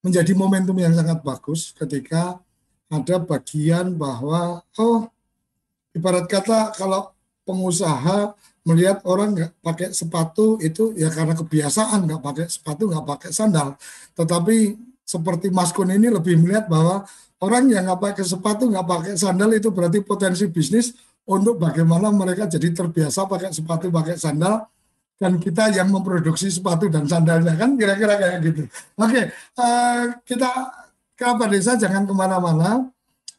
menjadi 0.00 0.32
momentum 0.32 0.74
yang 0.80 0.96
sangat 0.96 1.20
bagus 1.20 1.76
ketika 1.76 2.40
ada 2.88 3.20
bagian 3.20 3.92
bahwa 3.92 4.64
oh 4.80 5.12
ibarat 5.92 6.24
kata 6.24 6.72
kalau 6.72 7.12
pengusaha 7.44 8.32
melihat 8.64 9.04
orang 9.04 9.36
nggak 9.36 9.52
pakai 9.60 9.88
sepatu 9.92 10.56
itu 10.64 10.96
ya 10.96 11.12
karena 11.12 11.36
kebiasaan 11.36 12.08
nggak 12.08 12.22
pakai 12.24 12.46
sepatu 12.48 12.88
nggak 12.88 13.04
pakai 13.04 13.30
sandal 13.36 13.76
tetapi 14.16 14.87
seperti 15.08 15.48
Mas 15.48 15.72
Kun 15.72 15.88
ini 15.88 16.12
lebih 16.12 16.36
melihat 16.36 16.68
bahwa 16.68 17.08
orang 17.40 17.72
yang 17.72 17.88
nggak 17.88 18.12
pakai 18.12 18.24
sepatu 18.28 18.68
nggak 18.68 18.84
pakai 18.84 19.12
sandal 19.16 19.48
itu 19.56 19.72
berarti 19.72 20.04
potensi 20.04 20.44
bisnis 20.52 20.92
untuk 21.24 21.56
bagaimana 21.56 22.12
mereka 22.12 22.44
jadi 22.44 22.76
terbiasa 22.76 23.24
pakai 23.24 23.48
sepatu 23.48 23.88
pakai 23.88 24.20
sandal 24.20 24.68
dan 25.16 25.40
kita 25.40 25.72
yang 25.72 25.88
memproduksi 25.88 26.52
sepatu 26.52 26.92
dan 26.92 27.08
sandalnya 27.08 27.56
kan 27.56 27.74
kira-kira 27.74 28.14
kayak 28.20 28.38
gitu. 28.44 28.62
Oke, 28.94 29.32
uh, 29.58 30.02
kita 30.22 30.48
kerabat 31.18 31.48
desa 31.50 31.74
jangan 31.74 32.06
ke 32.06 32.14
mana-mana. 32.14 32.86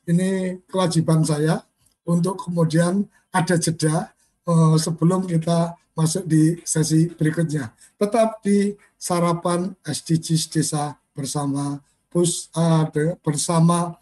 Ini 0.03 0.59
kewajiban 0.67 1.23
saya 1.23 1.63
untuk 2.03 2.49
kemudian 2.49 3.07
ada 3.31 3.55
jeda 3.55 4.11
uh, 4.43 4.75
sebelum 4.75 5.23
kita 5.23 5.77
masuk 5.95 6.27
di 6.27 6.59
sesi 6.67 7.07
berikutnya. 7.15 7.71
Tetap 7.95 8.43
di 8.43 8.75
sarapan 8.99 9.71
SDGs 9.87 10.51
Desa 10.51 10.98
bersama 11.19 11.83
Pus 12.07 12.47
uh, 12.55 12.87
bersama 13.19 13.99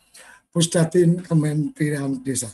Pusdatin 0.54 1.26
Kementerian 1.26 2.22
Desa. 2.22 2.54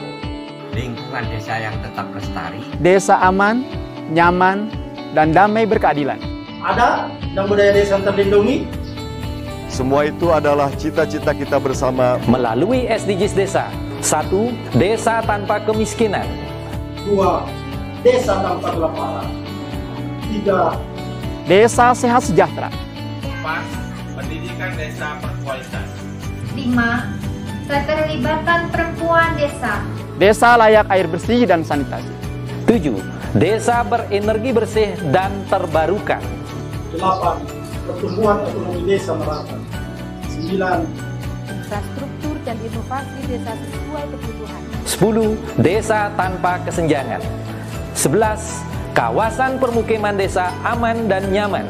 lingkungan 0.71 1.27
desa 1.27 1.59
yang 1.59 1.75
tetap 1.83 2.07
lestari, 2.15 2.63
desa 2.79 3.19
aman, 3.19 3.67
nyaman, 4.15 4.71
dan 5.11 5.35
damai 5.35 5.67
berkeadilan. 5.67 6.23
Ada 6.63 7.11
dan 7.35 7.51
budaya 7.51 7.75
desa 7.75 7.99
yang 7.99 8.07
terlindungi. 8.07 8.63
Semua 9.73 10.05
itu 10.05 10.29
adalah 10.29 10.69
cita-cita 10.77 11.33
kita 11.33 11.57
bersama 11.57 12.21
melalui 12.29 12.85
SDGs 12.85 13.33
Desa. 13.33 13.65
Satu, 14.05 14.53
desa 14.77 15.25
tanpa 15.25 15.57
kemiskinan. 15.65 16.29
Dua, 17.01 17.41
desa 18.05 18.37
tanpa 18.37 18.69
kelaparan. 18.69 19.27
Tiga, 20.29 20.77
Desa 21.49 21.89
sehat 21.97 22.21
sejahtera. 22.21 22.69
4. 23.41 24.13
Pendidikan 24.13 24.77
desa 24.77 25.17
berkualitas. 25.25 25.87
5. 26.53 27.65
Keterlibatan 27.65 28.61
perempuan 28.69 29.33
desa. 29.41 29.81
Desa 30.21 30.53
layak 30.53 30.85
air 30.93 31.09
bersih 31.09 31.49
dan 31.49 31.65
sanitasi. 31.65 32.13
7. 32.69 32.93
Desa 33.33 33.81
berenergi 33.81 34.53
bersih 34.53 34.93
dan 35.09 35.33
terbarukan. 35.49 36.21
8. 36.93 37.62
Pertumbuhan 37.83 38.47
ekonomi 38.47 38.81
desa 38.87 39.11
merata. 39.11 39.59
9. 40.31 40.87
Infrastruktur 41.51 42.35
dan 42.47 42.55
inovasi 42.63 43.19
desa 43.27 43.51
sesuai 43.59 44.03
kebutuhan. 44.07 44.61
10. 44.87 45.59
Desa 45.59 45.99
tanpa 46.15 46.63
kesenjangan. 46.63 47.19
11 47.91 48.95
kawasan 48.95 49.59
permukiman 49.59 50.15
desa 50.15 50.55
aman 50.63 51.11
dan 51.11 51.27
nyaman. 51.27 51.67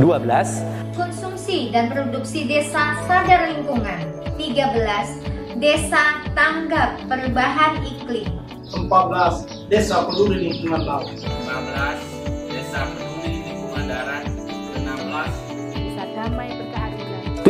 12. 0.00 0.96
Konsumsi 0.96 1.68
dan 1.68 1.92
produksi 1.92 2.48
desa 2.48 2.96
sadar 3.04 3.52
lingkungan. 3.52 4.08
13. 4.40 5.60
Desa 5.60 6.20
tanggap 6.32 6.96
perubahan 7.08 7.84
iklim. 7.84 8.32
14. 8.72 9.68
Desa 9.68 10.00
peduli 10.08 10.48
lingkungan 10.48 10.80
laut. 10.80 11.12
15. 11.12 12.48
Desa 12.48 12.80
peduli 12.88 13.44
lingkungan 13.44 13.84
darat. 13.84 14.25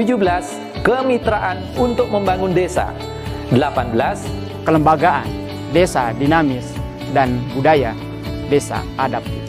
17. 0.07 0.87
Kemitraan 0.87 1.59
untuk 1.75 2.07
membangun 2.15 2.55
desa. 2.55 2.95
18. 3.51 4.23
Kelembagaan, 4.63 5.27
desa 5.75 6.15
dinamis, 6.15 6.71
dan 7.11 7.43
budaya 7.59 7.91
desa 8.47 8.87
adaptif. 9.03 9.43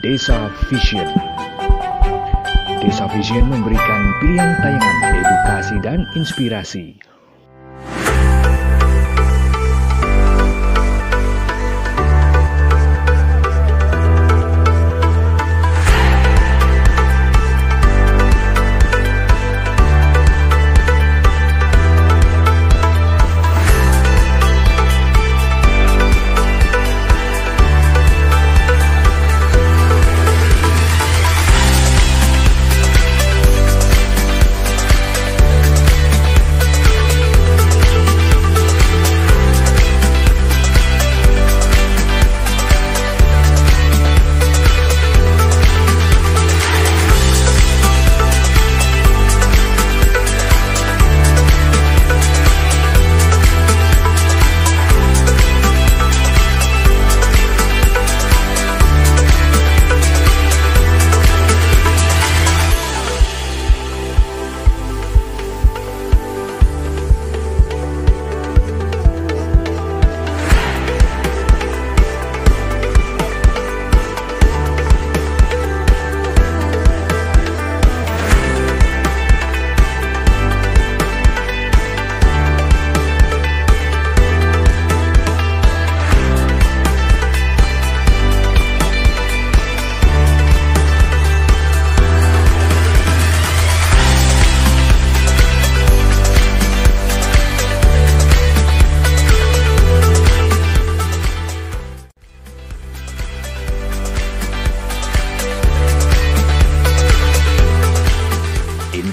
Desa 0.00 0.48
Vision 0.68 1.08
Desa 2.80 3.04
Vision 3.12 3.44
memberikan 3.52 4.00
pilihan 4.20 4.56
tayangan 4.64 5.12
edukasi 5.12 5.76
dan 5.84 6.00
inspirasi 6.16 6.96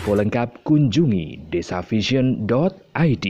Info 0.08 0.24
lengkap 0.24 0.64
kunjungi 0.64 1.52
desavision.id. 1.52 3.28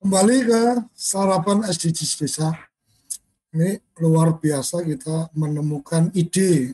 Kembali 0.00 0.36
ke 0.48 0.62
sarapan 0.96 1.68
SDGs 1.68 2.12
desa. 2.16 2.48
Ini 3.52 3.76
luar 4.00 4.40
biasa 4.40 4.80
kita 4.80 5.28
menemukan 5.36 6.08
ide 6.16 6.72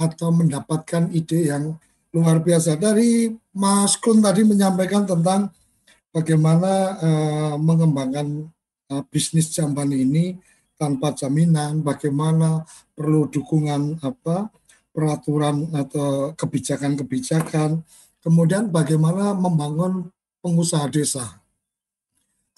atau 0.00 0.32
mendapatkan 0.32 1.12
ide 1.12 1.52
yang 1.52 1.76
luar 2.08 2.40
biasa. 2.40 2.80
Dari 2.80 3.36
Mas 3.52 4.00
Kun 4.00 4.24
tadi 4.24 4.48
menyampaikan 4.48 5.04
tentang 5.04 5.52
bagaimana 6.08 6.72
uh, 7.04 7.54
mengembangkan 7.60 8.48
uh, 8.96 9.04
bisnis 9.12 9.52
jamban 9.52 9.92
ini 9.92 10.40
tanpa 10.80 11.12
jaminan, 11.12 11.84
bagaimana 11.84 12.64
perlu 12.96 13.28
dukungan 13.28 14.00
apa 14.00 14.48
peraturan 14.98 15.70
atau 15.70 16.34
kebijakan-kebijakan, 16.34 17.86
kemudian 18.18 18.66
bagaimana 18.66 19.30
membangun 19.30 20.10
pengusaha 20.42 20.90
desa. 20.90 21.38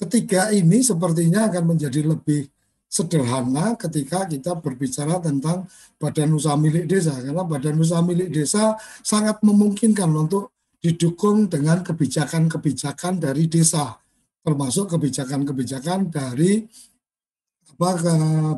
Ketiga 0.01 0.49
ini 0.49 0.81
sepertinya 0.81 1.53
akan 1.53 1.77
menjadi 1.77 2.01
lebih 2.01 2.49
sederhana 2.89 3.77
ketika 3.77 4.25
kita 4.25 4.57
berbicara 4.57 5.21
tentang 5.21 5.69
badan 6.01 6.33
usaha 6.33 6.57
milik 6.57 6.89
desa. 6.89 7.13
Karena 7.21 7.45
badan 7.45 7.77
usaha 7.77 8.01
milik 8.01 8.33
desa 8.33 8.81
sangat 9.05 9.45
memungkinkan 9.45 10.09
untuk 10.09 10.57
didukung 10.81 11.53
dengan 11.53 11.85
kebijakan-kebijakan 11.85 13.21
dari 13.21 13.45
desa. 13.53 14.01
Termasuk 14.41 14.97
kebijakan-kebijakan 14.97 16.09
dari 16.09 16.65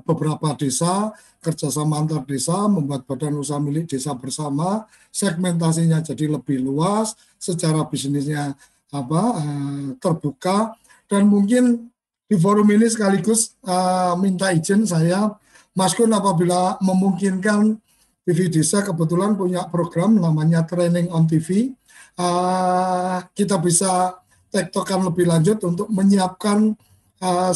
beberapa 0.06 0.54
desa 0.54 1.10
kerjasama 1.43 1.99
antar 1.99 2.22
desa 2.22 2.70
membuat 2.70 3.03
badan 3.03 3.34
usaha 3.34 3.59
milik 3.59 3.90
desa 3.90 4.14
bersama 4.14 4.86
segmentasinya 5.11 5.99
jadi 5.99 6.30
lebih 6.30 6.62
luas 6.62 7.18
secara 7.34 7.82
bisnisnya 7.90 8.55
apa 8.95 9.22
uh, 9.43 9.86
terbuka 9.99 10.78
dan 11.11 11.26
mungkin 11.26 11.90
di 12.30 12.38
forum 12.38 12.70
ini 12.70 12.86
sekaligus 12.86 13.59
uh, 13.66 14.14
minta 14.16 14.55
izin 14.55 14.86
saya 14.86 15.34
Mas 15.74 15.99
Kun 15.99 16.14
apabila 16.14 16.78
memungkinkan 16.78 17.80
TV 18.22 18.53
Desa 18.53 18.86
kebetulan 18.86 19.34
punya 19.34 19.66
program 19.66 20.14
namanya 20.20 20.62
Training 20.62 21.11
on 21.11 21.26
TV 21.26 21.74
uh, 22.22 23.18
kita 23.34 23.59
bisa 23.59 24.22
tektokan 24.53 25.03
lebih 25.03 25.26
lanjut 25.26 25.59
untuk 25.64 25.88
menyiapkan 25.90 26.76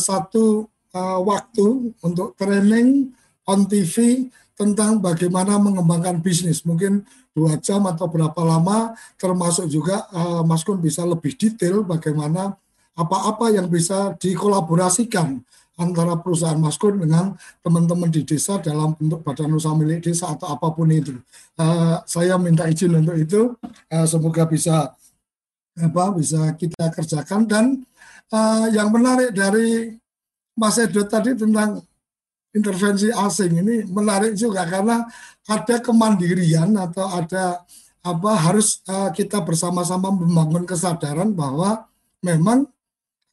satu 0.01 0.65
waktu 1.27 1.93
untuk 2.01 2.39
training 2.39 3.13
on 3.47 3.65
TV 3.71 4.27
tentang 4.57 4.99
bagaimana 4.99 5.61
mengembangkan 5.61 6.19
bisnis. 6.19 6.65
Mungkin 6.65 7.05
dua 7.37 7.61
jam 7.61 7.85
atau 7.85 8.09
berapa 8.09 8.41
lama, 8.43 8.97
termasuk 9.21 9.69
juga 9.69 10.09
uh, 10.11 10.43
Mas 10.43 10.65
Kun 10.65 10.81
bisa 10.81 11.05
lebih 11.05 11.37
detail 11.37 11.85
bagaimana 11.85 12.57
apa-apa 12.97 13.53
yang 13.53 13.69
bisa 13.69 14.17
dikolaborasikan 14.17 15.45
antara 15.77 16.17
perusahaan 16.17 16.57
Mas 16.57 16.81
Kun 16.81 16.97
dengan 16.97 17.37
teman-teman 17.61 18.09
di 18.09 18.25
desa 18.25 18.57
dalam 18.57 18.97
bentuk 18.97 19.21
badan 19.21 19.53
usaha 19.53 19.77
milik 19.77 20.09
desa 20.09 20.33
atau 20.33 20.57
apa 20.57 20.73
pun 20.73 20.89
itu. 20.89 21.21
Uh, 21.61 22.01
saya 22.09 22.41
minta 22.41 22.65
izin 22.65 22.97
untuk 22.97 23.17
itu. 23.21 23.53
Uh, 23.93 24.09
semoga 24.09 24.49
bisa 24.49 24.97
apa 25.77 26.05
bisa 26.17 26.57
kita 26.57 26.89
kerjakan 26.89 27.45
dan 27.45 27.65
uh, 28.33 28.65
yang 28.73 28.89
menarik 28.89 29.37
dari 29.37 29.93
Mas 30.57 30.81
Edo 30.81 31.05
tadi 31.05 31.37
tentang 31.37 31.85
intervensi 32.57 33.13
asing 33.13 33.61
ini 33.61 33.85
menarik 33.85 34.33
juga 34.33 34.65
karena 34.65 35.05
ada 35.45 35.77
kemandirian 35.85 36.73
atau 36.81 37.05
ada 37.13 37.61
apa 38.01 38.31
harus 38.39 38.81
uh, 38.89 39.13
kita 39.13 39.43
bersama-sama 39.45 40.09
membangun 40.15 40.65
kesadaran 40.65 41.35
bahwa 41.37 41.85
memang 42.25 42.65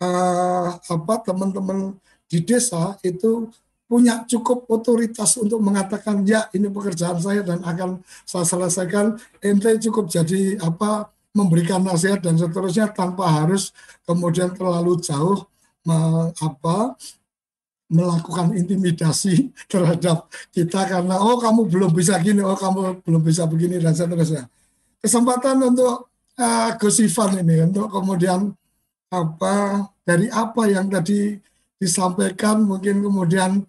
uh, 0.04 0.70
apa 0.76 1.14
teman-teman 1.24 1.96
di 2.28 2.44
desa 2.44 2.98
itu 3.06 3.48
punya 3.86 4.26
cukup 4.26 4.66
otoritas 4.74 5.38
untuk 5.38 5.62
mengatakan 5.62 6.26
ya 6.26 6.50
ini 6.58 6.66
pekerjaan 6.66 7.22
saya 7.22 7.46
dan 7.46 7.62
akan 7.62 8.02
saya 8.26 8.42
selesaikan. 8.42 9.22
Ente 9.38 9.78
cukup 9.78 10.10
jadi 10.10 10.58
apa 10.58 11.14
memberikan 11.34 11.86
nasihat 11.86 12.22
dan 12.22 12.38
seterusnya 12.38 12.90
tanpa 12.90 13.30
harus 13.30 13.70
kemudian 14.06 14.54
terlalu 14.54 14.98
jauh 15.02 15.46
me, 15.86 16.30
apa 16.42 16.98
melakukan 17.94 18.58
intimidasi 18.58 19.54
terhadap 19.72 20.26
kita 20.50 20.90
karena 20.90 21.22
oh 21.22 21.38
kamu 21.38 21.70
belum 21.70 21.92
bisa 21.94 22.18
gini, 22.18 22.42
oh 22.42 22.58
kamu 22.58 23.06
belum 23.06 23.22
bisa 23.22 23.46
begini 23.46 23.78
dan 23.78 23.94
seterusnya. 23.94 24.50
Kesempatan 24.98 25.62
untuk 25.62 26.10
uh, 26.42 26.70
Gus 26.82 26.98
Ivan 27.06 27.46
ini 27.46 27.70
untuk 27.70 27.94
kemudian 27.94 28.50
apa 29.14 29.86
dari 30.02 30.26
apa 30.34 30.66
yang 30.66 30.90
tadi 30.90 31.38
disampaikan 31.78 32.66
mungkin 32.66 33.04
kemudian 33.04 33.62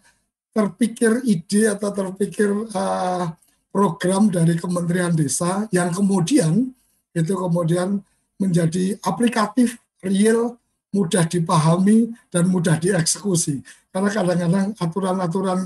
terpikir 0.55 1.21
ide 1.27 1.75
atau 1.75 1.91
terpikir 1.91 2.49
uh, 2.73 3.27
program 3.75 4.31
dari 4.31 4.55
Kementerian 4.55 5.11
Desa 5.11 5.67
yang 5.75 5.91
kemudian 5.91 6.71
itu 7.11 7.35
kemudian 7.35 7.99
menjadi 8.39 8.95
aplikatif 9.03 9.83
real 9.99 10.55
mudah 10.95 11.27
dipahami 11.27 12.15
dan 12.31 12.47
mudah 12.47 12.79
dieksekusi. 12.79 13.67
Karena 13.95 14.11
kadang-kadang 14.11 14.69
aturan-aturan 14.75 15.61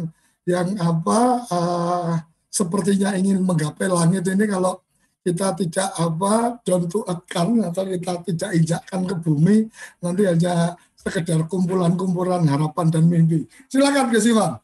yang 0.44 0.68
apa 0.76 1.18
uh, 1.48 2.12
sepertinya 2.52 3.16
ingin 3.16 3.40
menggapai 3.40 3.88
langit 3.88 4.28
ini 4.28 4.44
kalau 4.44 4.84
kita 5.24 5.56
tidak 5.56 5.88
apa 5.96 6.60
down 6.60 6.84
to 6.92 7.00
account 7.08 7.64
atau 7.64 7.88
kita 7.88 8.20
tidak 8.28 8.50
injakkan 8.52 9.00
ke 9.08 9.14
bumi 9.16 9.56
nanti 10.04 10.28
hanya 10.28 10.76
sekedar 10.92 11.48
kumpulan-kumpulan 11.48 12.44
harapan 12.44 12.86
dan 12.92 13.08
mimpi. 13.08 13.48
Silakan 13.72 14.12
Gus 14.12 14.28
Iwan. 14.28 14.60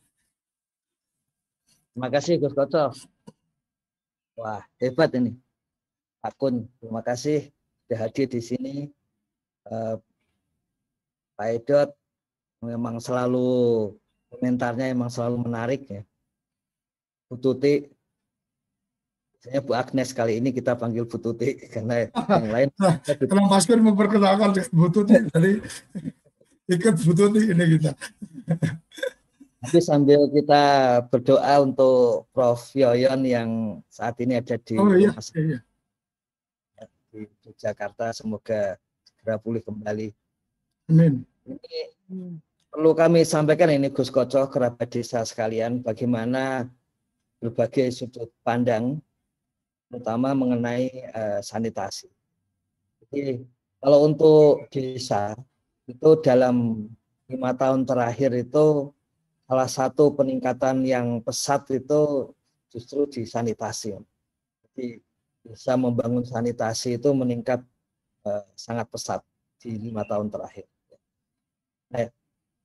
Terima 1.96 2.08
kasih 2.12 2.36
Gus 2.44 2.52
Koto. 2.52 2.92
Wah, 4.36 4.60
hebat 4.76 5.08
ini. 5.16 5.40
Pak 6.20 6.36
Kun, 6.36 6.68
terima 6.80 7.00
kasih 7.00 7.48
sudah 7.84 7.98
hadir 8.00 8.28
di 8.28 8.40
sini. 8.44 8.76
Uh, 9.64 9.96
Pak 11.36 11.48
Edot 11.48 11.90
memang 12.64 12.98
selalu 12.98 13.92
komentarnya 14.34 14.90
memang 14.90 15.12
selalu 15.12 15.46
menarik 15.46 15.86
ya. 15.86 16.02
Bu 17.30 17.40
Tuti, 17.40 17.88
saya 19.40 19.60
Bu 19.60 19.72
Agnes 19.76 20.12
kali 20.12 20.40
ini 20.40 20.50
kita 20.50 20.74
panggil 20.74 21.04
Bu 21.04 21.20
Tuti 21.20 21.56
karena 21.72 22.08
yang 22.10 22.48
lain. 22.50 22.68
Kalau 23.28 23.44
Mas 23.46 23.68
Kur 23.68 23.80
memperkenalkan 23.80 24.56
Bu 24.72 24.88
Tuti, 24.90 25.20
jadi 25.30 25.52
ikut 26.68 26.94
Bu 27.04 27.12
Tuti 27.12 27.40
ini 27.52 27.64
kita. 27.78 27.92
Tapi 29.64 29.80
sambil 29.80 30.28
kita 30.28 30.62
berdoa 31.08 31.64
untuk 31.64 32.28
Prof. 32.36 32.60
Yoyon 32.76 33.24
yang 33.24 33.50
saat 33.88 34.20
ini 34.20 34.36
ada 34.36 34.60
di 34.60 34.76
oh, 34.76 34.92
iya, 34.92 35.08
iya. 35.40 35.58
di 37.08 37.24
Jakarta, 37.56 38.12
semoga 38.12 38.76
segera 39.08 39.40
pulih 39.40 39.64
kembali. 39.64 40.12
Amin. 40.92 41.24
Ini 41.48 41.80
perlu 42.74 42.90
kami 42.90 43.22
sampaikan 43.22 43.70
ini 43.70 43.94
Gus 43.94 44.10
Koco, 44.10 44.50
kerabat 44.50 44.90
desa 44.90 45.22
sekalian, 45.22 45.78
bagaimana 45.78 46.66
berbagai 47.38 47.94
sudut 47.94 48.34
pandang, 48.42 48.98
terutama 49.86 50.34
mengenai 50.34 50.90
uh, 51.14 51.38
sanitasi. 51.38 52.10
Jadi 52.98 53.46
kalau 53.78 54.10
untuk 54.10 54.66
desa 54.74 55.38
itu 55.86 56.18
dalam 56.18 56.90
lima 57.30 57.54
tahun 57.54 57.86
terakhir 57.86 58.34
itu 58.34 58.90
salah 59.46 59.70
satu 59.70 60.10
peningkatan 60.18 60.82
yang 60.82 61.22
pesat 61.22 61.70
itu 61.70 62.34
justru 62.74 63.06
di 63.06 63.22
sanitasi. 63.22 63.94
Jadi 64.66 64.98
bisa 65.46 65.78
membangun 65.78 66.26
sanitasi 66.26 66.98
itu 66.98 67.14
meningkat 67.14 67.62
uh, 68.26 68.42
sangat 68.58 68.90
pesat 68.90 69.22
di 69.62 69.78
lima 69.78 70.02
tahun 70.02 70.26
terakhir. 70.26 70.66
Nah, 71.94 72.10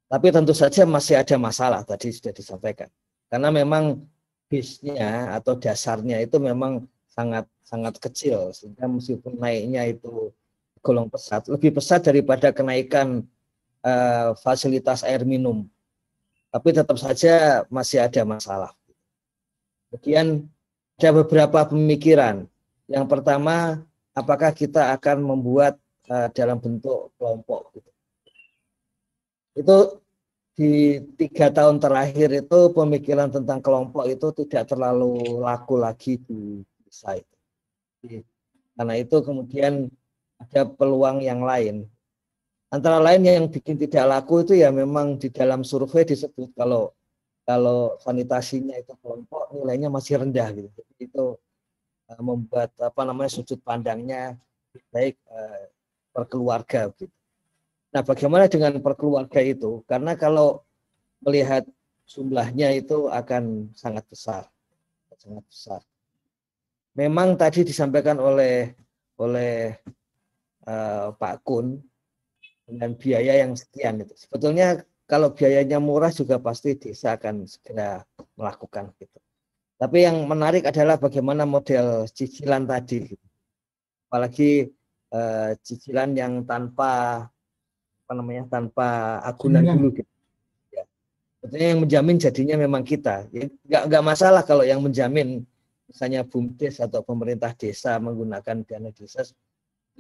tapi 0.10 0.34
tentu 0.34 0.58
saja 0.58 0.84
masih 0.90 1.22
ada 1.22 1.38
masalah 1.38 1.86
tadi 1.86 2.10
sudah 2.10 2.34
disampaikan. 2.34 2.90
Karena 3.30 3.54
memang 3.54 4.02
bisnya 4.50 5.38
atau 5.38 5.54
dasarnya 5.54 6.18
itu 6.26 6.42
memang 6.42 6.90
sangat 7.14 7.46
sangat 7.62 8.02
kecil 8.02 8.50
sehingga 8.50 8.90
meskipun 8.90 9.38
naiknya 9.38 9.86
itu 9.86 10.34
golong 10.82 11.06
pesat 11.06 11.46
lebih 11.46 11.78
pesat 11.78 12.02
daripada 12.02 12.50
kenaikan 12.50 13.22
uh, 13.86 14.34
fasilitas 14.42 15.06
air 15.06 15.22
minum 15.22 15.70
tapi 16.50 16.74
tetap 16.74 16.98
saja 16.98 17.64
masih 17.70 18.02
ada 18.02 18.26
masalah. 18.26 18.72
Kemudian 19.90 20.50
ada 20.98 21.10
beberapa 21.22 21.60
pemikiran. 21.70 22.50
Yang 22.90 23.06
pertama, 23.06 23.86
apakah 24.18 24.50
kita 24.54 24.94
akan 24.98 25.22
membuat 25.22 25.78
uh, 26.10 26.26
dalam 26.34 26.58
bentuk 26.58 27.14
kelompok? 27.22 27.70
Gitu. 27.78 27.89
Itu 29.60 30.00
di 30.56 31.04
tiga 31.20 31.52
tahun 31.52 31.84
terakhir 31.84 32.32
itu 32.32 32.60
pemikiran 32.72 33.32
tentang 33.32 33.60
kelompok 33.60 34.08
itu 34.08 34.32
tidak 34.44 34.72
terlalu 34.72 35.44
laku 35.44 35.76
lagi 35.76 36.16
di 36.24 36.64
desa 36.88 37.20
itu. 37.20 37.38
Karena 38.80 38.96
itu 38.96 39.20
kemudian 39.20 39.92
ada 40.40 40.64
peluang 40.64 41.20
yang 41.20 41.44
lain 41.44 41.84
Antara 42.70 43.02
lain 43.02 43.26
yang 43.26 43.50
bikin 43.50 43.82
tidak 43.82 44.06
laku 44.06 44.46
itu 44.46 44.54
ya 44.62 44.70
memang 44.70 45.18
di 45.18 45.34
dalam 45.34 45.66
survei 45.66 46.06
disebut 46.06 46.54
kalau 46.54 46.94
kalau 47.42 47.98
sanitasinya 47.98 48.78
itu 48.78 48.94
kelompok 49.02 49.50
nilainya 49.58 49.90
masih 49.90 50.22
rendah 50.22 50.54
gitu. 50.54 50.70
Jadi 50.70 50.94
itu 51.02 51.26
uh, 52.14 52.22
membuat 52.22 52.70
apa 52.78 53.02
namanya 53.10 53.34
sudut 53.34 53.58
pandangnya 53.66 54.38
baik 54.94 55.18
uh, 55.34 55.66
perkeluarga 56.14 56.94
gitu. 56.94 57.10
Nah, 57.90 58.06
bagaimana 58.06 58.46
dengan 58.46 58.78
perkeluarga 58.86 59.42
itu? 59.42 59.82
Karena 59.90 60.14
kalau 60.14 60.62
melihat 61.26 61.66
jumlahnya 62.06 62.74
itu 62.78 63.10
akan 63.10 63.74
sangat 63.74 64.06
besar. 64.06 64.44
Sangat 65.18 65.44
besar. 65.50 65.82
Memang 66.96 67.36
tadi 67.36 67.66
disampaikan 67.66 68.18
oleh 68.22 68.72
oleh 69.20 69.76
uh, 70.64 71.12
Pak 71.12 71.36
Kun 71.44 71.82
dengan 72.70 72.94
biaya 72.96 73.42
yang 73.42 73.58
sekian 73.58 74.06
itu. 74.06 74.14
Sebetulnya 74.16 74.86
kalau 75.10 75.34
biayanya 75.34 75.82
murah 75.82 76.14
juga 76.14 76.38
pasti 76.38 76.78
desa 76.78 77.18
akan 77.18 77.50
segera 77.50 78.06
melakukan 78.38 78.94
gitu. 79.02 79.18
Tapi 79.80 80.06
yang 80.06 80.28
menarik 80.30 80.68
adalah 80.70 81.02
bagaimana 81.02 81.50
model 81.50 82.06
cicilan 82.12 82.70
tadi. 82.70 83.16
Gitu. 83.16 83.28
Apalagi 84.08 84.70
eh, 85.10 85.52
cicilan 85.66 86.14
yang 86.14 86.46
tanpa 86.46 87.26
apa 88.10 88.18
namanya 88.18 88.50
tanpa 88.50 89.22
agunan 89.22 89.62
ya. 89.62 89.78
dulu 89.78 90.02
gitu. 90.02 90.12
Ya. 90.74 90.84
Sebetulnya 91.38 91.68
yang 91.78 91.82
menjamin 91.86 92.18
jadinya 92.18 92.56
memang 92.58 92.82
kita. 92.82 93.30
Ya, 93.30 93.46
nggak 93.70 93.84
nggak 93.86 94.04
masalah 94.04 94.42
kalau 94.42 94.66
yang 94.66 94.82
menjamin 94.82 95.46
misalnya 95.86 96.26
bumdes 96.26 96.82
atau 96.82 97.06
pemerintah 97.06 97.54
desa 97.54 98.02
menggunakan 98.02 98.66
dana 98.66 98.90
desa, 98.90 99.22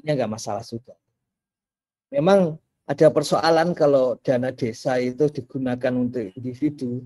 ini 0.01 0.10
nggak 0.10 0.32
masalah 0.34 0.66
juga 0.66 0.97
memang 2.10 2.57
ada 2.89 3.14
persoalan 3.14 3.78
kalau 3.78 4.18
dana 4.26 4.49
desa 4.49 4.97
itu 4.97 5.30
digunakan 5.30 5.93
untuk 5.93 6.34
individu 6.34 7.05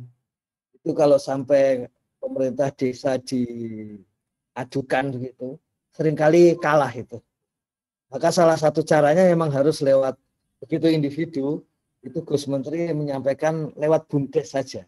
itu 0.79 0.89
kalau 0.95 1.19
sampai 1.19 1.91
pemerintah 2.23 2.71
desa 2.71 3.19
diadukan 3.19 5.05
begitu 5.11 5.59
sering 5.91 6.15
kali 6.15 6.55
kalah 6.55 6.91
itu 6.95 7.19
maka 8.07 8.31
salah 8.31 8.55
satu 8.55 8.79
caranya 8.87 9.27
memang 9.27 9.51
harus 9.51 9.83
lewat 9.83 10.15
begitu 10.63 10.87
individu 10.87 11.45
itu 12.03 12.19
Gus 12.23 12.47
Menteri 12.47 12.91
menyampaikan 12.95 13.75
lewat 13.75 14.07
bumdes 14.07 14.55
saja 14.55 14.87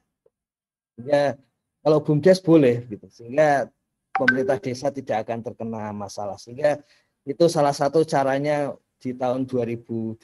ya 1.03 1.35
kalau 1.83 1.99
bumdes 1.99 2.39
boleh 2.39 2.87
gitu 2.87 3.05
sehingga 3.11 3.67
pemerintah 4.15 4.57
desa 4.57 4.87
tidak 4.89 5.27
akan 5.27 5.43
terkena 5.43 5.91
masalah 5.91 6.39
sehingga 6.39 6.79
itu 7.27 7.45
salah 7.51 7.75
satu 7.75 8.05
caranya 8.07 8.71
di 9.01 9.11
tahun 9.13 9.43
2021. 9.45 10.23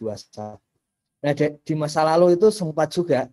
Nah, 1.22 1.34
di 1.38 1.74
masa 1.78 2.02
lalu 2.02 2.34
itu 2.40 2.50
sempat 2.50 2.90
juga 2.90 3.30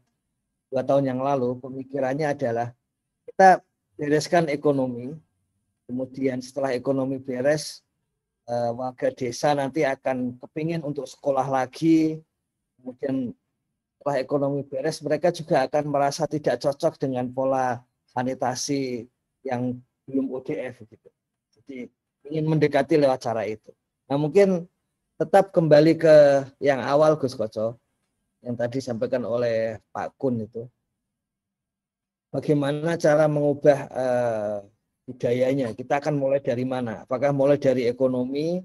dua 0.68 0.84
tahun 0.84 1.08
yang 1.08 1.20
lalu 1.24 1.56
pemikirannya 1.56 2.28
adalah 2.28 2.68
kita 3.24 3.64
bereskan 3.96 4.44
ekonomi, 4.52 5.16
kemudian 5.88 6.44
setelah 6.44 6.76
ekonomi 6.76 7.16
beres, 7.16 7.80
eh, 8.48 8.70
warga 8.72 9.12
desa 9.12 9.52
nanti 9.52 9.84
akan 9.84 10.40
kepingin 10.40 10.80
untuk 10.80 11.04
sekolah 11.04 11.44
lagi, 11.44 12.18
kemudian 12.80 13.36
setelah 13.98 14.16
ekonomi 14.24 14.64
beres 14.64 15.04
mereka 15.04 15.28
juga 15.28 15.68
akan 15.68 15.84
merasa 15.92 16.24
tidak 16.24 16.56
cocok 16.58 16.96
dengan 16.96 17.28
pola 17.28 17.84
sanitasi 18.08 19.04
yang 19.44 19.76
belum 20.08 20.32
ODF 20.32 20.88
gitu. 20.88 21.08
Jadi 21.60 21.76
ingin 22.32 22.44
mendekati 22.48 22.96
lewat 22.96 23.20
cara 23.20 23.44
itu. 23.44 23.68
Nah 24.08 24.16
mungkin 24.16 24.64
tetap 25.20 25.52
kembali 25.52 25.98
ke 25.98 26.16
yang 26.62 26.80
awal 26.80 27.18
Gus 27.20 27.36
Koco 27.36 27.76
yang 28.40 28.54
tadi 28.54 28.78
sampaikan 28.78 29.26
oleh 29.26 29.82
Pak 29.90 30.14
Kun 30.16 30.40
itu 30.40 30.64
bagaimana 32.30 32.94
cara 32.94 33.26
mengubah 33.26 33.78
uh, 33.90 34.58
budayanya. 35.08 35.72
Kita 35.72 36.04
akan 36.04 36.20
mulai 36.20 36.44
dari 36.44 36.68
mana? 36.68 37.08
Apakah 37.08 37.32
mulai 37.32 37.56
dari 37.56 37.88
ekonomi? 37.88 38.60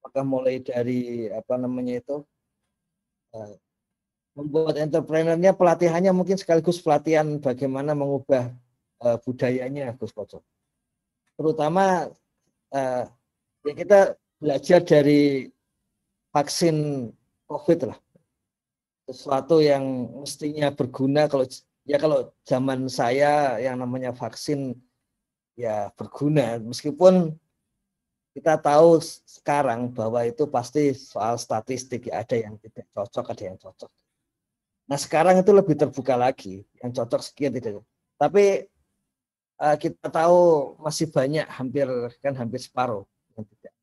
Apakah 0.00 0.24
mulai 0.24 0.64
dari 0.64 1.28
apa 1.28 1.60
namanya 1.60 2.00
itu 2.00 2.24
uh, 3.36 3.52
membuat 4.32 4.80
entrepreneurnya 4.80 5.52
pelatihannya 5.52 6.16
mungkin 6.16 6.40
sekaligus 6.40 6.80
pelatihan 6.80 7.36
bagaimana 7.36 7.92
mengubah 7.92 8.48
uh, 9.04 9.20
budayanya 9.20 9.92
Gus 10.00 10.16
Koco? 10.16 10.40
Terutama 11.36 12.08
uh, 12.72 13.04
ya 13.68 13.74
kita 13.76 14.16
belajar 14.40 14.80
dari 14.80 15.52
vaksin 16.32 17.10
COVID 17.44 17.92
lah. 17.92 17.98
Sesuatu 19.04 19.60
yang 19.60 19.84
mestinya 20.24 20.72
berguna 20.72 21.28
kalau 21.28 21.44
ya 21.84 21.96
kalau 22.00 22.32
zaman 22.44 22.88
saya 22.88 23.60
yang 23.60 23.80
namanya 23.80 24.12
vaksin 24.16 24.76
ya 25.58 25.90
berguna 25.98 26.62
meskipun 26.62 27.34
kita 28.30 28.54
tahu 28.54 29.02
sekarang 29.26 29.90
bahwa 29.90 30.22
itu 30.22 30.46
pasti 30.46 30.94
soal 30.94 31.34
statistik 31.34 32.06
ya 32.06 32.22
ada 32.22 32.38
yang 32.38 32.54
tidak 32.62 32.86
cocok 32.94 33.34
ada 33.34 33.42
yang 33.50 33.58
cocok. 33.58 33.90
Nah 34.86 34.94
sekarang 34.94 35.42
itu 35.42 35.50
lebih 35.50 35.74
terbuka 35.74 36.14
lagi 36.14 36.62
yang 36.78 36.94
cocok 36.94 37.18
sekian 37.18 37.50
tidak. 37.50 37.82
Tapi 38.14 38.70
uh, 39.58 39.74
kita 39.74 40.06
tahu 40.06 40.38
masih 40.78 41.10
banyak 41.10 41.50
hampir 41.50 41.90
kan 42.22 42.38
hampir 42.38 42.62
separuh 42.62 43.02
yang 43.34 43.42
tidak. 43.42 43.74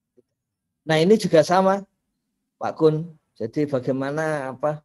Nah 0.87 0.97
ini 1.03 1.19
juga 1.19 1.43
sama 1.43 1.83
Pak 2.55 2.73
Kun. 2.79 3.11
Jadi 3.35 3.67
bagaimana 3.67 4.55
apa 4.55 4.79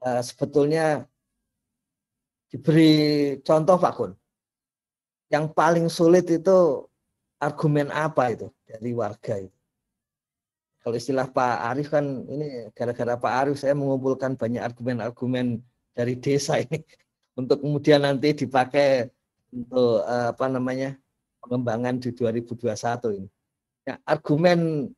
uh, 0.00 0.24
sebetulnya 0.24 1.04
diberi 2.48 3.36
contoh 3.44 3.76
Pak 3.76 3.92
Kun. 3.92 4.16
Yang 5.34 5.50
paling 5.50 5.86
sulit 5.90 6.30
itu 6.30 6.86
argumen 7.42 7.90
apa 7.90 8.30
itu 8.30 8.46
dari 8.62 8.94
warga 8.94 9.42
itu. 9.42 9.58
Kalau 10.78 10.94
istilah 10.94 11.26
Pak 11.26 11.56
Arif 11.74 11.90
kan 11.90 12.04
ini 12.30 12.70
gara-gara 12.76 13.18
Pak 13.18 13.32
Arif 13.34 13.56
saya 13.58 13.74
mengumpulkan 13.74 14.38
banyak 14.38 14.62
argumen-argumen 14.62 15.58
dari 15.90 16.14
desa 16.14 16.60
ini 16.64 16.86
untuk 17.34 17.66
kemudian 17.66 18.06
nanti 18.06 18.30
dipakai 18.30 19.10
untuk 19.50 20.06
uh, 20.06 20.30
apa 20.30 20.46
namanya 20.46 20.94
pengembangan 21.42 21.98
di 21.98 22.14
2021 22.14 23.18
ini. 23.18 23.28
Ya, 23.84 23.98
argumen 24.06 24.92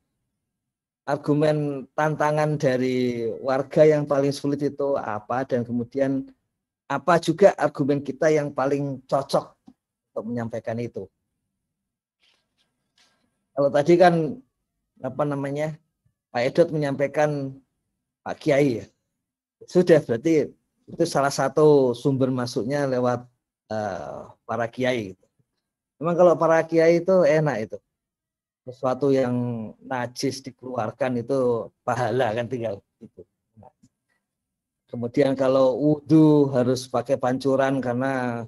argumen 1.06 1.86
tantangan 1.94 2.58
dari 2.58 3.30
warga 3.38 3.86
yang 3.86 4.04
paling 4.10 4.34
sulit 4.34 4.58
itu 4.66 4.98
apa 4.98 5.46
dan 5.46 5.62
kemudian 5.62 6.26
apa 6.90 7.18
juga 7.22 7.54
argumen 7.54 8.02
kita 8.02 8.26
yang 8.30 8.50
paling 8.50 8.98
cocok 9.06 9.54
untuk 10.16 10.32
menyampaikan 10.32 10.80
itu. 10.80 11.04
Kalau 13.52 13.68
tadi 13.68 14.00
kan 14.00 14.40
apa 15.04 15.22
namanya 15.28 15.76
Pak 16.32 16.40
Edot 16.40 16.68
menyampaikan 16.72 17.52
Pak 18.24 18.40
Kiai 18.40 18.80
ya. 18.80 18.86
Sudah 19.68 20.00
berarti 20.00 20.48
itu 20.88 21.04
salah 21.04 21.28
satu 21.28 21.92
sumber 21.92 22.32
masuknya 22.32 22.88
lewat 22.88 23.28
uh, 23.68 24.32
para 24.48 24.64
kiai. 24.72 25.12
Memang 26.00 26.16
kalau 26.16 26.32
para 26.36 26.64
kiai 26.64 27.04
itu 27.04 27.24
enak 27.24 27.56
itu 27.68 27.78
sesuatu 28.66 29.14
yang 29.14 29.34
najis 29.84 30.42
dikeluarkan 30.42 31.22
itu 31.22 31.70
pahala 31.86 32.34
kan 32.34 32.46
tinggal 32.50 32.82
itu. 32.98 33.22
Kemudian 34.86 35.34
kalau 35.34 35.74
wudhu 35.76 36.50
harus 36.54 36.86
pakai 36.86 37.18
pancuran 37.18 37.82
karena 37.82 38.46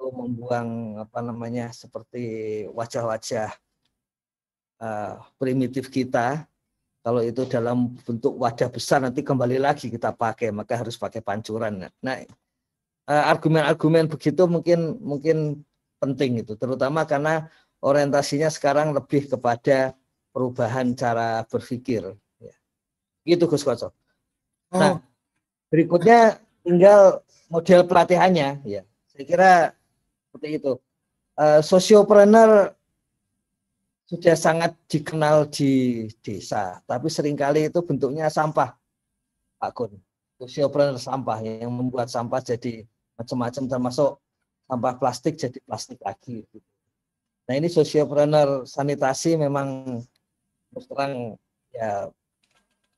itu 0.00 0.08
membuang 0.08 0.96
apa 1.04 1.20
namanya 1.20 1.68
seperti 1.76 2.64
wajah-wajah 2.72 3.52
uh, 4.80 5.20
primitif 5.36 5.92
kita. 5.92 6.48
Kalau 7.04 7.20
itu 7.20 7.44
dalam 7.44 7.96
bentuk 8.00 8.36
wadah 8.40 8.68
besar 8.72 9.04
nanti 9.04 9.20
kembali 9.20 9.60
lagi 9.60 9.92
kita 9.92 10.16
pakai 10.16 10.52
maka 10.52 10.80
harus 10.80 10.96
pakai 10.96 11.24
pancuran. 11.24 11.88
Nah 12.04 12.16
eh, 12.20 12.28
argumen-argumen 13.08 14.04
begitu 14.04 14.44
mungkin 14.44 15.00
mungkin 15.00 15.64
penting 15.96 16.44
itu 16.44 16.60
terutama 16.60 17.08
karena 17.08 17.48
orientasinya 17.80 18.52
sekarang 18.52 18.92
lebih 18.92 19.32
kepada 19.32 19.96
perubahan 20.28 20.92
cara 20.92 21.40
berpikir. 21.48 22.04
Ya. 22.36 22.54
Gitu 23.24 23.48
Gus 23.48 23.64
Koco. 23.64 23.96
Nah, 24.76 24.96
oh. 24.96 24.96
berikutnya 25.72 26.36
tinggal 26.60 27.24
model 27.48 27.88
pelatihannya. 27.88 28.60
Ya, 28.68 28.84
saya 29.08 29.24
kira 29.24 29.52
seperti 30.30 30.62
itu. 30.62 30.78
Uh, 31.34 31.58
sosiopreneur 31.58 32.78
sudah 34.06 34.38
sangat 34.38 34.78
dikenal 34.86 35.50
di 35.50 36.06
desa, 36.22 36.78
tapi 36.86 37.10
sering 37.10 37.34
kali 37.34 37.66
itu 37.66 37.82
bentuknya 37.82 38.30
sampah, 38.30 38.78
Pak 39.58 39.70
Kun. 39.74 39.92
Sosiopreneur 40.38 41.02
sampah 41.02 41.42
yang 41.42 41.74
membuat 41.74 42.06
sampah 42.06 42.38
jadi 42.38 42.86
macam-macam 43.18 43.66
termasuk 43.66 44.22
sampah 44.70 44.94
plastik 45.02 45.34
jadi 45.34 45.58
plastik 45.66 45.98
lagi. 46.06 46.46
Nah 47.50 47.54
ini 47.58 47.66
sosiopreneur 47.66 48.62
sanitasi 48.62 49.34
memang 49.34 49.98
terang 50.86 51.34
ya 51.74 52.06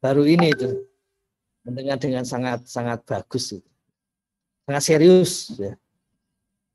baru 0.04 0.28
ini 0.28 0.52
itu 0.52 0.84
mendengar 1.64 1.96
dengan 1.96 2.28
sangat 2.28 2.68
sangat 2.68 3.00
bagus 3.08 3.56
sangat 4.68 4.82
serius 4.84 5.56
ya. 5.56 5.72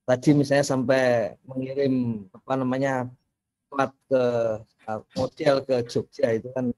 Tadi 0.07 0.29
misalnya 0.31 0.63
sampai 0.63 1.35
mengirim 1.43 2.23
apa 2.31 2.53
namanya 2.55 3.11
plat 3.67 3.91
ke 4.07 4.23
uh, 4.87 4.99
model 5.19 5.55
ke 5.67 5.75
Jogja 5.83 6.31
itu 6.31 6.47
kan 6.55 6.71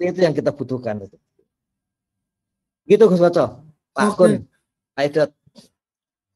itu 0.00 0.20
yang 0.24 0.32
kita 0.32 0.48
butuhkan 0.48 1.04
itu. 1.04 1.20
Gitu 2.88 3.04
Gus 3.04 3.20
Waco, 3.20 3.60
Pak 3.92 4.16
Kun, 4.16 4.48
Pak 4.96 5.28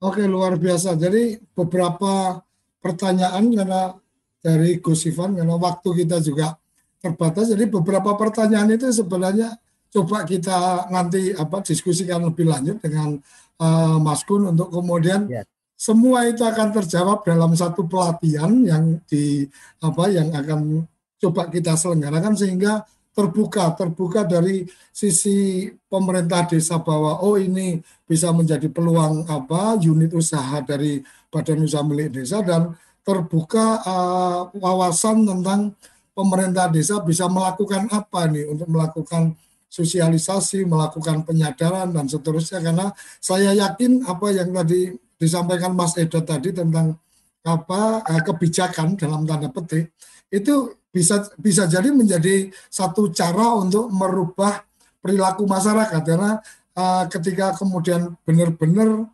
Oke 0.05 0.29
luar 0.29 0.61
biasa. 0.61 1.01
Jadi 1.01 1.41
beberapa 1.57 2.45
pertanyaan 2.85 3.49
karena 3.49 3.97
dari 4.45 4.77
Gus 4.85 5.09
Ivan 5.09 5.33
karena 5.33 5.57
waktu 5.57 6.05
kita 6.05 6.21
juga 6.21 6.61
terbatas. 7.01 7.49
Jadi 7.57 7.73
beberapa 7.73 8.13
pertanyaan 8.13 8.77
itu 8.77 8.93
sebenarnya 8.93 9.57
coba 9.89 10.29
kita 10.29 10.93
nanti 10.93 11.33
apa 11.33 11.65
diskusikan 11.65 12.21
lebih 12.29 12.45
lanjut 12.53 12.77
dengan 12.85 13.17
uh, 13.65 13.97
Mas 13.97 14.21
Kun 14.29 14.53
untuk 14.53 14.69
kemudian 14.69 15.25
ya. 15.33 15.49
Semua 15.85 16.25
itu 16.25 16.41
akan 16.41 16.73
terjawab 16.81 17.29
dalam 17.29 17.53
satu 17.53 17.85
pelatihan 17.85 18.49
yang 18.65 18.97
di 19.05 19.45
apa 19.85 20.09
yang 20.09 20.33
akan 20.33 20.89
coba 21.21 21.53
kita 21.53 21.77
selenggarakan 21.77 22.33
sehingga 22.33 22.89
terbuka 23.13 23.77
terbuka 23.77 24.25
dari 24.25 24.65
sisi 24.91 25.69
pemerintah 25.87 26.49
desa 26.49 26.81
bahwa 26.81 27.21
oh 27.21 27.37
ini 27.37 27.85
bisa 28.09 28.33
menjadi 28.33 28.67
peluang 28.73 29.29
apa 29.29 29.77
unit 29.77 30.17
usaha 30.17 30.65
dari 30.65 31.05
badan 31.29 31.69
usaha 31.69 31.85
milik 31.85 32.17
desa 32.17 32.41
dan 32.41 32.73
terbuka 33.05 33.85
uh, 33.85 34.41
wawasan 34.57 35.29
tentang 35.29 35.77
pemerintah 36.17 36.73
desa 36.73 37.05
bisa 37.05 37.29
melakukan 37.29 37.93
apa 37.93 38.25
nih 38.33 38.49
untuk 38.49 38.73
melakukan 38.73 39.37
sosialisasi, 39.69 40.63
melakukan 40.65 41.27
penyadaran 41.27 41.91
dan 41.91 42.07
seterusnya. 42.07 42.63
Karena 42.63 42.95
saya 43.19 43.51
yakin 43.53 44.07
apa 44.07 44.31
yang 44.31 44.55
tadi 44.55 44.95
disampaikan 45.21 45.73
Mas 45.73 45.95
Edo 45.97 46.21
tadi 46.23 46.51
tentang 46.51 46.99
apa 47.45 48.01
uh, 48.01 48.23
kebijakan 48.25 48.97
dalam 48.97 49.29
tanda 49.29 49.53
petik 49.53 49.93
itu 50.33 50.73
bisa 50.89 51.29
bisa 51.37 51.69
jadi 51.69 51.93
menjadi 51.93 52.49
satu 52.73 53.13
cara 53.13 53.59
untuk 53.59 53.93
merubah 53.93 54.65
perilaku 55.05 55.45
masyarakat 55.45 56.01
karena 56.01 56.41
uh, 56.79 57.05
ketika 57.13 57.53
kemudian 57.59 58.17
benar-benar 58.25 59.05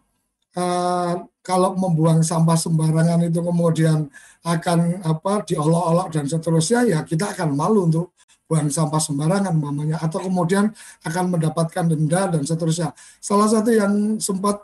uh, 0.55 1.13
kalau 1.41 1.75
membuang 1.75 2.23
sampah 2.23 2.55
sembarangan 2.55 3.27
itu 3.27 3.43
kemudian 3.43 4.07
akan 4.47 5.03
apa 5.03 5.43
diolok-olok 5.49 6.15
dan 6.15 6.25
seterusnya 6.31 6.87
ya 6.87 6.99
kita 7.03 7.35
akan 7.35 7.57
malu 7.57 7.91
untuk 7.91 8.15
buang 8.51 8.67
sampah 8.67 8.99
sembarangan 8.99 9.55
mamanya 9.55 10.03
atau 10.03 10.27
kemudian 10.27 10.75
akan 11.07 11.25
mendapatkan 11.39 11.87
denda 11.87 12.35
dan 12.35 12.43
seterusnya. 12.43 12.91
Salah 13.23 13.47
satu 13.47 13.71
yang 13.71 14.19
sempat 14.19 14.59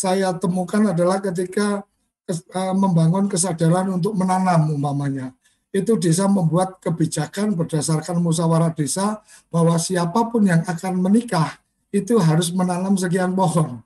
saya 0.00 0.32
temukan 0.32 0.96
adalah 0.96 1.20
ketika 1.20 1.84
uh, 2.56 2.72
membangun 2.72 3.28
kesadaran 3.28 4.00
untuk 4.00 4.16
menanam 4.16 4.72
umpamanya 4.72 5.36
itu 5.70 5.94
desa 6.00 6.26
membuat 6.26 6.82
kebijakan 6.82 7.54
berdasarkan 7.54 8.18
musyawarah 8.18 8.74
desa 8.74 9.22
bahwa 9.52 9.78
siapa 9.78 10.26
pun 10.32 10.42
yang 10.42 10.64
akan 10.66 10.98
menikah 10.98 11.60
itu 11.94 12.18
harus 12.18 12.50
menanam 12.50 12.98
sekian 12.98 13.34
pohon. 13.34 13.78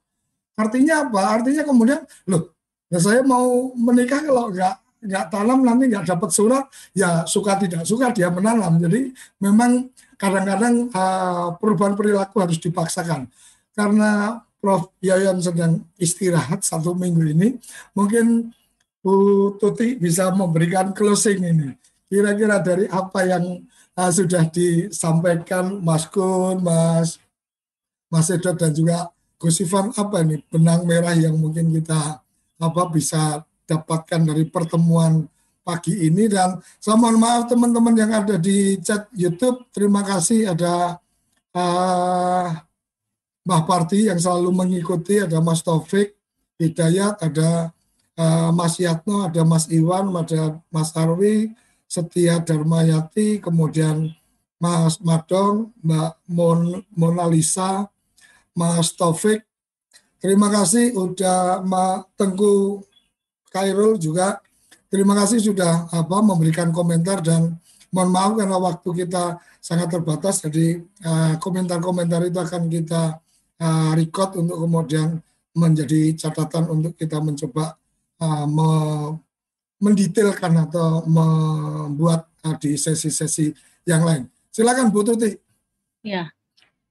Artinya 0.57 1.09
apa? 1.09 1.41
Artinya 1.41 1.61
kemudian, 1.67 2.01
loh, 2.25 2.57
ya 2.89 2.97
saya 3.01 3.21
mau 3.21 3.73
menikah 3.77 4.25
kalau 4.25 4.49
nggak 4.49 4.75
nggak 5.05 5.25
tanam 5.29 5.61
nanti 5.61 5.93
nggak 5.93 6.09
dapat 6.09 6.31
surat, 6.33 6.65
ya 6.97 7.29
suka 7.29 7.61
tidak 7.61 7.85
suka 7.85 8.17
dia 8.17 8.33
menanam. 8.33 8.81
Jadi 8.81 9.13
memang 9.45 9.93
kadang-kadang 10.17 10.89
uh, 10.89 11.53
perubahan 11.61 11.93
perilaku 11.93 12.41
harus 12.41 12.57
dipaksakan. 12.57 13.29
Karena 13.77 14.41
Prof. 14.65 14.89
Yayan 15.05 15.45
sedang 15.45 15.85
istirahat 16.01 16.65
satu 16.65 16.97
minggu 16.97 17.21
ini, 17.37 17.61
mungkin 17.93 18.49
Bu 19.05 19.53
Tuti 19.61 20.01
bisa 20.01 20.33
memberikan 20.33 20.97
closing 20.97 21.45
ini. 21.45 21.77
Kira-kira 22.09 22.65
dari 22.65 22.89
apa 22.89 23.29
yang 23.29 23.61
uh, 23.93 24.09
sudah 24.09 24.49
disampaikan 24.49 25.85
Mas 25.85 26.09
Kun, 26.09 26.65
Mas 26.65 27.21
Mas 28.09 28.33
Edot 28.33 28.57
dan 28.57 28.73
juga 28.73 29.13
Gus 29.37 29.61
Ivan 29.61 29.93
apa 29.93 30.25
ini 30.25 30.41
benang 30.49 30.89
merah 30.89 31.13
yang 31.13 31.37
mungkin 31.37 31.69
kita 31.69 32.25
apa 32.57 32.83
bisa 32.89 33.45
dapatkan 33.69 34.25
dari 34.25 34.49
pertemuan 34.49 35.29
pagi 35.61 36.09
ini 36.09 36.25
dan 36.33 36.57
saya 36.81 36.97
mohon 36.97 37.21
maaf 37.21 37.53
teman-teman 37.53 37.93
yang 37.93 38.13
ada 38.17 38.41
di 38.41 38.81
chat 38.81 39.13
YouTube 39.13 39.69
terima 39.77 40.01
kasih 40.01 40.57
ada 40.57 40.97
uh, 41.53 42.49
Mbah 43.45 43.63
Parti 43.69 44.09
yang 44.09 44.17
selalu 44.17 44.51
mengikuti 44.51 45.21
ada 45.21 45.39
Mas 45.39 45.61
Taufik 45.61 46.17
Hidayat 46.55 47.19
ada 47.19 47.75
uh, 48.19 48.51
Mas 48.55 48.79
Yatno, 48.79 49.27
ada 49.27 49.43
Mas 49.43 49.67
Iwan, 49.67 50.07
ada 50.15 50.63
Mas 50.71 50.95
Arwi, 50.95 51.51
Setia 51.91 52.39
Darmayati, 52.39 53.43
kemudian 53.43 54.15
Mas 54.63 55.03
Madong, 55.03 55.75
Mbak 55.83 56.13
Mon, 56.31 56.61
Mona 56.95 57.27
Lisa, 57.27 57.91
Mas 58.55 58.95
Taufik. 58.95 59.43
Terima 60.23 60.49
kasih 60.49 60.95
udah 60.95 61.61
Mbak 61.67 61.97
Tengku 62.17 62.81
Kairul 63.51 63.99
juga. 63.99 64.41
Terima 64.89 65.19
kasih 65.19 65.43
sudah 65.43 65.91
apa 65.91 66.23
memberikan 66.23 66.71
komentar 66.71 67.19
dan 67.19 67.59
mohon 67.91 68.15
maaf 68.15 68.33
karena 68.39 68.57
waktu 68.63 68.89
kita 69.05 69.43
sangat 69.59 69.91
terbatas 69.91 70.39
jadi 70.47 70.83
eh, 70.83 71.35
komentar-komentar 71.43 72.23
uh, 72.23 72.29
itu 72.31 72.39
akan 72.39 72.71
kita 72.71 73.19
uh, 73.61 73.93
record 73.95 74.39
untuk 74.39 74.59
kemudian 74.63 75.23
menjadi 75.55 76.15
catatan 76.19 76.67
untuk 76.71 76.93
kita 76.99 77.23
mencoba 77.23 77.79
uh, 78.19 78.47
me 78.47 78.71
mendetailkan 79.83 80.55
atau 80.71 81.05
membuat 81.05 82.31
uh, 82.47 82.57
di 82.57 82.79
sesi-sesi 82.79 83.53
yang 83.85 84.03
lain. 84.07 84.25
Silakan 84.49 84.89
Bu 84.89 85.05
Tuti. 85.05 85.37
Ya, 86.01 86.33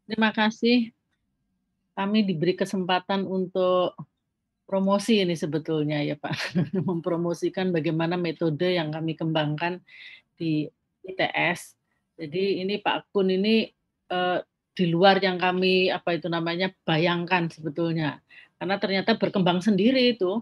terima 0.06 0.30
kasih. 0.30 0.94
Kami 1.94 2.26
diberi 2.26 2.54
kesempatan 2.54 3.26
untuk 3.26 3.98
promosi 4.66 5.22
ini 5.22 5.38
sebetulnya 5.38 6.02
ya 6.02 6.18
Pak, 6.18 6.58
mempromosikan 6.90 7.70
bagaimana 7.70 8.18
metode 8.18 8.74
yang 8.74 8.90
kami 8.90 9.14
kembangkan 9.14 9.80
di 10.38 10.66
ITS. 11.06 11.78
Jadi 12.18 12.64
ini 12.66 12.82
Pak 12.82 13.14
Kun 13.14 13.30
ini 13.30 13.70
eh, 14.10 14.40
di 14.74 14.90
luar 14.90 15.22
yang 15.22 15.38
kami 15.38 15.94
apa 15.94 16.18
itu 16.18 16.28
namanya 16.28 16.74
bayangkan 16.84 17.48
sebetulnya. 17.50 18.20
Karena 18.58 18.76
ternyata 18.82 19.14
berkembang 19.16 19.62
sendiri 19.62 20.18
itu. 20.18 20.42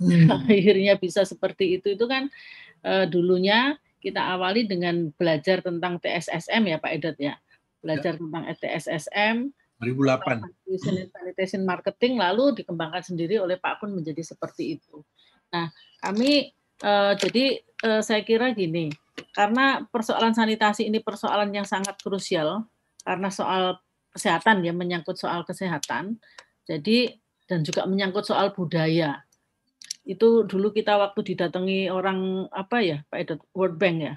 Hmm. 0.00 0.28
akhirnya 0.48 1.00
bisa 1.00 1.24
seperti 1.24 1.80
itu. 1.80 1.96
Itu 1.96 2.04
kan 2.04 2.28
eh, 2.84 3.08
dulunya 3.08 3.80
kita 4.00 4.36
awali 4.36 4.64
dengan 4.64 5.12
belajar 5.16 5.60
tentang 5.60 6.00
TSSM 6.00 6.62
ya 6.68 6.76
Pak 6.76 6.92
Edot 6.92 7.16
ya. 7.16 7.34
Belajar 7.80 8.16
ya. 8.16 8.20
tentang 8.20 8.42
TSSM 8.60 9.36
2008 9.80 10.44
sanitation 11.16 11.64
marketing 11.64 12.20
lalu 12.20 12.52
dikembangkan 12.60 13.00
sendiri 13.00 13.40
oleh 13.40 13.56
Pak 13.56 13.80
Kun 13.80 13.96
menjadi 13.96 14.20
seperti 14.20 14.76
itu. 14.76 15.00
Nah 15.56 15.72
kami 16.04 16.52
eh, 16.84 17.12
jadi 17.16 17.44
eh, 17.64 18.02
saya 18.04 18.20
kira 18.20 18.52
gini. 18.52 18.92
Karena 19.36 19.84
persoalan 19.84 20.32
sanitasi 20.32 20.88
ini 20.88 21.00
persoalan 21.00 21.52
yang 21.52 21.68
sangat 21.68 21.96
krusial 22.00 22.64
karena 23.04 23.28
soal 23.32 23.80
kesehatan 24.10 24.66
ya 24.66 24.74
menyangkut 24.74 25.16
soal 25.16 25.46
kesehatan. 25.46 26.18
Jadi 26.66 27.14
dan 27.50 27.66
juga 27.66 27.86
menyangkut 27.86 28.26
soal 28.26 28.54
budaya. 28.54 29.26
Itu 30.06 30.46
dulu 30.46 30.70
kita 30.70 30.98
waktu 30.98 31.34
didatangi 31.34 31.90
orang 31.90 32.46
apa 32.54 32.78
ya 32.82 32.98
Pak 33.10 33.18
Edot 33.18 33.40
World 33.54 33.76
Bank 33.78 33.96
ya 34.02 34.14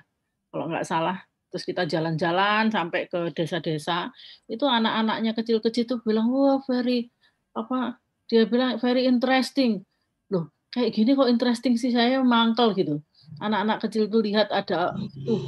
kalau 0.53 0.69
nggak 0.69 0.85
salah. 0.85 1.17
Terus 1.53 1.69
kita 1.69 1.85
jalan-jalan 1.85 2.73
sampai 2.73 3.05
ke 3.05 3.29
desa-desa. 3.33 4.09
Itu 4.49 4.65
anak-anaknya 4.65 5.37
kecil-kecil 5.37 5.85
tuh 5.85 5.99
bilang 6.01 6.29
wah 6.33 6.57
very 6.65 7.13
apa 7.53 8.01
dia 8.25 8.49
bilang 8.49 8.81
very 8.81 9.05
interesting. 9.05 9.85
Loh 10.33 10.49
kayak 10.73 10.97
gini 10.97 11.13
kok 11.13 11.29
interesting 11.29 11.77
sih 11.77 11.93
saya 11.93 12.21
mangkel 12.25 12.73
gitu. 12.73 13.01
Anak-anak 13.41 13.85
kecil 13.85 14.09
tuh 14.09 14.21
lihat 14.25 14.49
ada 14.49 14.93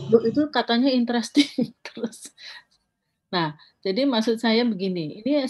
tuh 0.10 0.22
itu 0.26 0.42
katanya 0.54 0.90
interesting. 0.94 1.50
Terus 1.86 2.30
Nah, 3.34 3.58
jadi 3.82 4.06
maksud 4.06 4.38
saya 4.38 4.62
begini, 4.64 5.26
ini 5.26 5.46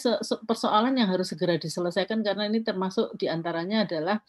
persoalan 0.47 0.95
yang 0.95 1.11
harus 1.11 1.35
segera 1.35 1.59
diselesaikan 1.59 2.23
karena 2.23 2.47
ini 2.47 2.63
termasuk 2.63 3.13
di 3.19 3.27
antaranya 3.27 3.83
adalah 3.83 4.23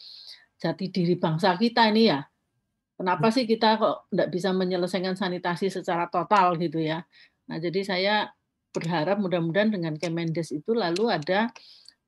jati 0.59 0.91
diri 0.91 1.15
bangsa 1.15 1.55
kita 1.55 1.89
ini 1.93 2.11
ya. 2.11 2.21
Kenapa 2.97 3.29
sih 3.29 3.45
kita 3.45 3.77
kok 3.77 4.09
tidak 4.09 4.29
bisa 4.33 4.57
menyelesaikan 4.57 5.15
sanitasi 5.15 5.69
secara 5.69 6.09
total 6.09 6.57
gitu 6.57 6.81
ya? 6.81 7.05
Nah, 7.47 7.61
jadi 7.61 7.81
saya 7.85 8.15
berharap 8.73 9.21
mudah-mudahan 9.21 9.73
dengan 9.73 9.95
Kemendes 9.97 10.53
itu 10.53 10.73
lalu 10.77 11.13
ada 11.13 11.53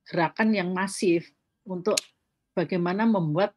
gerakan 0.09 0.57
yang 0.57 0.73
masif 0.73 1.29
untuk 1.69 1.97
bagaimana 2.57 3.05
membuat 3.05 3.53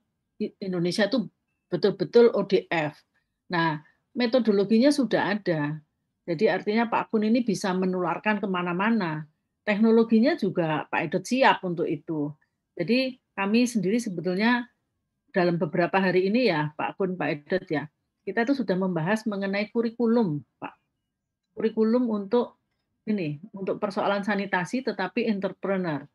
Indonesia 0.59 1.07
itu 1.07 1.27
betul-betul 1.71 2.36
ODF. 2.36 2.99
Nah, 3.47 3.79
metodologinya 4.11 4.91
sudah 4.91 5.39
ada. 5.39 5.79
Jadi 6.26 6.45
artinya 6.47 6.86
Pak 6.86 7.09
Kun 7.09 7.26
ini 7.26 7.41
bisa 7.41 7.74
menularkan 7.74 8.38
ke 8.38 8.47
mana-mana. 8.47 9.26
Teknologinya 9.65 10.38
juga 10.38 10.86
Pak 10.89 11.01
Edot 11.09 11.26
siap 11.26 11.65
untuk 11.65 11.89
itu. 11.89 12.30
Jadi 12.78 13.17
kami 13.34 13.65
sendiri 13.65 13.97
sebetulnya 13.97 14.69
dalam 15.32 15.55
beberapa 15.57 15.97
hari 15.97 16.28
ini 16.28 16.51
ya 16.51 16.76
Pak 16.76 16.99
Kun, 16.99 17.15
Pak 17.15 17.30
Edot 17.30 17.65
ya, 17.72 17.88
kita 18.22 18.45
itu 18.45 18.53
sudah 18.53 18.78
membahas 18.78 19.26
mengenai 19.26 19.72
kurikulum 19.74 20.43
Pak. 20.61 20.76
Kurikulum 21.57 22.07
untuk 22.11 22.61
ini, 23.09 23.41
untuk 23.55 23.82
persoalan 23.82 24.22
sanitasi 24.22 24.86
tetapi 24.86 25.26
entrepreneur. 25.26 26.05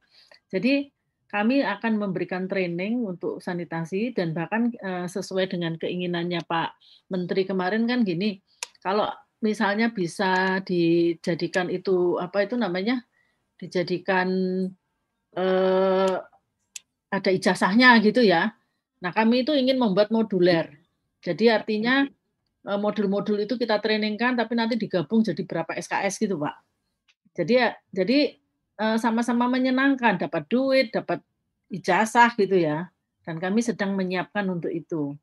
Jadi 0.47 0.95
kami 1.27 1.67
akan 1.67 1.99
memberikan 1.99 2.47
training 2.47 3.03
untuk 3.03 3.43
sanitasi 3.43 4.15
dan 4.15 4.31
bahkan 4.31 4.71
eh, 4.71 5.11
sesuai 5.11 5.51
dengan 5.51 5.75
keinginannya 5.75 6.47
Pak 6.47 6.79
Menteri 7.11 7.43
kemarin 7.43 7.91
kan 7.91 8.07
gini, 8.07 8.39
kalau 8.79 9.11
misalnya 9.45 9.93
bisa 9.93 10.61
dijadikan 10.65 11.69
itu 11.69 12.17
apa 12.17 12.49
itu 12.49 12.57
namanya 12.57 13.05
dijadikan 13.61 14.29
eh, 15.37 16.17
ada 17.13 17.31
ijazahnya 17.31 18.01
gitu 18.05 18.25
ya. 18.25 18.53
Nah 19.01 19.13
kami 19.13 19.45
itu 19.45 19.53
ingin 19.53 19.77
membuat 19.77 20.09
moduler. 20.13 20.73
Jadi 21.21 21.53
artinya 21.53 22.05
eh, 22.67 22.79
modul-modul 22.81 23.45
itu 23.45 23.57
kita 23.61 23.81
trainingkan 23.81 24.37
tapi 24.37 24.53
nanti 24.57 24.81
digabung 24.81 25.25
jadi 25.25 25.43
berapa 25.45 25.77
SKS 25.77 26.21
gitu 26.21 26.41
pak. 26.41 26.57
Jadi 27.37 27.53
ya 27.61 27.69
jadi 27.93 28.19
eh, 28.81 28.97
sama-sama 29.01 29.49
menyenangkan 29.53 30.21
dapat 30.21 30.49
duit 30.49 30.93
dapat 30.93 31.21
ijazah 31.69 32.33
gitu 32.37 32.57
ya. 32.57 32.89
Dan 33.27 33.43
kami 33.43 33.59
sedang 33.59 33.99
menyiapkan 33.99 34.47
untuk 34.47 34.71
itu. 34.71 35.19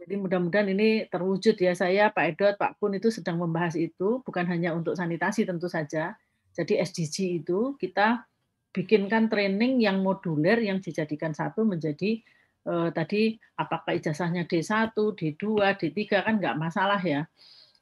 Jadi 0.00 0.16
mudah-mudahan 0.16 0.72
ini 0.72 1.04
terwujud 1.12 1.60
ya 1.60 1.76
saya 1.76 2.08
Pak 2.08 2.24
Edot, 2.32 2.54
Pak 2.56 2.80
Kun 2.80 2.96
itu 2.96 3.12
sedang 3.12 3.36
membahas 3.36 3.76
itu 3.76 4.24
bukan 4.24 4.48
hanya 4.48 4.72
untuk 4.72 4.96
sanitasi 4.96 5.44
tentu 5.44 5.68
saja. 5.68 6.16
Jadi 6.56 6.80
SDG 6.80 7.44
itu 7.44 7.76
kita 7.76 8.24
bikinkan 8.72 9.28
training 9.28 9.76
yang 9.84 10.00
moduler 10.00 10.56
yang 10.56 10.80
dijadikan 10.80 11.36
satu 11.36 11.68
menjadi 11.68 12.16
eh, 12.64 12.88
tadi 12.96 13.36
apakah 13.60 13.92
ijazahnya 13.92 14.48
D1, 14.48 14.96
D2, 14.96 15.44
D3 15.76 16.00
kan 16.08 16.34
nggak 16.40 16.56
masalah 16.56 16.98
ya. 17.04 17.28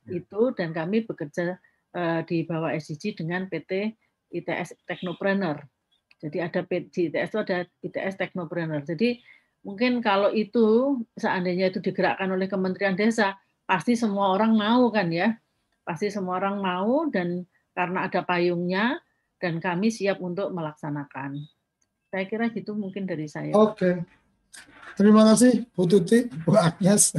ya. 0.03 0.19
Itu 0.19 0.51
dan 0.59 0.75
kami 0.75 1.07
bekerja 1.07 1.55
eh, 1.95 2.21
di 2.27 2.43
bawah 2.43 2.75
SDG 2.75 3.15
dengan 3.15 3.47
PT 3.47 3.95
ITS 4.35 4.75
Technopreneur. 4.91 5.63
Jadi 6.19 6.43
ada 6.43 6.67
PT 6.67 7.15
ITS 7.15 7.31
itu 7.31 7.39
ada 7.47 7.63
ITS 7.79 8.19
Technopreneur. 8.19 8.83
Jadi 8.83 9.23
mungkin 9.69 10.01
kalau 10.01 10.33
itu 10.33 10.97
seandainya 11.21 11.69
itu 11.69 11.85
digerakkan 11.85 12.33
oleh 12.33 12.49
Kementerian 12.49 12.97
Desa, 12.97 13.37
pasti 13.69 14.01
semua 14.01 14.33
orang 14.33 14.57
mau 14.57 14.89
kan 14.89 15.13
ya. 15.13 15.37
Pasti 15.85 16.09
semua 16.09 16.41
orang 16.41 16.57
mau 16.65 17.05
dan 17.13 17.45
karena 17.77 18.09
ada 18.09 18.25
payungnya 18.25 18.97
dan 19.37 19.61
kami 19.61 19.93
siap 19.93 20.25
untuk 20.25 20.49
melaksanakan. 20.57 21.37
Saya 22.09 22.25
kira 22.25 22.49
gitu 22.49 22.73
mungkin 22.73 23.05
dari 23.05 23.29
saya. 23.29 23.53
Oke. 23.53 24.09
Terima 24.97 25.29
kasih 25.29 25.69
Bu 25.77 25.85
Tuti, 25.85 26.33
Bu 26.49 26.57
Agnes. 26.57 27.13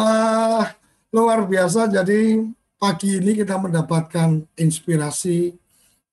uh, 0.00 0.64
luar 1.14 1.44
biasa 1.44 1.92
jadi 1.92 2.40
pagi 2.80 3.20
ini 3.20 3.36
kita 3.36 3.60
mendapatkan 3.60 4.48
inspirasi 4.56 5.52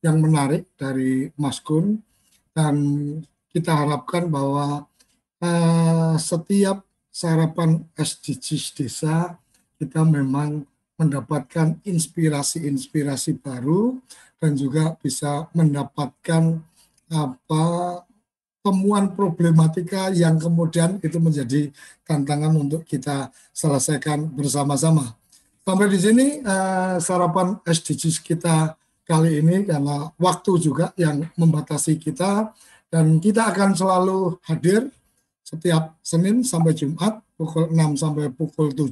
yang 0.03 0.19
menarik 0.19 0.67
dari 0.75 1.31
Mas 1.39 1.63
Kun 1.63 2.03
dan 2.51 2.75
kita 3.49 3.73
harapkan 3.73 4.27
bahwa 4.27 4.85
uh, 5.41 6.15
setiap 6.17 6.85
sarapan 7.09 7.81
SDGs 7.97 8.77
desa 8.77 9.37
kita 9.77 10.01
memang 10.05 10.65
mendapatkan 10.97 11.77
inspirasi-inspirasi 11.85 13.37
baru 13.37 13.97
dan 14.41 14.57
juga 14.57 14.97
bisa 14.97 15.45
mendapatkan 15.53 16.61
apa 17.13 17.63
temuan 18.65 19.15
problematika 19.15 20.11
yang 20.11 20.35
kemudian 20.35 20.99
itu 20.99 21.17
menjadi 21.21 21.71
tantangan 22.03 22.51
untuk 22.57 22.83
kita 22.83 23.31
selesaikan 23.55 24.27
bersama-sama. 24.27 25.15
Sampai 25.63 25.87
di 25.87 25.99
sini 25.99 26.27
uh, 26.43 26.99
sarapan 26.99 27.59
SDGs 27.63 28.19
kita 28.19 28.75
kali 29.07 29.39
ini 29.39 29.63
karena 29.63 30.11
waktu 30.19 30.51
juga 30.59 30.91
yang 30.99 31.23
membatasi 31.39 31.95
kita 31.95 32.51
dan 32.91 33.19
kita 33.23 33.51
akan 33.51 33.71
selalu 33.71 34.35
hadir 34.43 34.91
setiap 35.47 35.95
Senin 36.03 36.43
sampai 36.43 36.75
Jumat 36.75 37.23
pukul 37.39 37.71
6 37.71 38.03
sampai 38.03 38.27
pukul 38.35 38.75
7 38.75 38.91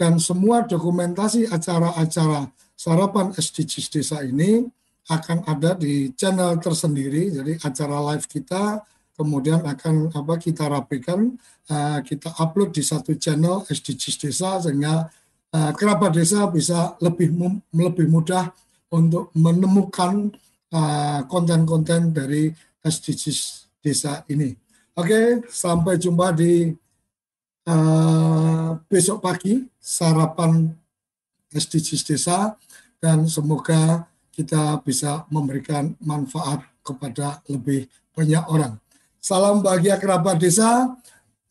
dan 0.00 0.16
semua 0.16 0.64
dokumentasi 0.64 1.52
acara-acara 1.52 2.48
sarapan 2.72 3.36
SDGs 3.36 3.86
desa 3.92 4.24
ini 4.24 4.64
akan 5.12 5.44
ada 5.44 5.76
di 5.76 6.16
channel 6.16 6.56
tersendiri 6.56 7.28
jadi 7.28 7.60
acara 7.60 8.00
live 8.12 8.24
kita 8.24 8.80
kemudian 9.12 9.60
akan 9.60 10.14
apa 10.16 10.40
kita 10.40 10.70
rapikan 10.72 11.36
uh, 11.68 12.00
kita 12.00 12.32
upload 12.40 12.72
di 12.72 12.80
satu 12.80 13.12
channel 13.20 13.66
SDGs 13.68 14.16
desa 14.24 14.56
sehingga 14.64 15.10
uh, 15.52 15.72
kerabat 15.76 16.16
desa 16.16 16.48
bisa 16.48 16.96
lebih 17.04 17.34
lebih 17.76 18.08
mudah 18.08 18.48
untuk 18.88 19.28
menemukan 19.36 20.32
eh, 20.72 21.20
konten-konten 21.28 22.08
uh, 22.08 22.12
dari 22.12 22.48
SDGs 22.80 23.68
desa 23.84 24.24
ini. 24.32 24.67
Oke, 24.98 25.46
sampai 25.46 25.94
jumpa 25.94 26.34
di 26.34 26.74
uh, 27.70 28.74
besok 28.90 29.22
pagi 29.22 29.62
sarapan 29.78 30.74
SDGs 31.54 32.02
desa 32.02 32.58
dan 32.98 33.30
semoga 33.30 34.10
kita 34.34 34.82
bisa 34.82 35.22
memberikan 35.30 35.94
manfaat 36.02 36.66
kepada 36.82 37.38
lebih 37.46 37.86
banyak 38.10 38.42
orang. 38.50 38.74
Salam 39.22 39.62
bahagia 39.62 39.94
kerabat 40.02 40.42
desa. 40.42 40.90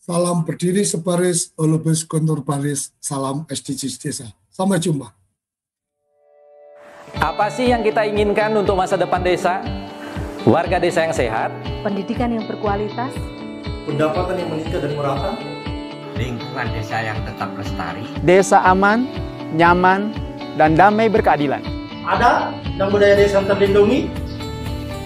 Salam 0.04 0.44
berdiri 0.44 0.84
sebaris, 0.84 1.56
olubis 1.56 2.04
kontur 2.04 2.44
baris, 2.44 2.92
salam 3.00 3.48
SDGs 3.48 3.96
desa. 3.96 4.28
Sampai 4.52 4.84
jumpa. 4.84 5.08
Apa 7.16 7.48
sih 7.48 7.72
yang 7.72 7.80
kita 7.80 8.04
inginkan 8.04 8.52
untuk 8.60 8.76
masa 8.76 9.00
depan 9.00 9.24
desa? 9.24 9.64
Warga 10.48 10.80
desa 10.80 11.04
yang 11.04 11.12
sehat, 11.12 11.52
pendidikan 11.84 12.32
yang 12.32 12.48
berkualitas, 12.48 13.12
pendapatan 13.88 14.36
yang 14.36 14.50
meningkat 14.52 14.80
dan 14.84 14.92
merata, 15.00 15.32
lingkungan 16.20 16.68
desa 16.76 16.98
yang 17.00 17.16
tetap 17.24 17.50
lestari, 17.56 18.04
desa 18.20 18.60
aman, 18.68 19.08
nyaman, 19.56 20.12
dan 20.60 20.76
damai 20.76 21.08
berkeadilan. 21.08 21.64
Ada 22.04 22.52
dan 22.76 22.88
budaya 22.92 23.16
desa 23.16 23.40
yang 23.40 23.48
terlindungi. 23.48 24.12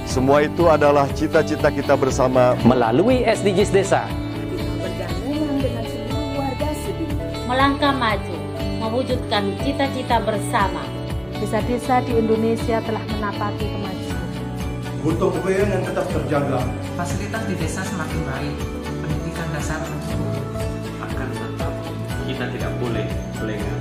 Semua 0.10 0.44
itu 0.44 0.68
adalah 0.68 1.06
cita-cita 1.14 1.70
kita 1.70 1.94
bersama 1.94 2.58
melalui 2.66 3.22
SDGs 3.22 3.70
desa. 3.70 4.10
Melangkah 7.46 7.94
maju, 7.96 8.36
mewujudkan 8.82 9.56
cita-cita 9.62 10.18
bersama. 10.26 10.84
Desa-desa 11.38 12.02
di 12.06 12.18
Indonesia 12.18 12.82
telah 12.84 13.04
menapaki 13.14 13.66
kemajuan. 13.66 14.01
Gotong 15.02 15.34
royong 15.42 15.70
yang 15.74 15.82
tetap 15.82 16.06
terjaga. 16.14 16.62
Fasilitas 16.94 17.42
di 17.50 17.58
desa 17.58 17.82
semakin 17.82 18.22
baik, 18.22 18.54
pendidikan 18.86 19.48
dasar 19.50 19.82
mencukupi. 19.82 20.42
Akan 21.02 21.28
tetap 21.34 21.74
kita 22.30 22.46
tidak 22.54 22.72
boleh 22.78 23.08
lengah. 23.42 23.80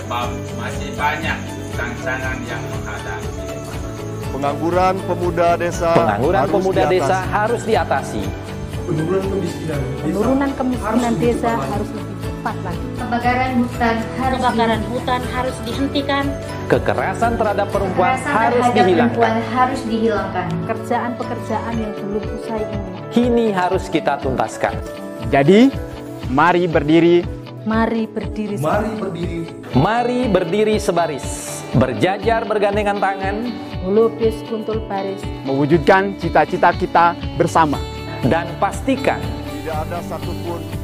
Sebab 0.00 0.26
masih 0.56 0.90
banyak 0.96 1.38
tantangan 1.76 2.38
yang 2.48 2.62
menghadang 2.70 3.22
Pengangguran 4.34 4.94
pemuda 5.06 5.48
desa 5.54 5.92
Pengangguran 5.94 6.40
harus 6.42 6.52
pemuda 6.52 6.82
diatasi. 6.84 6.94
desa 6.98 7.16
harus 7.28 7.62
diatasi. 7.64 8.22
Penurunan 8.84 9.24
kemiskinan 9.30 9.80
desa, 9.80 10.02
Penurunan 10.04 10.50
kemiskinan 10.56 10.96
harus 10.96 11.16
desa 11.20 11.52
harus 11.60 11.88
lebih 11.92 12.13
cepat 12.44 12.60
lagi. 12.60 12.86
Kebakaran 13.00 13.52
hutan 13.56 13.96
harus 14.20 14.36
Kebakaran 14.36 14.82
hutan 14.92 15.20
harus 15.32 15.56
dihentikan. 15.64 16.24
Kekerasan 16.68 17.32
terhadap 17.40 17.68
perempuan 17.72 18.20
Kekerasan 18.20 18.34
harus 18.36 18.52
terhadap 18.60 18.76
dihilangkan. 18.84 19.16
perempuan 19.16 19.36
harus 19.48 19.80
dihilangkan. 19.88 20.46
Pekerjaan-pekerjaan 20.60 21.72
yang 21.80 21.92
belum 21.96 22.24
usai 22.36 22.62
ini. 22.68 22.88
Kini 23.08 23.46
harus 23.48 23.84
kita 23.88 24.20
tuntaskan. 24.20 24.76
Jadi, 25.32 25.72
mari 26.28 26.68
berdiri 26.68 27.24
Mari 27.64 28.04
berdiri. 28.04 28.60
Mari 28.60 28.92
berdiri. 29.00 29.40
Mari 29.72 30.20
berdiri 30.28 30.76
sebaris, 30.76 31.24
berjajar 31.72 32.44
bergandengan 32.44 33.00
tangan, 33.00 33.40
Melukis 33.88 34.36
kuntul 34.44 34.84
baris. 34.84 35.24
mewujudkan 35.48 36.12
cita-cita 36.20 36.76
kita 36.76 37.16
bersama. 37.40 37.80
dan 38.24 38.44
pastikan 38.60 39.16
Tidak 39.48 39.76
ada 39.88 40.00
satupun 40.04 40.83